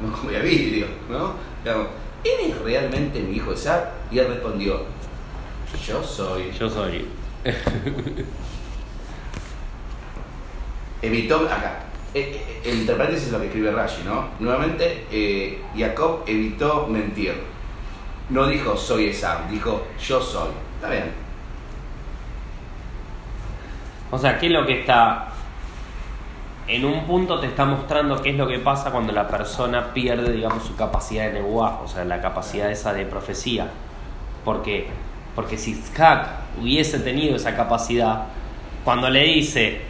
no 0.00 0.12
comía 0.16 0.40
vidrio, 0.40 0.86
¿no? 1.08 1.34
Digamos, 1.64 1.86
¿eres 2.24 2.58
realmente 2.60 3.20
mi 3.20 3.36
hijo 3.36 3.52
Esab? 3.52 3.84
Y 4.10 4.18
él 4.18 4.26
respondió, 4.28 4.82
yo 5.86 6.02
soy. 6.02 6.50
Yo 6.58 6.68
soy. 6.68 7.06
evitó 11.02 11.36
acá. 11.46 11.84
eh, 12.14 12.42
eh, 12.44 12.62
Entre 12.64 12.94
paréntesis 12.94 13.32
lo 13.32 13.38
que 13.40 13.46
escribe 13.46 13.70
Rashi, 13.70 14.02
¿no? 14.04 14.28
Nuevamente, 14.40 15.06
eh, 15.10 15.62
Jacob 15.76 16.24
evitó 16.26 16.86
mentir. 16.86 17.34
No 18.28 18.46
dijo 18.46 18.76
soy 18.76 19.06
Esab, 19.08 19.48
dijo 19.48 19.82
yo 20.00 20.20
soy. 20.20 20.50
Está 20.76 20.90
bien. 20.90 21.29
O 24.10 24.18
sea, 24.18 24.38
¿qué 24.38 24.46
es 24.46 24.52
lo 24.52 24.66
que 24.66 24.80
está? 24.80 25.28
En 26.66 26.84
un 26.84 27.04
punto 27.04 27.40
te 27.40 27.46
está 27.46 27.64
mostrando 27.64 28.20
qué 28.22 28.30
es 28.30 28.36
lo 28.36 28.46
que 28.46 28.58
pasa 28.58 28.90
cuando 28.90 29.12
la 29.12 29.26
persona 29.26 29.92
pierde, 29.92 30.32
digamos, 30.32 30.64
su 30.64 30.76
capacidad 30.76 31.26
de 31.26 31.34
nebuá, 31.34 31.80
o 31.84 31.88
sea, 31.88 32.04
la 32.04 32.20
capacidad 32.20 32.70
esa 32.70 32.92
de 32.92 33.06
profecía. 33.06 33.68
¿Por 34.44 34.62
qué? 34.62 34.88
Porque 35.34 35.58
si 35.58 35.72
Itzhak 35.72 36.28
hubiese 36.60 37.00
tenido 37.00 37.36
esa 37.36 37.56
capacidad, 37.56 38.26
cuando 38.84 39.10
le 39.10 39.22
dice 39.24 39.82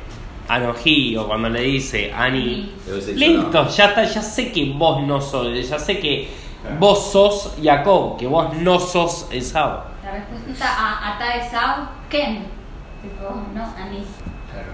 Anoji 0.49 1.17
o 1.17 1.27
cuando 1.27 1.49
le 1.49 1.61
dice 1.63 2.13
Ani, 2.15 2.73
listo, 3.15 3.69
ya 3.69 3.87
está, 3.87 4.05
ya 4.05 4.23
sé 4.23 4.51
que 4.53 4.73
vos 4.77 5.03
no 5.03 5.21
sos, 5.21 5.69
ya 5.69 5.79
sé 5.79 5.99
que 5.99 6.29
Claro. 6.63 6.77
vos 6.79 7.11
sos 7.11 7.55
Jacob, 7.63 8.19
que 8.19 8.27
vos 8.27 8.53
no 8.55 8.79
sos 8.79 9.27
Esau. 9.31 9.81
La 10.05 10.11
respuesta 10.13 10.67
a 10.69 11.15
Ata 11.15 11.35
Esau, 11.37 11.87
Ken. 12.11 12.60
Tipo, 13.03 13.35
no, 13.55 13.63
a 13.65 13.87
mí. 13.87 14.05
Claro. 14.53 14.73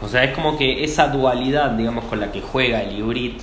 O 0.00 0.06
sea, 0.08 0.22
es 0.24 0.34
como 0.34 0.56
que 0.56 0.84
esa 0.84 1.08
dualidad, 1.08 1.70
digamos, 1.72 2.04
con 2.04 2.20
la 2.20 2.30
que 2.30 2.40
juega 2.40 2.82
el 2.82 2.96
hibrid 2.98 3.40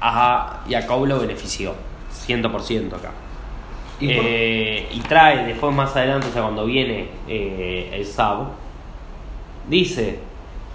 a 0.00 0.60
Jacob 0.68 1.06
lo 1.06 1.20
benefició, 1.20 1.74
100% 2.26 2.96
acá. 2.96 3.10
¿Y 4.00 4.14
por- 4.14 4.24
Eh, 4.26 4.88
y 4.92 5.00
trae 5.00 5.44
después 5.46 5.74
más 5.74 5.94
adelante, 5.94 6.28
o 6.28 6.32
sea, 6.32 6.42
cuando 6.42 6.64
viene 6.64 7.08
eh, 7.28 7.90
el 7.94 8.06
Sab, 8.06 8.46
dice, 9.68 10.18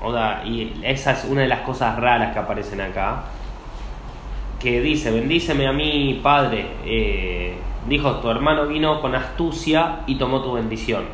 o 0.01 0.13
sea, 0.13 0.43
y 0.45 0.79
esa 0.83 1.11
es 1.11 1.25
una 1.25 1.41
de 1.41 1.47
las 1.47 1.61
cosas 1.61 1.97
raras 1.99 2.31
que 2.33 2.39
aparecen 2.39 2.79
acá, 2.79 3.23
que 4.59 4.81
dice, 4.81 5.11
bendíceme 5.11 5.67
a 5.67 5.71
mí, 5.71 6.19
padre, 6.23 6.67
eh, 6.85 7.55
dijo, 7.87 8.17
tu 8.17 8.29
hermano 8.29 8.67
vino 8.67 9.01
con 9.01 9.15
astucia 9.15 10.01
y 10.07 10.15
tomó 10.15 10.41
tu 10.41 10.53
bendición. 10.53 11.05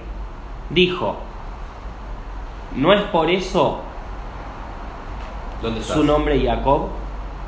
Dijo, 0.69 1.17
no 2.75 2.93
es 2.93 3.01
por 3.03 3.29
eso 3.29 3.81
su 5.81 6.03
nombre 6.03 6.43
Jacob 6.43 6.89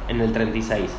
en 0.08 0.22
el 0.22 0.32
36. 0.32 0.90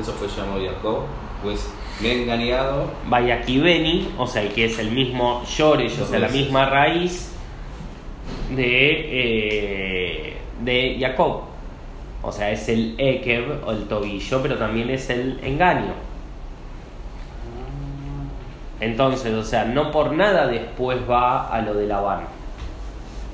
Eso 0.00 0.12
fue 0.12 0.28
llamado 0.28 0.64
Jacob. 0.64 1.00
Pues 1.42 1.72
me 2.00 2.08
he 2.08 2.22
engañado. 2.22 2.90
Bayakibeni, 3.08 4.08
o 4.18 4.26
sea, 4.26 4.48
que 4.48 4.64
es 4.64 4.78
el 4.78 4.90
mismo 4.90 5.44
Yoresh, 5.44 6.00
o 6.00 6.06
sea, 6.06 6.18
la 6.18 6.28
misma 6.28 6.66
raíz 6.66 7.32
de, 8.50 8.90
eh, 9.10 10.36
de 10.62 10.96
Jacob. 11.00 11.53
O 12.24 12.32
sea, 12.32 12.50
es 12.50 12.68
el 12.68 12.94
Ekev 12.96 13.66
o 13.66 13.70
el 13.70 13.86
tobillo, 13.86 14.40
pero 14.42 14.56
también 14.56 14.88
es 14.90 15.10
el 15.10 15.38
engaño. 15.42 15.92
Entonces, 18.80 19.32
o 19.34 19.44
sea, 19.44 19.64
no 19.64 19.90
por 19.90 20.12
nada 20.12 20.46
después 20.46 20.98
va 21.08 21.48
a 21.48 21.60
lo 21.60 21.74
de 21.74 21.86
Labán. 21.86 22.24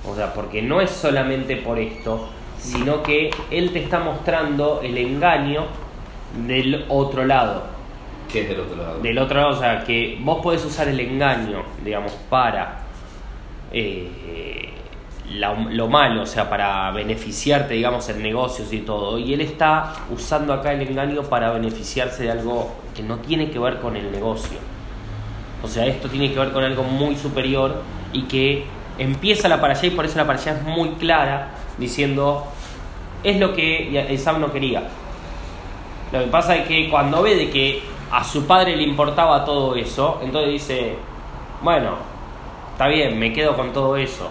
O 0.09 0.15
sea, 0.15 0.33
porque 0.35 0.61
no 0.63 0.81
es 0.81 0.91
solamente 0.91 1.57
por 1.57 1.79
esto, 1.79 2.29
sino 2.59 3.03
que 3.03 3.31
él 3.51 3.73
te 3.73 3.83
está 3.83 4.01
mostrando 4.01 4.81
el 4.83 4.99
engaño 4.99 5.67
del 6.47 6.85
otro 6.89 7.25
lado. 7.25 7.65
¿Qué 8.31 8.43
es 8.43 8.49
del 8.49 8.61
otro 8.61 8.77
lado? 8.77 9.01
Del 9.01 9.19
otro 9.19 9.41
lado, 9.41 9.51
o 9.51 9.61
sea, 9.61 9.85
que 9.85 10.19
vos 10.21 10.41
podés 10.43 10.65
usar 10.65 10.89
el 10.89 11.01
engaño, 11.01 11.63
digamos, 11.85 12.13
para 12.29 12.81
eh, 13.73 14.71
la- 15.31 15.55
lo 15.55 15.89
malo, 15.89 16.23
o 16.23 16.27
sea, 16.27 16.49
para 16.51 16.91
beneficiarte, 16.91 17.75
digamos, 17.75 18.09
en 18.09 18.23
negocios 18.23 18.73
y 18.73 18.81
todo. 18.81 19.19
Y 19.19 19.33
él 19.35 19.41
está 19.41 19.93
usando 20.11 20.53
acá 20.53 20.73
el 20.73 20.83
engaño 20.83 21.23
para 21.23 21.51
beneficiarse 21.53 22.25
de 22.25 22.31
algo 22.33 22.73
que 22.95 23.03
no 23.03 23.19
tiene 23.19 23.51
que 23.51 23.59
ver 23.59 23.79
con 23.81 23.97
el 23.97 24.11
negocio. 24.11 24.59
O 25.63 25.69
sea, 25.69 25.87
esto 25.87 26.09
tiene 26.09 26.33
que 26.33 26.39
ver 26.39 26.53
con 26.53 26.65
algo 26.65 26.83
muy 26.83 27.17
superior 27.17 27.83
y 28.13 28.23
que 28.23 28.65
empieza 28.99 29.49
la 29.49 29.61
para 29.61 29.75
allá 29.75 29.87
y 29.87 29.91
por 29.91 30.05
eso 30.05 30.19
la 30.19 30.27
para 30.27 30.39
allá 30.39 30.53
es 30.53 30.63
muy 30.63 30.91
clara, 30.91 31.51
diciendo, 31.79 32.47
es 33.23 33.39
lo 33.39 33.55
que 33.55 34.17
Sam 34.19 34.41
no 34.41 34.51
quería. 34.53 34.83
Lo 36.13 36.21
que 36.21 36.27
pasa 36.27 36.57
es 36.57 36.67
que 36.67 36.89
cuando 36.91 37.23
ve 37.23 37.37
de 37.37 37.51
que 37.51 37.83
a 38.11 38.25
su 38.25 38.47
padre 38.47 38.75
le 38.77 38.83
importaba 38.83 39.45
todo 39.45 39.77
eso, 39.77 40.19
entonces 40.23 40.51
dice, 40.53 40.97
bueno, 41.63 41.91
está 42.73 42.89
bien, 42.89 43.19
me 43.19 43.33
quedo 43.33 43.55
con 43.55 43.73
todo 43.73 43.97
eso. 43.97 44.31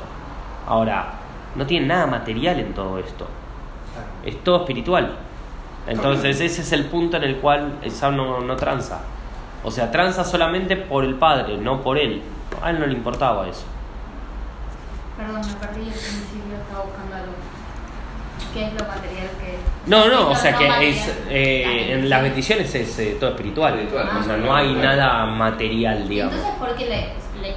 Ahora, 0.69 1.13
no 1.55 1.65
tiene 1.65 1.87
nada 1.87 2.05
material 2.05 2.59
en 2.59 2.73
todo 2.73 2.99
esto, 2.99 3.27
es 4.23 4.41
todo 4.43 4.59
espiritual. 4.61 5.17
Entonces 5.87 6.39
ese 6.39 6.61
es 6.61 6.71
el 6.71 6.85
punto 6.85 7.17
en 7.17 7.23
el 7.23 7.37
cual 7.37 7.79
Esau 7.81 8.11
no, 8.11 8.39
no 8.41 8.55
tranza. 8.55 8.99
O 9.63 9.71
sea, 9.71 9.91
tranza 9.91 10.23
solamente 10.23 10.77
por 10.77 11.03
el 11.03 11.15
padre, 11.15 11.57
no 11.57 11.81
por 11.81 11.97
él. 11.97 12.21
A 12.61 12.69
él 12.69 12.79
no 12.79 12.85
le 12.85 12.93
importaba 12.93 13.47
eso. 13.47 13.65
Perdón, 15.17 15.41
me 15.41 15.53
perdí 15.55 15.81
el 15.87 15.93
principio, 15.93 16.55
estaba 16.61 16.83
buscando 16.85 17.15
algo. 17.15 17.33
¿Qué 18.53 18.65
es 18.67 18.73
lo 18.73 18.79
material 18.87 19.27
que.? 19.39 19.59
No, 19.87 20.03
¿Qué 20.03 20.09
no, 20.09 20.29
o 20.29 20.35
sea 20.35 20.55
que 20.55 20.67
material? 20.69 20.93
es, 20.93 21.13
eh, 21.29 21.93
en 21.93 22.09
las 22.09 22.21
bendiciones 22.21 22.73
es 22.75 22.99
eh, 22.99 23.17
todo 23.19 23.31
espiritual. 23.31 23.73
Espiritual, 23.73 24.17
O 24.19 24.23
sea, 24.23 24.37
no 24.37 24.55
hay 24.55 24.73
claro. 24.75 24.95
nada 24.95 25.25
material, 25.25 26.07
digamos. 26.07 26.35
Entonces, 26.35 26.59
¿por 26.59 26.75
qué 26.75 26.85
le, 26.85 27.41
le, 27.41 27.55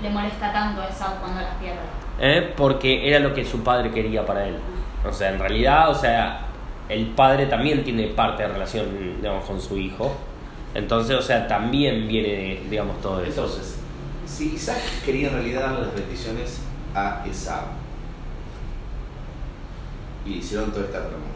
le 0.00 0.10
molesta 0.10 0.52
tanto 0.52 0.80
a 0.80 0.86
Esau 0.86 1.16
cuando 1.20 1.40
las 1.42 1.54
pierde? 1.56 1.80
¿Eh? 2.20 2.52
porque 2.56 3.08
era 3.08 3.18
lo 3.18 3.34
que 3.34 3.44
su 3.44 3.62
padre 3.62 3.90
quería 3.90 4.24
para 4.24 4.46
él. 4.46 4.56
O 5.08 5.12
sea, 5.12 5.30
en 5.32 5.38
realidad, 5.38 5.90
o 5.90 5.94
sea, 5.94 6.46
el 6.88 7.06
padre 7.08 7.46
también 7.46 7.82
tiene 7.84 8.08
parte 8.08 8.42
de 8.42 8.48
relación, 8.50 9.16
digamos, 9.20 9.44
con 9.44 9.60
su 9.60 9.76
hijo. 9.76 10.14
Entonces, 10.74 11.16
o 11.16 11.22
sea, 11.22 11.46
también 11.46 12.08
viene, 12.08 12.60
digamos, 12.70 13.00
todo 13.00 13.20
eso. 13.20 13.44
Entonces, 13.44 13.78
si 14.26 14.54
Isaac 14.54 14.80
quería 15.04 15.28
en 15.28 15.34
realidad 15.34 15.62
darle 15.62 15.86
las 15.86 15.94
bendiciones 15.94 16.62
a 16.94 17.24
Esab 17.28 17.64
y 20.24 20.34
hicieron 20.34 20.70
toda 20.70 20.84
esta 20.86 21.00
tramoya. 21.00 21.28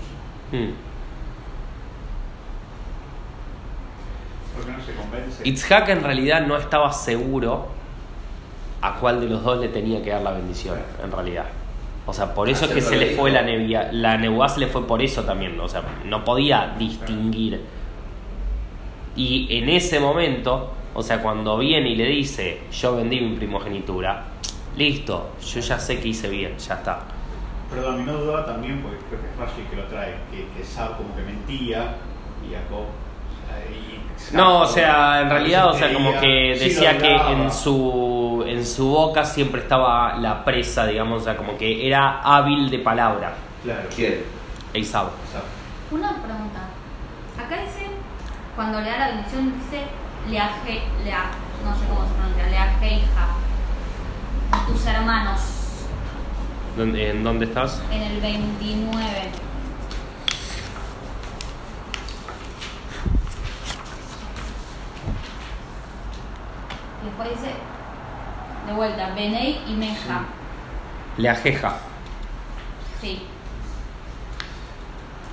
Mm. 0.52 0.74
Porque 4.54 4.72
no 4.72 4.84
se 4.84 4.94
convence. 4.94 5.48
Itzhak 5.48 5.88
en 5.90 6.02
realidad 6.02 6.46
no 6.46 6.56
estaba 6.56 6.92
seguro 6.92 7.75
a 8.82 8.96
cuál 8.96 9.20
de 9.20 9.26
los 9.28 9.42
dos 9.42 9.58
le 9.60 9.68
tenía 9.68 10.02
que 10.02 10.10
dar 10.10 10.22
la 10.22 10.32
bendición, 10.32 10.78
en 11.02 11.10
realidad. 11.10 11.46
O 12.06 12.12
sea, 12.12 12.32
por 12.34 12.48
eso 12.48 12.66
es 12.66 12.70
que 12.72 12.80
se 12.80 12.96
le 12.96 13.16
fue 13.16 13.30
la 13.32 13.42
nebia, 13.42 13.90
la 13.92 14.16
nebuá 14.16 14.48
se 14.48 14.60
le 14.60 14.68
fue 14.68 14.86
por 14.86 15.02
eso 15.02 15.24
también, 15.24 15.58
o 15.58 15.68
sea, 15.68 15.82
no 16.04 16.24
podía 16.24 16.74
distinguir. 16.78 17.60
Y 19.16 19.48
en 19.58 19.68
ese 19.68 19.98
momento, 19.98 20.72
o 20.94 21.02
sea, 21.02 21.20
cuando 21.22 21.58
viene 21.58 21.90
y 21.90 21.96
le 21.96 22.04
dice, 22.06 22.60
yo 22.70 22.96
vendí 22.96 23.20
mi 23.20 23.34
primogenitura, 23.36 24.24
listo, 24.76 25.30
yo 25.44 25.60
ya 25.60 25.78
sé 25.78 25.98
que 26.00 26.08
hice 26.08 26.28
bien, 26.28 26.56
ya 26.58 26.74
está. 26.74 27.00
Perdón, 27.70 28.02
y 28.02 28.04
no 28.04 28.12
dudaba 28.18 28.46
también, 28.46 28.80
porque 28.82 28.98
creo 29.08 29.20
que 29.20 29.26
es 29.26 29.36
Rashi 29.38 29.62
que 29.68 29.76
lo 29.76 29.84
trae, 29.84 30.14
que, 30.30 30.46
que 30.56 30.64
Sab 30.64 30.96
como 30.98 31.16
que 31.16 31.22
mentía 31.22 31.96
y 32.48 32.54
Jacob. 32.54 32.86
y- 33.72 34.05
No, 34.32 34.60
o 34.62 34.66
sea, 34.66 35.20
en 35.22 35.26
a 35.28 35.30
realidad, 35.30 35.68
o 35.70 35.74
sea, 35.74 35.92
como 35.92 36.18
que 36.20 36.56
decía 36.58 36.98
que 36.98 37.14
en 37.14 37.52
su, 37.52 38.44
en 38.46 38.64
su 38.66 38.88
boca 38.88 39.24
siempre 39.24 39.60
estaba 39.62 40.16
la 40.16 40.44
presa, 40.44 40.86
digamos, 40.86 41.22
o 41.22 41.24
sea, 41.24 41.36
como 41.36 41.56
que 41.56 41.86
era 41.86 42.20
hábil 42.22 42.68
de 42.70 42.78
palabra, 42.80 43.34
Claro. 43.62 43.88
¿Quién? 43.94 44.24
Eisab. 44.74 45.06
Sab. 45.32 45.42
Una 45.90 46.10
pregunta. 46.22 46.60
Acá 47.38 47.62
dice, 47.62 47.86
cuando 48.54 48.80
le 48.80 48.90
da 48.90 48.98
la 48.98 49.08
bendición, 49.08 49.54
dice 49.58 49.82
leaje, 50.28 50.82
lea, 51.04 51.30
no 51.64 51.74
sé 51.74 51.86
cómo 51.88 52.06
se 52.06 52.14
pronuncia, 52.14 52.46
leajeija. 52.48 53.26
Tus 54.66 54.86
hermanos. 54.86 55.40
¿Dónde- 56.76 57.10
¿En 57.10 57.22
dónde 57.24 57.44
estás? 57.46 57.80
En 57.90 58.02
el 58.02 58.20
29. 58.20 59.04
Porque 67.16 67.32
dice, 67.32 67.52
de 68.66 68.72
vuelta, 68.72 69.14
Benei 69.14 69.62
y 69.66 69.72
Meja. 69.74 70.24
Le 71.16 71.28
ajeja. 71.28 71.76
Sí. 73.00 73.22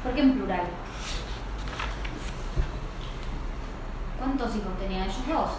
¿Por 0.03 0.13
qué 0.13 0.21
en 0.21 0.33
plural? 0.33 0.63
¿Cuántos 4.19 4.55
hijos 4.55 4.77
tenían 4.79 5.03
ellos 5.03 5.27
dos? 5.27 5.49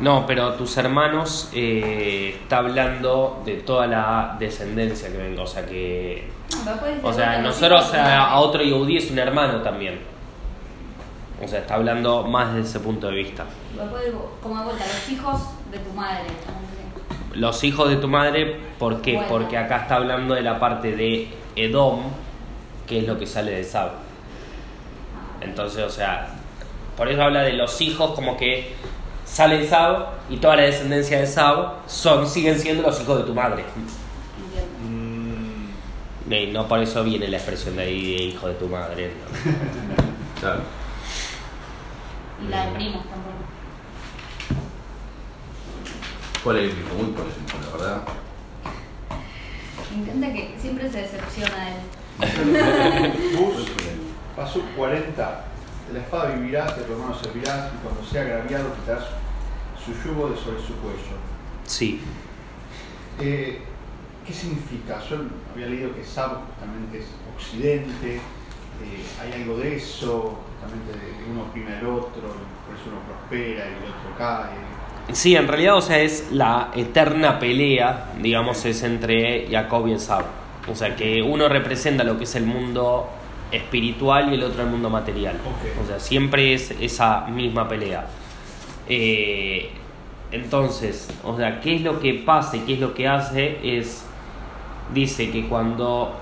No, 0.00 0.26
pero 0.26 0.54
tus 0.54 0.76
hermanos 0.76 1.50
eh, 1.54 2.38
está 2.42 2.58
hablando 2.58 3.42
de 3.44 3.58
toda 3.58 3.86
la 3.86 4.36
descendencia 4.38 5.10
que 5.10 5.16
venga, 5.16 5.42
o 5.42 5.46
sea 5.46 5.64
que... 5.64 6.30
No, 6.64 7.08
O 7.08 7.12
sea, 7.12 7.40
nosotros 7.40 7.94
a 7.94 8.36
otro 8.38 8.62
Yehudi 8.62 8.96
es 8.96 9.10
un 9.10 9.18
hermano 9.18 9.62
también. 9.62 10.13
O 11.44 11.48
sea, 11.48 11.60
está 11.60 11.74
hablando 11.74 12.22
más 12.24 12.54
desde 12.54 12.68
ese 12.70 12.80
punto 12.80 13.08
de 13.08 13.14
vista. 13.16 13.44
Como 13.76 13.96
de 13.98 14.64
vuelta, 14.64 14.84
los 14.86 15.10
hijos 15.10 15.42
de 15.70 15.78
tu 15.78 15.92
madre. 15.92 16.24
Los 17.34 17.64
hijos 17.64 17.88
de 17.90 17.96
tu 17.96 18.08
madre, 18.08 18.60
¿por 18.78 19.02
qué? 19.02 19.14
Bueno. 19.14 19.28
Porque 19.28 19.58
acá 19.58 19.82
está 19.82 19.96
hablando 19.96 20.34
de 20.34 20.40
la 20.42 20.58
parte 20.58 20.96
de 20.96 21.28
Edom, 21.56 22.00
que 22.86 23.00
es 23.00 23.06
lo 23.06 23.18
que 23.18 23.26
sale 23.26 23.52
de 23.52 23.64
Sab. 23.64 23.90
Entonces, 25.40 25.82
o 25.84 25.90
sea, 25.90 26.28
por 26.96 27.08
eso 27.08 27.22
habla 27.22 27.42
de 27.42 27.52
los 27.52 27.80
hijos 27.80 28.12
como 28.12 28.36
que 28.36 28.74
sale 29.26 29.58
de 29.58 29.68
Sab 29.68 30.06
y 30.30 30.36
toda 30.38 30.56
la 30.56 30.62
descendencia 30.62 31.18
de 31.18 31.26
Sab 31.26 31.80
son, 31.86 32.26
siguen 32.26 32.58
siendo 32.58 32.84
los 32.84 33.00
hijos 33.02 33.18
de 33.18 33.24
tu 33.24 33.34
madre. 33.34 33.64
Entiendo. 34.38 34.72
Mm, 36.26 36.32
Y 36.32 36.46
no 36.52 36.66
por 36.66 36.78
eso 36.78 37.04
viene 37.04 37.28
la 37.28 37.36
expresión 37.36 37.76
de 37.76 37.82
ahí 37.82 38.16
de 38.16 38.22
hijo 38.24 38.48
de 38.48 38.54
tu 38.54 38.68
madre. 38.68 39.10
¿no? 39.10 40.04
Claro. 40.40 40.83
Y 42.44 42.48
la 42.48 42.66
de 42.66 42.72
primos 42.72 43.04
tampoco. 43.04 43.44
Polémico, 46.42 46.94
muy 46.94 47.12
polémico, 47.12 47.58
la 47.62 47.76
verdad. 47.76 48.02
Me 49.94 50.02
encanta 50.02 50.32
que 50.32 50.54
siempre 50.60 50.90
se 50.90 51.02
decepciona 51.02 51.70
él. 51.70 51.76
Bus, 53.38 53.66
pasó 54.36 54.60
40. 54.76 55.44
De 55.88 55.92
la 55.92 56.00
espada 56.00 56.34
vivirás, 56.34 56.76
de 56.76 56.82
tu 56.84 56.92
hermano 56.92 57.14
servirás, 57.14 57.72
y 57.72 57.76
cuando 57.82 58.04
sea 58.04 58.22
agraviado 58.22 58.74
quitarás 58.74 59.04
su 59.84 59.92
yugo 60.02 60.30
de 60.30 60.36
sobre 60.36 60.60
su 60.60 60.74
cuello. 60.76 61.16
Sí. 61.66 62.00
Eh, 63.20 63.62
¿Qué 64.26 64.32
significa? 64.32 65.00
Yo 65.08 65.18
había 65.52 65.66
leído 65.66 65.94
que 65.94 66.02
Sab 66.02 66.46
justamente 66.46 66.98
es 66.98 67.06
occidente, 67.36 68.20
eh, 68.82 69.04
hay 69.22 69.42
algo 69.42 69.56
de 69.58 69.76
eso, 69.76 70.38
justamente 70.50 70.92
de, 70.92 71.30
uno 71.30 71.42
oprime 71.42 71.76
al 71.76 71.86
otro, 71.86 72.22
por 72.66 72.74
eso 72.74 72.84
uno 72.88 73.00
prospera 73.06 73.64
y 73.66 73.84
el 73.84 73.90
otro 73.90 74.18
cae. 74.18 74.74
Sí, 75.12 75.36
en 75.36 75.46
realidad, 75.46 75.76
o 75.76 75.82
sea, 75.82 75.98
es 76.00 76.32
la 76.32 76.70
eterna 76.74 77.38
pelea, 77.38 78.12
digamos, 78.20 78.64
es 78.64 78.82
entre 78.82 79.48
Jacob 79.50 79.86
y 79.88 79.92
Esab. 79.92 80.24
O 80.70 80.74
sea, 80.74 80.96
que 80.96 81.20
uno 81.20 81.48
representa 81.48 82.04
lo 82.04 82.16
que 82.16 82.24
es 82.24 82.34
el 82.36 82.46
mundo 82.46 83.10
espiritual 83.52 84.30
y 84.30 84.34
el 84.34 84.42
otro 84.42 84.62
el 84.62 84.70
mundo 84.70 84.88
material. 84.88 85.38
O 85.82 85.86
sea, 85.86 86.00
siempre 86.00 86.54
es 86.54 86.70
esa 86.80 87.26
misma 87.26 87.68
pelea. 87.68 88.06
Eh, 88.88 89.70
entonces, 90.32 91.08
o 91.22 91.36
sea, 91.36 91.60
¿qué 91.60 91.76
es 91.76 91.82
lo 91.82 92.00
que 92.00 92.14
pasa 92.14 92.56
y 92.56 92.60
qué 92.60 92.74
es 92.74 92.80
lo 92.80 92.94
que 92.94 93.06
hace? 93.06 93.58
Es, 93.62 94.04
dice 94.92 95.30
que 95.30 95.46
cuando, 95.46 96.18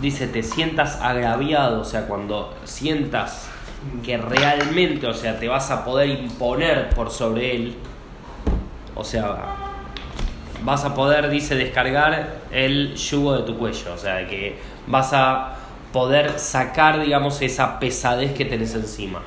dice, 0.00 0.26
te 0.26 0.42
sientas 0.42 1.00
agraviado, 1.00 1.80
o 1.80 1.84
sea, 1.84 2.06
cuando 2.06 2.54
sientas 2.64 3.48
que 4.04 4.16
realmente, 4.16 5.06
o 5.06 5.14
sea, 5.14 5.38
te 5.38 5.48
vas 5.48 5.70
a 5.70 5.84
poder 5.84 6.08
imponer 6.08 6.90
por 6.90 7.10
sobre 7.10 7.54
él, 7.56 7.76
o 8.94 9.04
sea, 9.04 9.56
vas 10.62 10.84
a 10.84 10.94
poder, 10.94 11.28
dice, 11.30 11.54
descargar 11.56 12.36
el 12.50 12.94
yugo 12.94 13.34
de 13.36 13.42
tu 13.42 13.58
cuello, 13.58 13.94
o 13.94 13.98
sea, 13.98 14.26
que 14.26 14.58
vas 14.86 15.12
a 15.12 15.56
poder 15.92 16.38
sacar, 16.38 17.00
digamos, 17.00 17.42
esa 17.42 17.78
pesadez 17.78 18.32
que 18.32 18.44
tenés 18.44 18.74
encima. 18.74 19.22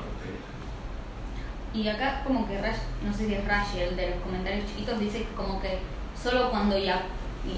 Y 1.74 1.88
acá 1.88 2.22
como 2.24 2.48
que, 2.48 2.58
no 3.04 3.12
sé 3.12 3.26
si 3.26 3.34
es 3.34 3.46
Rashi, 3.46 3.80
el 3.80 3.96
de 3.96 4.10
los 4.10 4.20
comentarios 4.20 4.64
chiquitos, 4.66 4.98
dice 4.98 5.26
como 5.36 5.60
que 5.60 5.78
solo 6.20 6.50
cuando 6.50 6.78
Ya- 6.78 7.02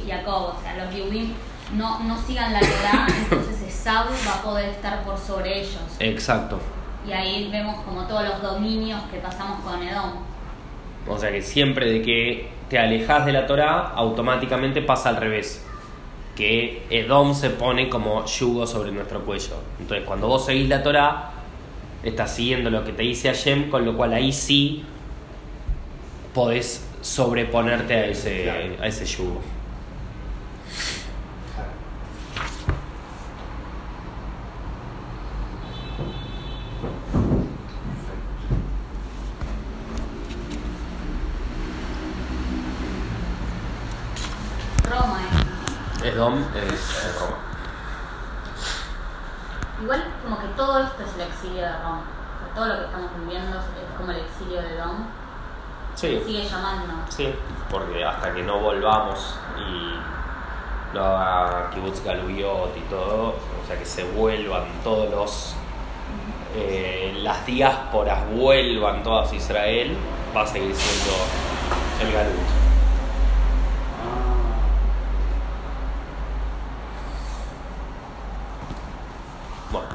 Jacob, 0.07 0.55
o 0.57 0.61
sea, 0.61 0.85
los 0.85 0.95
Yehudim, 0.95 1.33
no, 1.75 2.01
no 2.05 2.17
sigan 2.21 2.53
la 2.53 2.61
Torah, 2.61 3.07
entonces 3.23 3.63
Esab 3.63 4.07
va 4.27 4.35
a 4.35 4.43
poder 4.43 4.69
estar 4.71 5.03
por 5.05 5.19
sobre 5.19 5.61
ellos. 5.61 5.81
Exacto. 6.01 6.59
Y 7.07 7.13
ahí 7.13 7.49
vemos 7.51 7.83
como 7.85 8.07
todos 8.07 8.25
los 8.25 8.43
dominios 8.43 9.01
que 9.11 9.19
pasamos 9.19 9.61
con 9.61 9.83
Edom. 9.83 10.13
O 11.07 11.19
sea 11.19 11.31
que 11.31 11.41
siempre 11.41 11.91
de 11.91 12.03
que 12.03 12.49
te 12.69 12.79
alejas 12.79 13.25
de 13.25 13.33
la 13.33 13.47
Torah, 13.47 13.93
automáticamente 13.95 14.83
pasa 14.83 15.09
al 15.11 15.17
revés. 15.17 15.65
Que 16.37 16.87
Edom 16.91 17.35
se 17.35 17.51
pone 17.51 17.89
como 17.89 18.25
yugo 18.27 18.67
sobre 18.67 18.93
nuestro 18.93 19.25
cuello. 19.25 19.57
Entonces 19.81 20.07
cuando 20.07 20.29
vos 20.29 20.45
seguís 20.45 20.69
la 20.69 20.83
Torah, 20.83 21.31
estás 22.03 22.35
siguiendo 22.35 22.69
lo 22.71 22.85
que 22.85 22.93
te 22.93 23.03
dice 23.03 23.29
Hashem, 23.29 23.71
con 23.71 23.85
lo 23.85 23.97
cual 23.97 24.13
ahí 24.13 24.33
sí 24.33 24.85
podés 26.35 26.87
sobreponerte 27.01 27.95
a 27.95 28.07
ese, 28.07 28.43
Claro. 28.43 28.83
a 28.83 28.87
ese 28.87 29.07
yugo. 29.07 29.41
Roma 44.89 45.21
es. 46.01 46.07
Edom 46.15 46.45
es 46.55 47.15
Roma. 47.21 47.37
Igual 49.99 50.13
como 50.23 50.39
que 50.39 50.47
todo 50.57 50.79
esto 50.79 51.03
es 51.03 51.15
el 51.15 51.21
exilio 51.23 51.63
de 51.63 51.73
Roma. 51.79 52.03
O 52.03 52.45
sea, 52.45 52.55
todo 52.55 52.67
lo 52.67 52.79
que 52.79 52.85
estamos 52.85 53.11
viviendo 53.21 53.59
es 53.59 53.65
como 53.97 54.11
el 54.13 54.19
exilio 54.19 54.63
de 54.63 54.75
Edom. 54.75 54.97
Sí. 55.95 56.23
Sigue 56.25 56.45
llamando. 56.49 56.95
Sí, 57.09 57.35
porque 57.71 58.05
hasta 58.05 58.33
que 58.33 58.43
no 58.43 58.61
volvamos 58.61 59.37
y 59.59 59.95
lo 60.95 61.05
haga 61.05 61.71
Kibbutz 61.71 62.05
Galuyot 62.05 62.77
y 62.77 62.81
todo, 62.83 63.31
o 63.31 63.67
sea 63.67 63.77
que 63.79 63.85
se 63.85 64.05
vuelvan 64.13 64.65
todos 64.85 65.11
los. 65.11 65.55
eh, 66.55 67.19
las 67.23 67.45
diásporas 67.45 68.21
vuelvan 68.31 69.03
todas 69.03 69.33
a 69.33 69.35
Israel, 69.35 69.97
va 70.37 70.43
a 70.43 70.47
seguir 70.47 70.75
siendo 70.75 71.17
el 72.01 72.13
Galut. 72.13 72.49
Ah, 74.01 74.45
Bueno. 79.73 79.89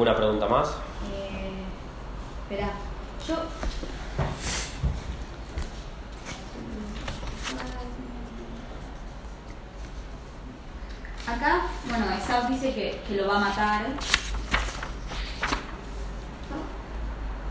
¿Ninguna 0.00 0.16
pregunta 0.16 0.48
más? 0.48 0.68
Eh, 1.12 1.62
espera, 2.48 2.70
yo. 3.28 3.34
Acá, 11.26 11.62
bueno, 11.88 12.06
Esau 12.12 12.48
dice 12.48 12.74
que, 12.74 13.02
que 13.06 13.16
lo 13.16 13.28
va 13.28 13.36
a 13.36 13.40
matar. 13.40 13.82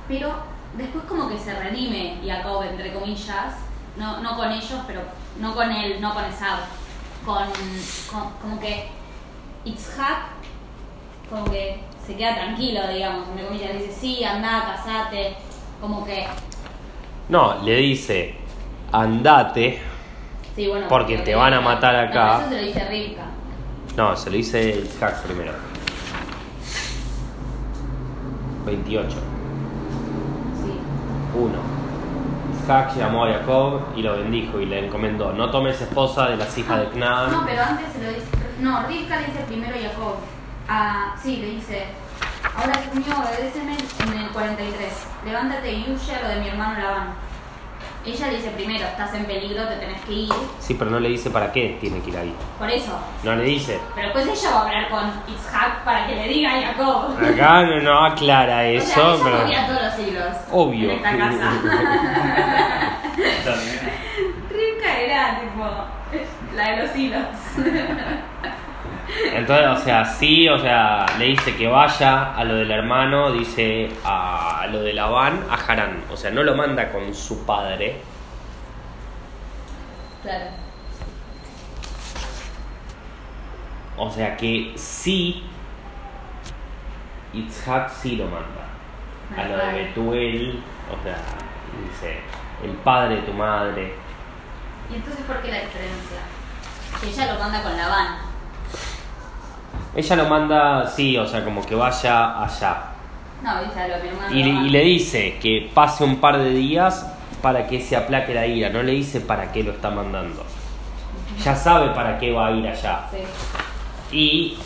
Pero 0.07 0.33
después 0.75 1.03
como 1.05 1.29
que 1.29 1.37
se 1.37 1.53
redime 1.57 2.19
Jacob, 2.25 2.63
entre 2.63 2.93
comillas, 2.93 3.53
no, 3.95 4.21
no 4.21 4.35
con 4.35 4.51
ellos, 4.51 4.79
pero 4.87 5.01
no 5.39 5.53
con 5.53 5.71
él, 5.71 6.01
no 6.01 6.13
con 6.13 6.25
Esau, 6.25 6.57
con, 7.25 7.45
con- 8.11 8.31
como 8.41 8.59
que 8.59 8.89
Itzhak 9.65 10.23
como 11.29 11.45
que 11.45 11.83
se 12.09 12.15
queda 12.17 12.33
tranquilo, 12.35 12.81
digamos, 12.91 13.27
entre 13.29 13.45
comillas, 13.45 13.73
dice, 13.73 13.91
sí, 13.91 14.23
anda, 14.23 14.63
casate, 14.75 15.35
como 15.79 16.03
que, 16.03 16.25
No, 17.29 17.61
le 17.63 17.75
dice, 17.75 18.33
andate. 18.91 19.79
sí, 20.55 20.67
bueno. 20.67 20.87
Porque 20.89 21.19
te 21.19 21.35
van 21.35 21.53
a 21.53 21.61
matar 21.61 21.93
No, 21.93 22.09
acá. 22.09 22.39
eso 22.39 22.49
se 22.49 22.55
lo 22.61 22.65
dice 22.67 22.87
Rivka. 22.89 23.23
No, 23.95 24.15
se 24.15 24.29
lo 24.31 24.37
dice 24.37 24.69
Isaac 24.85 25.21
primero. 25.23 25.51
28. 28.65 29.09
Sí. 29.09 30.73
1. 31.39 31.53
Isaac 32.63 32.95
llamó 32.97 33.25
a 33.25 33.33
Jacob 33.33 33.81
y 33.95 34.01
lo 34.01 34.17
bendijo 34.17 34.59
y 34.59 34.65
le 34.65 34.85
encomendó, 34.87 35.31
no 35.33 35.49
tomes 35.51 35.79
esposa 35.81 36.27
de 36.29 36.37
las 36.37 36.57
hijas 36.57 36.79
de 36.79 36.85
No, 36.85 36.91
Canaán. 36.91 37.45
pero 37.45 37.61
antes 37.63 37.85
se 37.93 38.01
lo 38.03 38.09
dice, 38.09 38.27
no, 38.61 38.87
Rivka 38.87 39.15
le 39.19 39.25
dice 39.27 39.39
primero 39.47 39.75
a 39.75 39.79
Jacob. 39.89 40.15
Ah, 40.69 41.15
sí, 41.21 41.37
le 41.37 41.47
dice, 41.55 41.85
ahora 42.55 42.73
hijo 42.79 42.95
mío, 42.95 43.15
obedéceme 43.27 43.75
en 44.13 44.19
el 44.25 44.29
43. 44.29 44.93
Levántate 45.25 45.71
y 45.73 45.81
huye 45.91 46.15
a 46.15 46.21
lo 46.21 46.27
de 46.29 46.35
mi 46.41 46.47
hermano 46.49 46.79
Labán. 46.79 47.13
ella 48.05 48.27
le 48.27 48.37
dice 48.37 48.49
primero, 48.51 48.85
estás 48.85 49.13
en 49.15 49.25
peligro, 49.25 49.67
te 49.67 49.75
tenés 49.77 49.99
que 50.01 50.13
ir. 50.13 50.29
Sí, 50.59 50.75
pero 50.75 50.91
no 50.91 50.99
le 50.99 51.09
dice 51.09 51.31
para 51.31 51.51
qué 51.51 51.77
tiene 51.81 51.99
que 52.01 52.09
ir 52.11 52.17
ahí. 52.17 52.35
Por 52.59 52.69
eso. 52.69 52.97
No 53.23 53.35
le 53.35 53.43
dice. 53.45 53.79
Pero 53.95 54.07
después 54.13 54.27
ella 54.39 54.51
va 54.51 54.57
a 54.59 54.61
hablar 54.67 54.89
con 54.89 55.11
Itzhak 55.33 55.83
para 55.83 56.05
que 56.07 56.15
le 56.15 56.27
diga 56.27 56.51
a 56.53 56.61
Jacob. 56.61 57.17
Acá 57.17 57.63
no, 57.63 57.79
no 57.81 58.05
aclara 58.05 58.57
o 58.59 58.61
eso, 58.61 59.17
sea, 59.17 59.45
ella 59.47 59.65
pero. 59.67 59.79
todos 59.79 59.83
los 59.99 60.07
hilos. 60.07 60.35
Obvio. 60.51 60.91
En 60.91 60.97
esta 60.97 61.17
casa. 61.17 61.51
También. 63.43 63.79
Rivka 64.51 64.99
era 64.99 65.39
tipo 65.41 65.65
la 66.55 66.63
de 66.71 66.77
los 66.77 66.95
hilos. 66.95 67.25
Entonces, 69.25 69.67
o 69.67 69.77
sea, 69.77 70.05
sí, 70.05 70.47
o 70.47 70.57
sea, 70.57 71.05
le 71.17 71.25
dice 71.25 71.55
que 71.55 71.67
vaya 71.67 72.33
a 72.33 72.43
lo 72.43 72.55
del 72.55 72.71
hermano, 72.71 73.31
dice 73.31 73.89
a 74.05 74.67
lo 74.71 74.81
de 74.81 74.93
Labán, 74.93 75.45
a 75.49 75.55
Harán. 75.55 76.03
O 76.11 76.17
sea, 76.17 76.31
no 76.31 76.43
lo 76.43 76.55
manda 76.55 76.91
con 76.91 77.13
su 77.13 77.45
padre. 77.45 78.01
Claro. 80.23 80.45
O 83.97 84.09
sea 84.09 84.37
que 84.37 84.73
sí, 84.75 85.43
Itzhak 87.33 87.89
sí 87.89 88.15
lo 88.15 88.25
manda. 88.25 88.67
A 89.37 89.47
lo 89.47 89.57
de 89.57 89.83
Betuel, 89.83 90.63
o 90.89 91.03
sea, 91.03 91.17
dice, 91.83 92.19
el 92.63 92.71
padre 92.77 93.17
de 93.17 93.21
tu 93.23 93.33
madre. 93.33 93.93
¿Y 94.89 94.95
entonces 94.95 95.23
por 95.25 95.41
qué 95.41 95.51
la 95.51 95.61
diferencia? 95.61 96.19
Que 96.99 97.09
ella 97.09 97.33
lo 97.33 97.39
manda 97.39 97.61
con 97.61 97.77
Labán. 97.77 98.28
Ella 99.95 100.15
lo 100.15 100.25
manda, 100.29 100.87
sí, 100.87 101.17
o 101.17 101.25
sea, 101.27 101.43
como 101.43 101.65
que 101.65 101.75
vaya 101.75 102.41
allá. 102.43 102.77
No, 103.43 103.63
dice 103.63 103.87
lo 103.87 104.03
mi 104.03 104.09
hermano. 104.09 104.35
Y, 104.35 104.43
le- 104.43 104.49
Labán. 104.53 104.65
y 104.65 104.69
le 104.69 104.81
dice 104.81 105.37
que 105.41 105.69
pase 105.73 106.03
un 106.03 106.17
par 106.17 106.37
de 106.37 106.49
días 106.51 107.11
para 107.41 107.67
que 107.67 107.79
se 107.81 107.95
aplaque 107.95 108.33
la 108.33 108.45
ira. 108.45 108.69
No 108.69 108.83
le 108.83 108.91
dice 108.93 109.21
para 109.21 109.51
qué 109.51 109.63
lo 109.63 109.71
está 109.71 109.89
mandando. 109.89 110.43
Ya 111.43 111.55
sabe 111.55 111.89
para 111.95 112.17
qué 112.19 112.31
va 112.31 112.47
a 112.47 112.51
ir 112.51 112.67
allá. 112.67 113.01
Sí. 113.11 113.17
Y 114.15 114.57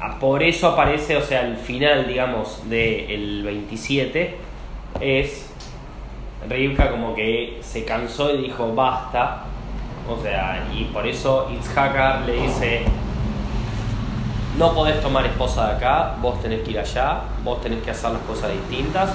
ah, 0.00 0.16
por 0.20 0.42
eso 0.42 0.68
aparece, 0.68 1.16
o 1.16 1.22
sea, 1.22 1.42
el 1.42 1.56
final, 1.56 2.06
digamos, 2.06 2.62
del 2.70 3.42
27 3.44 4.36
es 5.00 5.50
Rivka 6.48 6.90
como 6.90 7.14
que 7.14 7.58
se 7.62 7.84
cansó 7.84 8.32
y 8.34 8.42
dijo 8.42 8.72
basta. 8.74 9.44
O 10.08 10.20
sea, 10.22 10.64
y 10.72 10.84
por 10.84 11.06
eso 11.06 11.50
Itzhakar 11.52 12.22
le 12.22 12.32
dice, 12.42 12.82
no 14.56 14.74
podés 14.74 15.00
tomar 15.00 15.26
esposa 15.26 15.68
de 15.68 15.76
acá, 15.76 16.14
vos 16.20 16.40
tenés 16.40 16.62
que 16.62 16.72
ir 16.72 16.78
allá, 16.78 17.22
vos 17.42 17.60
tenés 17.60 17.82
que 17.82 17.90
hacer 17.90 18.10
las 18.10 18.22
cosas 18.22 18.52
distintas. 18.52 19.10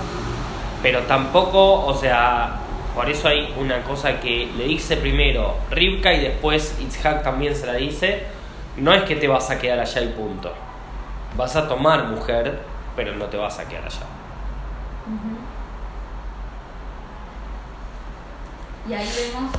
Pero 0.82 1.02
tampoco, 1.04 1.86
o 1.86 1.94
sea, 1.94 2.60
por 2.94 3.10
eso 3.10 3.28
hay 3.28 3.54
una 3.58 3.84
cosa 3.84 4.20
que 4.20 4.52
le 4.56 4.66
dice 4.66 4.98
primero 4.98 5.56
Rivka 5.72 6.14
y 6.14 6.22
después 6.22 6.78
Itzhak 6.80 7.24
también 7.24 7.56
se 7.56 7.66
la 7.66 7.74
dice. 7.74 8.24
No 8.78 8.94
es 8.94 9.04
que 9.04 9.16
te 9.16 9.28
vas 9.28 9.50
a 9.50 9.60
quedar 9.60 9.80
allá 9.80 10.02
y 10.02 10.08
punto. 10.10 10.54
Vas 11.36 11.56
a 11.56 11.68
tomar 11.68 12.06
mujer, 12.06 12.62
pero 12.96 13.16
no 13.16 13.26
te 13.26 13.38
vas 13.38 13.60
a 13.60 13.68
quedar 13.68 13.86
allá. 13.86 14.06
Y 18.88 18.94
ahí 18.94 19.10
vemos 19.18 19.52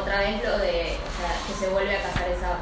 otra 0.00 0.18
vez 0.18 0.42
lo 0.42 0.58
de, 0.58 0.96
o 0.96 1.10
sea, 1.20 1.36
que 1.46 1.52
se 1.52 1.68
vuelve 1.68 1.96
a 1.96 2.02
casar 2.02 2.28
esa. 2.28 2.58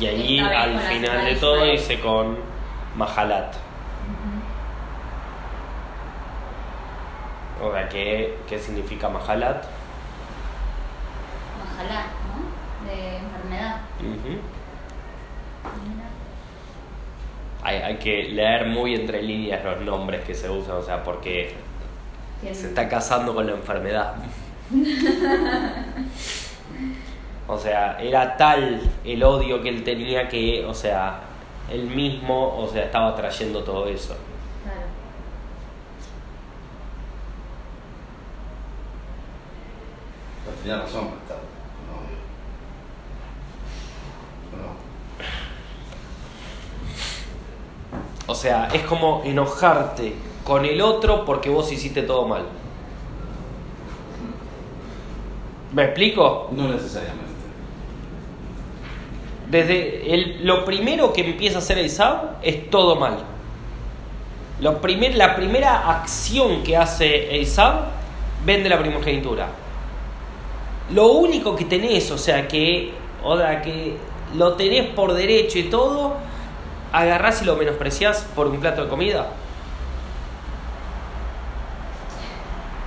Y 0.00 0.06
vez 0.40 0.58
al 0.58 0.80
final 0.80 1.24
de 1.24 1.34
todo 1.36 1.64
dice 1.64 2.00
con 2.00 2.36
Mahalat. 2.96 3.54
O 7.62 7.70
sea, 7.72 7.88
¿qué, 7.88 8.38
qué 8.48 8.58
significa 8.58 9.08
Mahalat? 9.08 9.64
Ojalá, 11.62 12.06
¿no? 12.26 12.86
De 12.90 13.18
enfermedad. 13.18 13.76
Hay, 17.62 17.76
hay 17.76 17.96
que 17.98 18.24
leer 18.24 18.66
muy 18.66 18.96
entre 18.96 19.22
líneas 19.22 19.64
los 19.64 19.80
nombres 19.82 20.24
que 20.24 20.34
se 20.34 20.50
usan, 20.50 20.76
o 20.76 20.82
sea, 20.82 21.04
porque 21.04 21.54
Que- 22.42 22.52
se 22.54 22.66
está 22.68 22.88
casando 22.88 23.32
con 23.34 23.46
la 23.46 23.52
enfermedad. 23.52 24.14
O 27.48 27.58
sea, 27.58 28.00
era 28.00 28.36
tal 28.36 28.80
el 29.04 29.22
odio 29.22 29.62
que 29.62 29.68
él 29.68 29.82
tenía 29.84 30.28
que, 30.28 30.64
o 30.64 30.72
sea, 30.72 31.20
él 31.70 31.86
mismo, 31.86 32.56
o 32.58 32.68
sea, 32.68 32.84
estaba 32.84 33.14
trayendo 33.14 33.62
todo 33.64 33.86
eso. 33.88 34.16
Claro. 34.62 34.80
Pero 40.44 40.56
tenía 40.58 40.76
razón 40.82 41.08
para 41.08 41.20
estar 41.20 41.36
con 41.36 41.88
odio. 41.98 42.18
¿O 44.52 44.56
no? 48.26 48.32
O 48.32 48.34
sea, 48.34 48.68
es 48.72 48.82
como 48.82 49.22
enojarte 49.24 50.14
con 50.44 50.64
el 50.64 50.80
otro 50.80 51.24
porque 51.24 51.50
vos 51.50 51.70
hiciste 51.72 52.02
todo 52.02 52.28
mal. 52.28 52.44
¿Me 55.72 55.84
explico? 55.84 56.48
No 56.52 56.68
necesariamente. 56.68 57.21
Desde 59.52 60.14
el, 60.14 60.46
lo 60.46 60.64
primero 60.64 61.12
que 61.12 61.20
empieza 61.20 61.56
a 61.56 61.58
hacer 61.58 61.76
Esaú 61.76 62.20
es 62.42 62.70
todo 62.70 62.96
mal. 62.96 63.18
Lo 64.60 64.80
primer, 64.80 65.14
la 65.14 65.36
primera 65.36 65.90
acción 65.90 66.62
que 66.62 66.74
hace 66.74 67.38
Esaú 67.38 67.80
vende 68.46 68.70
la 68.70 68.78
primogenitura. 68.78 69.48
Lo 70.94 71.08
único 71.12 71.54
que 71.54 71.66
tenés, 71.66 72.10
o 72.10 72.16
sea, 72.16 72.48
que, 72.48 72.94
o 73.22 73.36
sea, 73.36 73.60
que 73.60 73.98
lo 74.34 74.54
tenés 74.54 74.86
por 74.86 75.12
derecho 75.12 75.58
y 75.58 75.64
todo, 75.64 76.14
agarrás 76.90 77.42
y 77.42 77.44
lo 77.44 77.54
menospreciás 77.54 78.26
por 78.34 78.46
un 78.46 78.58
plato 78.58 78.84
de 78.84 78.88
comida. 78.88 79.32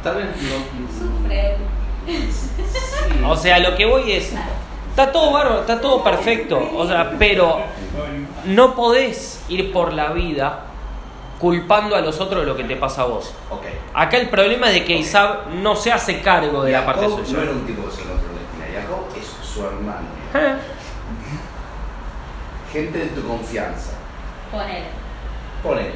Tal 0.03 0.15
vez 0.15 0.25
no. 0.25 1.21
Sufre. 1.21 1.57
Sí. 2.07 3.23
O 3.23 3.35
sea, 3.35 3.59
lo 3.59 3.75
que 3.75 3.85
voy 3.85 4.13
es, 4.13 4.33
está 4.95 5.11
todo 5.11 5.33
bárbaro, 5.33 5.59
está 5.59 5.81
todo 5.81 6.01
perfecto, 6.01 6.71
o 6.73 6.87
sea, 6.87 7.15
pero 7.19 7.59
no 8.45 8.73
podés 8.75 9.43
ir 9.49 9.73
por 9.73 9.91
la 9.91 10.13
vida 10.13 10.61
culpando 11.37 11.97
a 11.97 12.01
los 12.01 12.21
otros 12.21 12.41
de 12.45 12.47
lo 12.47 12.55
que 12.55 12.63
te 12.63 12.77
pasa 12.77 13.01
a 13.01 13.05
vos. 13.05 13.33
Ok. 13.49 13.65
Acá 13.93 14.15
el 14.15 14.29
problema 14.29 14.67
es 14.67 14.75
de 14.75 14.85
que 14.85 14.95
Isab 14.95 15.49
no 15.55 15.75
se 15.75 15.91
hace 15.91 16.21
cargo 16.21 16.63
de 16.63 16.71
la 16.71 16.85
parte 16.85 17.09
suya. 17.09 17.33
no 17.33 17.41
era 17.41 17.51
un 17.51 17.65
tipo 17.65 17.83
que 17.83 17.91
se 17.91 18.05
lo. 18.05 18.15
Jacob 18.15 19.05
es 19.19 19.47
su 19.47 19.65
hermano. 19.65 20.07
Eh, 20.33 20.55
Gente 22.71 22.97
de 22.97 23.05
tu 23.07 23.27
confianza. 23.27 23.91
Ponele. 24.49 24.85
Ponele. 25.61 25.91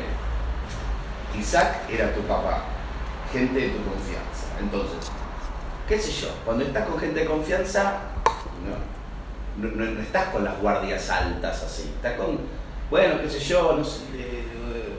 Isaac 1.39 1.89
era 1.89 2.14
tu 2.14 2.22
papá. 2.22 2.64
Gente 3.32 3.60
de 3.60 3.70
tu 3.70 3.84
confianza. 3.84 4.47
Entonces, 4.60 5.10
qué 5.88 5.97
sé 6.00 6.12
yo, 6.12 6.28
cuando 6.45 6.66
estás 6.66 6.86
con 6.88 7.00
gente 7.00 7.22
de 7.22 7.26
confianza, 7.26 8.00
no, 8.66 9.70
no, 9.70 9.76
no- 9.76 9.91
no 9.91 10.01
estás 10.01 10.26
con 10.30 10.43
las 10.43 10.57
guardias 10.60 11.10
altas 11.10 11.64
así. 11.64 11.91
Estás 11.95 12.14
con, 12.14 12.39
bueno, 12.89 13.16
qué 13.22 13.30
sé 13.30 13.39
yo, 13.39 13.76
no 13.78 13.84
sé. 13.84 14.03
eh, 14.16 14.45
eh, 14.76 14.97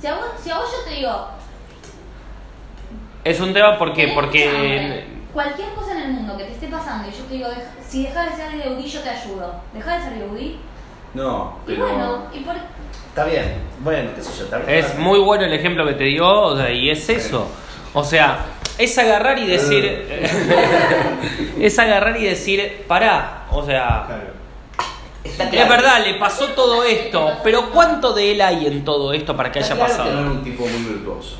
Si 0.00 0.06
a 0.06 0.14
vos, 0.16 0.24
si 0.42 0.50
a 0.50 0.58
vos 0.58 0.66
yo 0.70 0.90
te 0.90 0.96
digo. 0.96 1.26
Es 3.24 3.40
un 3.40 3.52
tema 3.52 3.78
porque, 3.78 4.08
porque 4.14 5.06
Cualquier 5.32 5.70
cosa 5.74 5.92
en 5.92 6.02
el 6.02 6.10
mundo 6.12 6.36
que 6.36 6.44
te 6.44 6.52
esté 6.52 6.66
pasando 6.66 7.08
y 7.08 7.12
yo 7.12 7.24
te 7.24 7.34
digo, 7.34 7.48
"Deja- 7.48 7.62
si 7.88 8.02
dejas 8.04 8.30
de 8.30 8.36
ser 8.36 8.52
Yehudi, 8.62 8.86
yo 8.86 9.00
te 9.00 9.08
ayudo. 9.08 9.54
Deja 9.72 9.96
de 9.96 10.02
ser 10.04 10.18
Yehudi. 10.18 10.58
no, 11.14 11.56
Y 11.66 11.70
pero. 11.70 11.86
bueno, 11.88 12.22
y 12.34 12.40
por. 12.40 12.54
Está 12.56 13.24
bien, 13.24 13.54
bueno, 13.80 14.10
qué 14.14 14.22
sé 14.22 14.30
yo. 14.38 14.44
Está 14.44 14.58
bien. 14.58 14.70
es 14.78 14.98
muy 14.98 15.18
bueno 15.20 15.44
el 15.44 15.52
ejemplo 15.54 15.86
que 15.86 15.94
te 15.94 16.04
dio, 16.04 16.28
o 16.28 16.56
sea, 16.56 16.70
y 16.70 16.90
es 16.90 17.08
eso. 17.08 17.46
O 17.94 18.02
sea, 18.04 18.44
es 18.84 18.98
agarrar 18.98 19.38
y 19.38 19.46
decir. 19.46 19.84
es 21.60 21.78
agarrar 21.78 22.16
y 22.20 22.24
decir, 22.24 22.84
pará, 22.86 23.46
o 23.50 23.64
sea. 23.64 24.04
Claro. 24.06 24.42
Está 25.24 25.44
Es 25.44 25.68
verdad, 25.68 26.04
le 26.04 26.14
pasó 26.14 26.46
todo 26.48 26.82
esto, 26.82 27.38
pero 27.44 27.70
¿cuánto 27.70 28.12
de 28.12 28.32
él 28.32 28.40
hay 28.40 28.66
en 28.66 28.84
todo 28.84 29.12
esto 29.12 29.36
para 29.36 29.52
que 29.52 29.60
Está 29.60 29.74
haya 29.74 29.86
claro 29.86 30.04
que 30.04 30.10
no 30.10 30.10
era 30.10 30.18
pasado? 30.20 30.32
un 30.38 30.44
tipo 30.44 30.66
muy 30.66 30.82
virtuoso. 30.94 31.36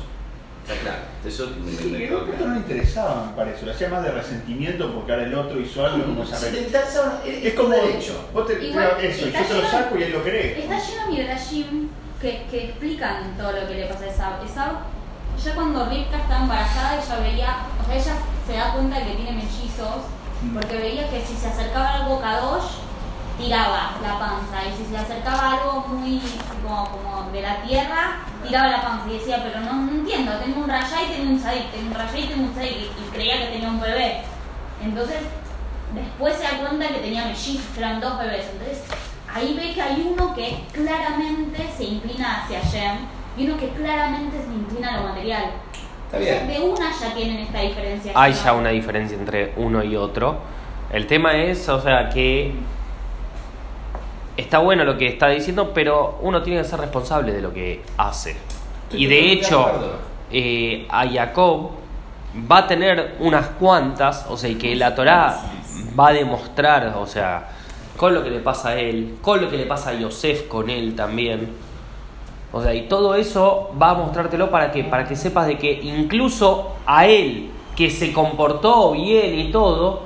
Está 0.65 0.81
claro. 0.81 0.97
Eso 1.27 1.49
me, 1.65 1.71
me, 1.71 1.77
Sí, 1.77 1.85
me 1.89 1.97
en 1.97 2.07
quedó 2.07 2.25
claro. 2.25 2.45
no 2.47 2.53
le 2.53 2.59
interesaba, 2.61 3.25
me 3.25 3.35
parece. 3.35 3.65
Lo 3.65 3.71
hacía 3.73 3.89
más 3.89 4.03
de 4.03 4.11
resentimiento 4.11 4.93
porque 4.93 5.11
ahora 5.11 5.23
el 5.25 5.33
otro 5.35 5.59
hizo 5.59 5.85
algo 5.85 5.97
y 6.07 6.11
no 6.17 6.25
Si 6.25 6.31
sabe. 6.31 6.57
interesaba, 6.59 7.21
es, 7.27 7.45
Es 7.45 7.53
como 7.55 7.69
derecho. 7.69 8.29
vos 8.33 8.47
te 8.47 8.63
Igual, 8.63 8.91
eso, 9.01 9.25
yo 9.25 9.31
te 9.45 9.53
lo 9.61 9.69
saco 9.69 9.97
y 9.97 10.03
él 10.03 10.11
lo 10.13 10.23
cree. 10.23 10.59
Está 10.61 10.79
lleno 10.79 11.05
de 11.05 11.11
Midrashim 11.21 11.89
que, 12.21 12.43
que 12.49 12.63
explican 12.65 13.35
todo 13.37 13.51
lo 13.51 13.67
que 13.67 13.73
le 13.75 13.85
pasa 13.87 14.05
a 14.05 14.07
Esau. 14.07 14.45
Esau, 14.45 14.71
ya 15.41 15.55
cuando 15.55 15.85
Rivka 15.85 16.17
está 16.17 16.37
embarazada, 16.37 17.01
ella 17.01 17.19
veía, 17.19 17.57
o 17.81 17.85
sea, 17.85 17.95
ella 17.95 18.15
se 18.45 18.53
da 18.53 18.73
cuenta 18.73 18.99
de 18.99 19.05
que 19.05 19.15
tiene 19.15 19.31
mellizos, 19.31 20.03
porque 20.53 20.75
veía 20.75 21.09
que 21.09 21.25
si 21.25 21.35
se 21.35 21.47
acercaba 21.47 21.95
al 21.95 22.05
Bokadosh, 22.05 22.83
tiraba 23.37 23.93
la 24.01 24.19
panza 24.19 24.63
y 24.67 24.77
si 24.77 24.89
se 24.89 24.97
acercaba 24.97 25.53
algo 25.53 25.85
muy 25.87 26.21
como, 26.61 26.89
como 26.89 27.31
de 27.31 27.41
la 27.41 27.61
tierra, 27.63 28.19
tiraba 28.43 28.67
la 28.67 28.81
panza 28.81 29.09
y 29.09 29.13
decía, 29.19 29.41
pero 29.43 29.61
no, 29.61 29.73
no 29.73 29.91
entiendo, 29.91 30.33
tengo 30.37 30.61
un 30.61 30.69
rayá 30.69 31.01
y 31.01 31.15
tengo 31.15 31.31
un 31.31 31.39
sadik, 31.39 31.71
tengo 31.71 31.87
un 31.87 31.95
rayá 31.95 32.19
y 32.19 32.27
tengo 32.27 32.43
un 32.43 32.55
sadik 32.55 32.71
y, 32.71 32.83
y 32.83 33.09
creía 33.11 33.39
que 33.39 33.53
tenía 33.53 33.69
un 33.69 33.81
bebé. 33.81 34.21
Entonces, 34.83 35.17
después 35.93 36.35
se 36.35 36.43
da 36.43 36.59
cuenta 36.59 36.87
que 36.87 36.99
tenía 36.99 37.25
mellizos, 37.25 37.65
que 37.73 37.79
eran 37.79 37.99
dos 37.99 38.19
bebés. 38.19 38.45
Entonces, 38.51 38.83
ahí 39.33 39.53
ve 39.55 39.73
que 39.73 39.81
hay 39.81 40.13
uno 40.13 40.35
que 40.35 40.63
claramente 40.71 41.69
se 41.75 41.83
inclina 41.85 42.43
hacia 42.43 42.61
Shem 42.61 42.97
y 43.37 43.45
uno 43.45 43.57
que 43.57 43.69
claramente 43.69 44.37
se 44.37 44.53
inclina 44.53 44.93
a 44.93 44.97
lo 44.97 45.09
material. 45.09 45.43
Está 46.05 46.17
Entonces, 46.17 46.47
bien. 46.47 46.61
de 46.61 46.69
una 46.69 46.91
ya 46.91 47.13
tienen 47.13 47.37
esta 47.39 47.59
diferencia. 47.61 48.11
Hay 48.15 48.33
ya 48.33 48.53
una 48.53 48.69
diferencia 48.69 49.17
entre 49.17 49.53
uno 49.57 49.83
y 49.83 49.95
otro. 49.95 50.37
El 50.91 51.07
tema 51.07 51.35
es, 51.35 51.67
o 51.69 51.81
sea, 51.81 52.09
que 52.09 52.53
está 54.37 54.59
bueno 54.59 54.83
lo 54.83 54.97
que 54.97 55.07
está 55.07 55.29
diciendo, 55.29 55.71
pero 55.73 56.19
uno 56.21 56.41
tiene 56.43 56.61
que 56.61 56.67
ser 56.67 56.79
responsable 56.79 57.33
de 57.33 57.41
lo 57.41 57.53
que 57.53 57.81
hace. 57.97 58.35
Estoy 58.83 59.03
Y 59.03 59.07
de 59.07 59.31
hecho, 59.31 59.71
eh, 60.31 60.87
a 60.89 61.07
Jacob 61.07 61.71
va 62.51 62.59
a 62.59 62.67
tener 62.67 63.15
unas 63.19 63.47
cuantas, 63.47 64.25
o 64.29 64.37
sea, 64.37 64.49
y 64.49 64.55
que 64.55 64.75
la 64.75 64.95
Torá 64.95 65.39
va 65.99 66.07
a 66.09 66.13
demostrar, 66.13 66.93
o 66.97 67.05
sea, 67.07 67.49
con 67.97 68.13
lo 68.13 68.23
que 68.23 68.29
le 68.29 68.39
pasa 68.39 68.69
a 68.69 68.75
él, 68.75 69.17
con 69.21 69.41
lo 69.41 69.49
que 69.49 69.57
le 69.57 69.65
pasa 69.65 69.91
a 69.91 69.93
Yosef 69.93 70.47
con 70.47 70.69
él 70.69 70.95
también. 70.95 71.72
O 72.53 72.61
sea, 72.61 72.73
y 72.73 72.83
todo 72.83 73.15
eso 73.15 73.71
va 73.81 73.89
a 73.89 73.93
mostrártelo 73.95 74.51
para 74.51 74.71
que, 74.71 74.83
para 74.83 75.05
que 75.05 75.15
sepas 75.15 75.47
de 75.47 75.57
que 75.57 75.71
incluso 75.73 76.73
a 76.85 77.07
él, 77.07 77.49
que 77.75 77.89
se 77.89 78.13
comportó 78.13 78.91
bien 78.91 79.39
y 79.39 79.51
todo, 79.51 80.03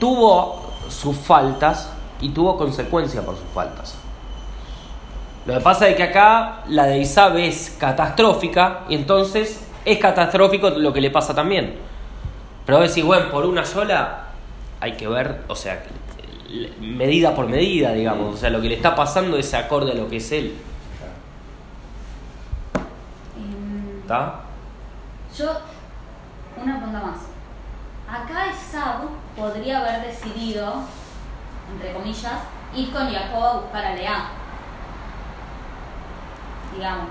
tuvo 0.00 0.62
sus 0.88 1.14
faltas 1.14 1.92
y 2.22 2.30
tuvo 2.30 2.56
consecuencias 2.56 3.22
por 3.22 3.36
sus 3.36 3.46
faltas. 3.54 3.98
Lo 5.44 5.52
que 5.52 5.60
pasa 5.60 5.86
es 5.88 5.96
que 5.96 6.04
acá 6.04 6.62
la 6.68 6.86
de 6.86 7.00
Isab 7.00 7.36
es 7.36 7.76
catastrófica 7.78 8.80
y 8.88 8.94
entonces 8.94 9.68
es 9.84 9.98
catastrófico 9.98 10.70
lo 10.70 10.90
que 10.90 11.02
le 11.02 11.10
pasa 11.10 11.34
también. 11.34 11.74
Pero 12.64 12.80
decís, 12.80 13.04
bueno, 13.04 13.30
por 13.30 13.44
una 13.44 13.66
sola 13.66 14.28
hay 14.80 14.92
que 14.92 15.06
ver, 15.06 15.42
o 15.48 15.54
sea, 15.54 15.84
medida 16.80 17.34
por 17.34 17.46
medida, 17.46 17.92
digamos. 17.92 18.34
O 18.34 18.36
sea, 18.38 18.48
lo 18.48 18.62
que 18.62 18.68
le 18.70 18.74
está 18.76 18.94
pasando 18.94 19.36
es 19.36 19.52
acorde 19.52 19.92
a 19.92 19.94
lo 19.94 20.08
que 20.08 20.16
es 20.16 20.32
él. 20.32 20.54
¿Está? 24.04 24.40
Yo, 25.38 25.50
una 26.62 26.76
pregunta 26.76 27.00
más. 27.00 27.20
Acá 28.06 28.50
Esab 28.50 29.08
podría 29.34 29.78
haber 29.78 30.02
decidido, 30.02 30.74
entre 31.72 31.94
comillas, 31.94 32.32
ir 32.76 32.92
con 32.92 33.10
Jacob 33.10 33.42
a 33.42 33.52
buscar 33.60 33.84
a 33.86 33.94
Lea. 33.94 34.24
Digamos. 36.74 37.08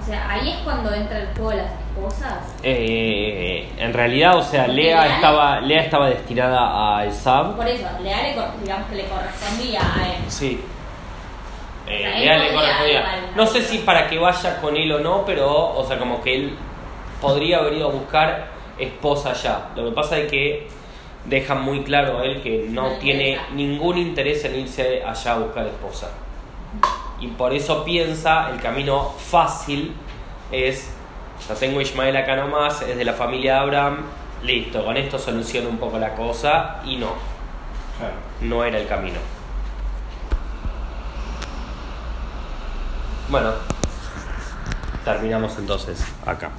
O 0.00 0.06
sea, 0.06 0.30
ahí 0.30 0.50
es 0.50 0.58
cuando 0.58 0.94
entra 0.94 1.18
el 1.18 1.26
juego 1.34 1.50
de 1.50 1.56
las 1.56 1.72
esposas. 1.72 2.38
Eh, 2.62 3.72
en 3.76 3.92
realidad, 3.92 4.36
o 4.36 4.42
sea, 4.44 4.68
Lea 4.68 5.02
Lea- 5.04 5.14
estaba, 5.16 5.60
Lea 5.62 5.82
estaba 5.82 6.06
destinada 6.10 6.96
a 6.98 7.04
Esab. 7.06 7.56
Por 7.56 7.66
eso, 7.66 7.88
Lea 8.02 8.22
le, 8.22 8.62
digamos 8.62 8.86
que 8.88 8.94
le 8.94 9.08
correspondía 9.08 9.80
a 9.80 10.06
él. 10.14 10.24
Sí. 10.28 10.64
Eh, 11.88 12.14
O 12.16 12.22
sea, 12.22 12.38
le 12.38 12.52
correspondía. 12.52 13.30
No 13.36 13.46
sé 13.46 13.62
si 13.62 13.78
para 13.78 14.08
que 14.08 14.18
vaya 14.18 14.60
con 14.60 14.76
él 14.76 14.90
o 14.92 14.98
no, 15.00 15.24
pero, 15.24 15.48
o 15.74 15.84
sea, 15.86 15.98
como 15.98 16.22
que 16.22 16.34
él 16.34 16.56
podría 17.20 17.58
haber 17.58 17.74
ido 17.74 17.88
a 17.88 17.92
buscar 17.92 18.46
esposa 18.78 19.30
allá. 19.30 19.68
Lo 19.76 19.84
que 19.88 19.92
pasa 19.92 20.18
es 20.18 20.30
que 20.30 20.68
deja 21.24 21.54
muy 21.54 21.82
claro 21.84 22.18
a 22.18 22.24
él 22.24 22.40
que 22.42 22.66
no 22.68 22.82
No 22.90 22.98
tiene 22.98 23.30
interesa. 23.30 23.54
ningún 23.54 23.98
interés 23.98 24.44
en 24.44 24.56
irse 24.60 25.02
allá 25.04 25.32
a 25.32 25.38
buscar 25.38 25.66
esposa. 25.66 26.10
Y 27.20 27.28
por 27.28 27.52
eso 27.54 27.84
piensa 27.84 28.50
el 28.50 28.60
camino 28.60 29.12
fácil 29.18 29.94
es, 30.52 30.92
ya 31.48 31.54
tengo 31.54 31.78
a 31.78 31.82
Ismael 31.82 32.16
acá 32.16 32.36
nomás, 32.36 32.82
es 32.82 32.96
de 32.96 33.04
la 33.04 33.14
familia 33.14 33.54
de 33.54 33.58
Abraham, 33.60 33.98
listo, 34.42 34.84
con 34.84 34.96
esto 34.96 35.18
soluciona 35.18 35.68
un 35.68 35.78
poco 35.78 35.98
la 35.98 36.14
cosa 36.14 36.80
y 36.84 36.96
no, 36.96 37.12
Claro. 37.98 38.14
no 38.42 38.62
era 38.64 38.78
el 38.78 38.86
camino. 38.86 39.18
Bueno, 43.28 43.50
terminamos 45.04 45.58
entonces 45.58 45.98
acá. 46.24 46.50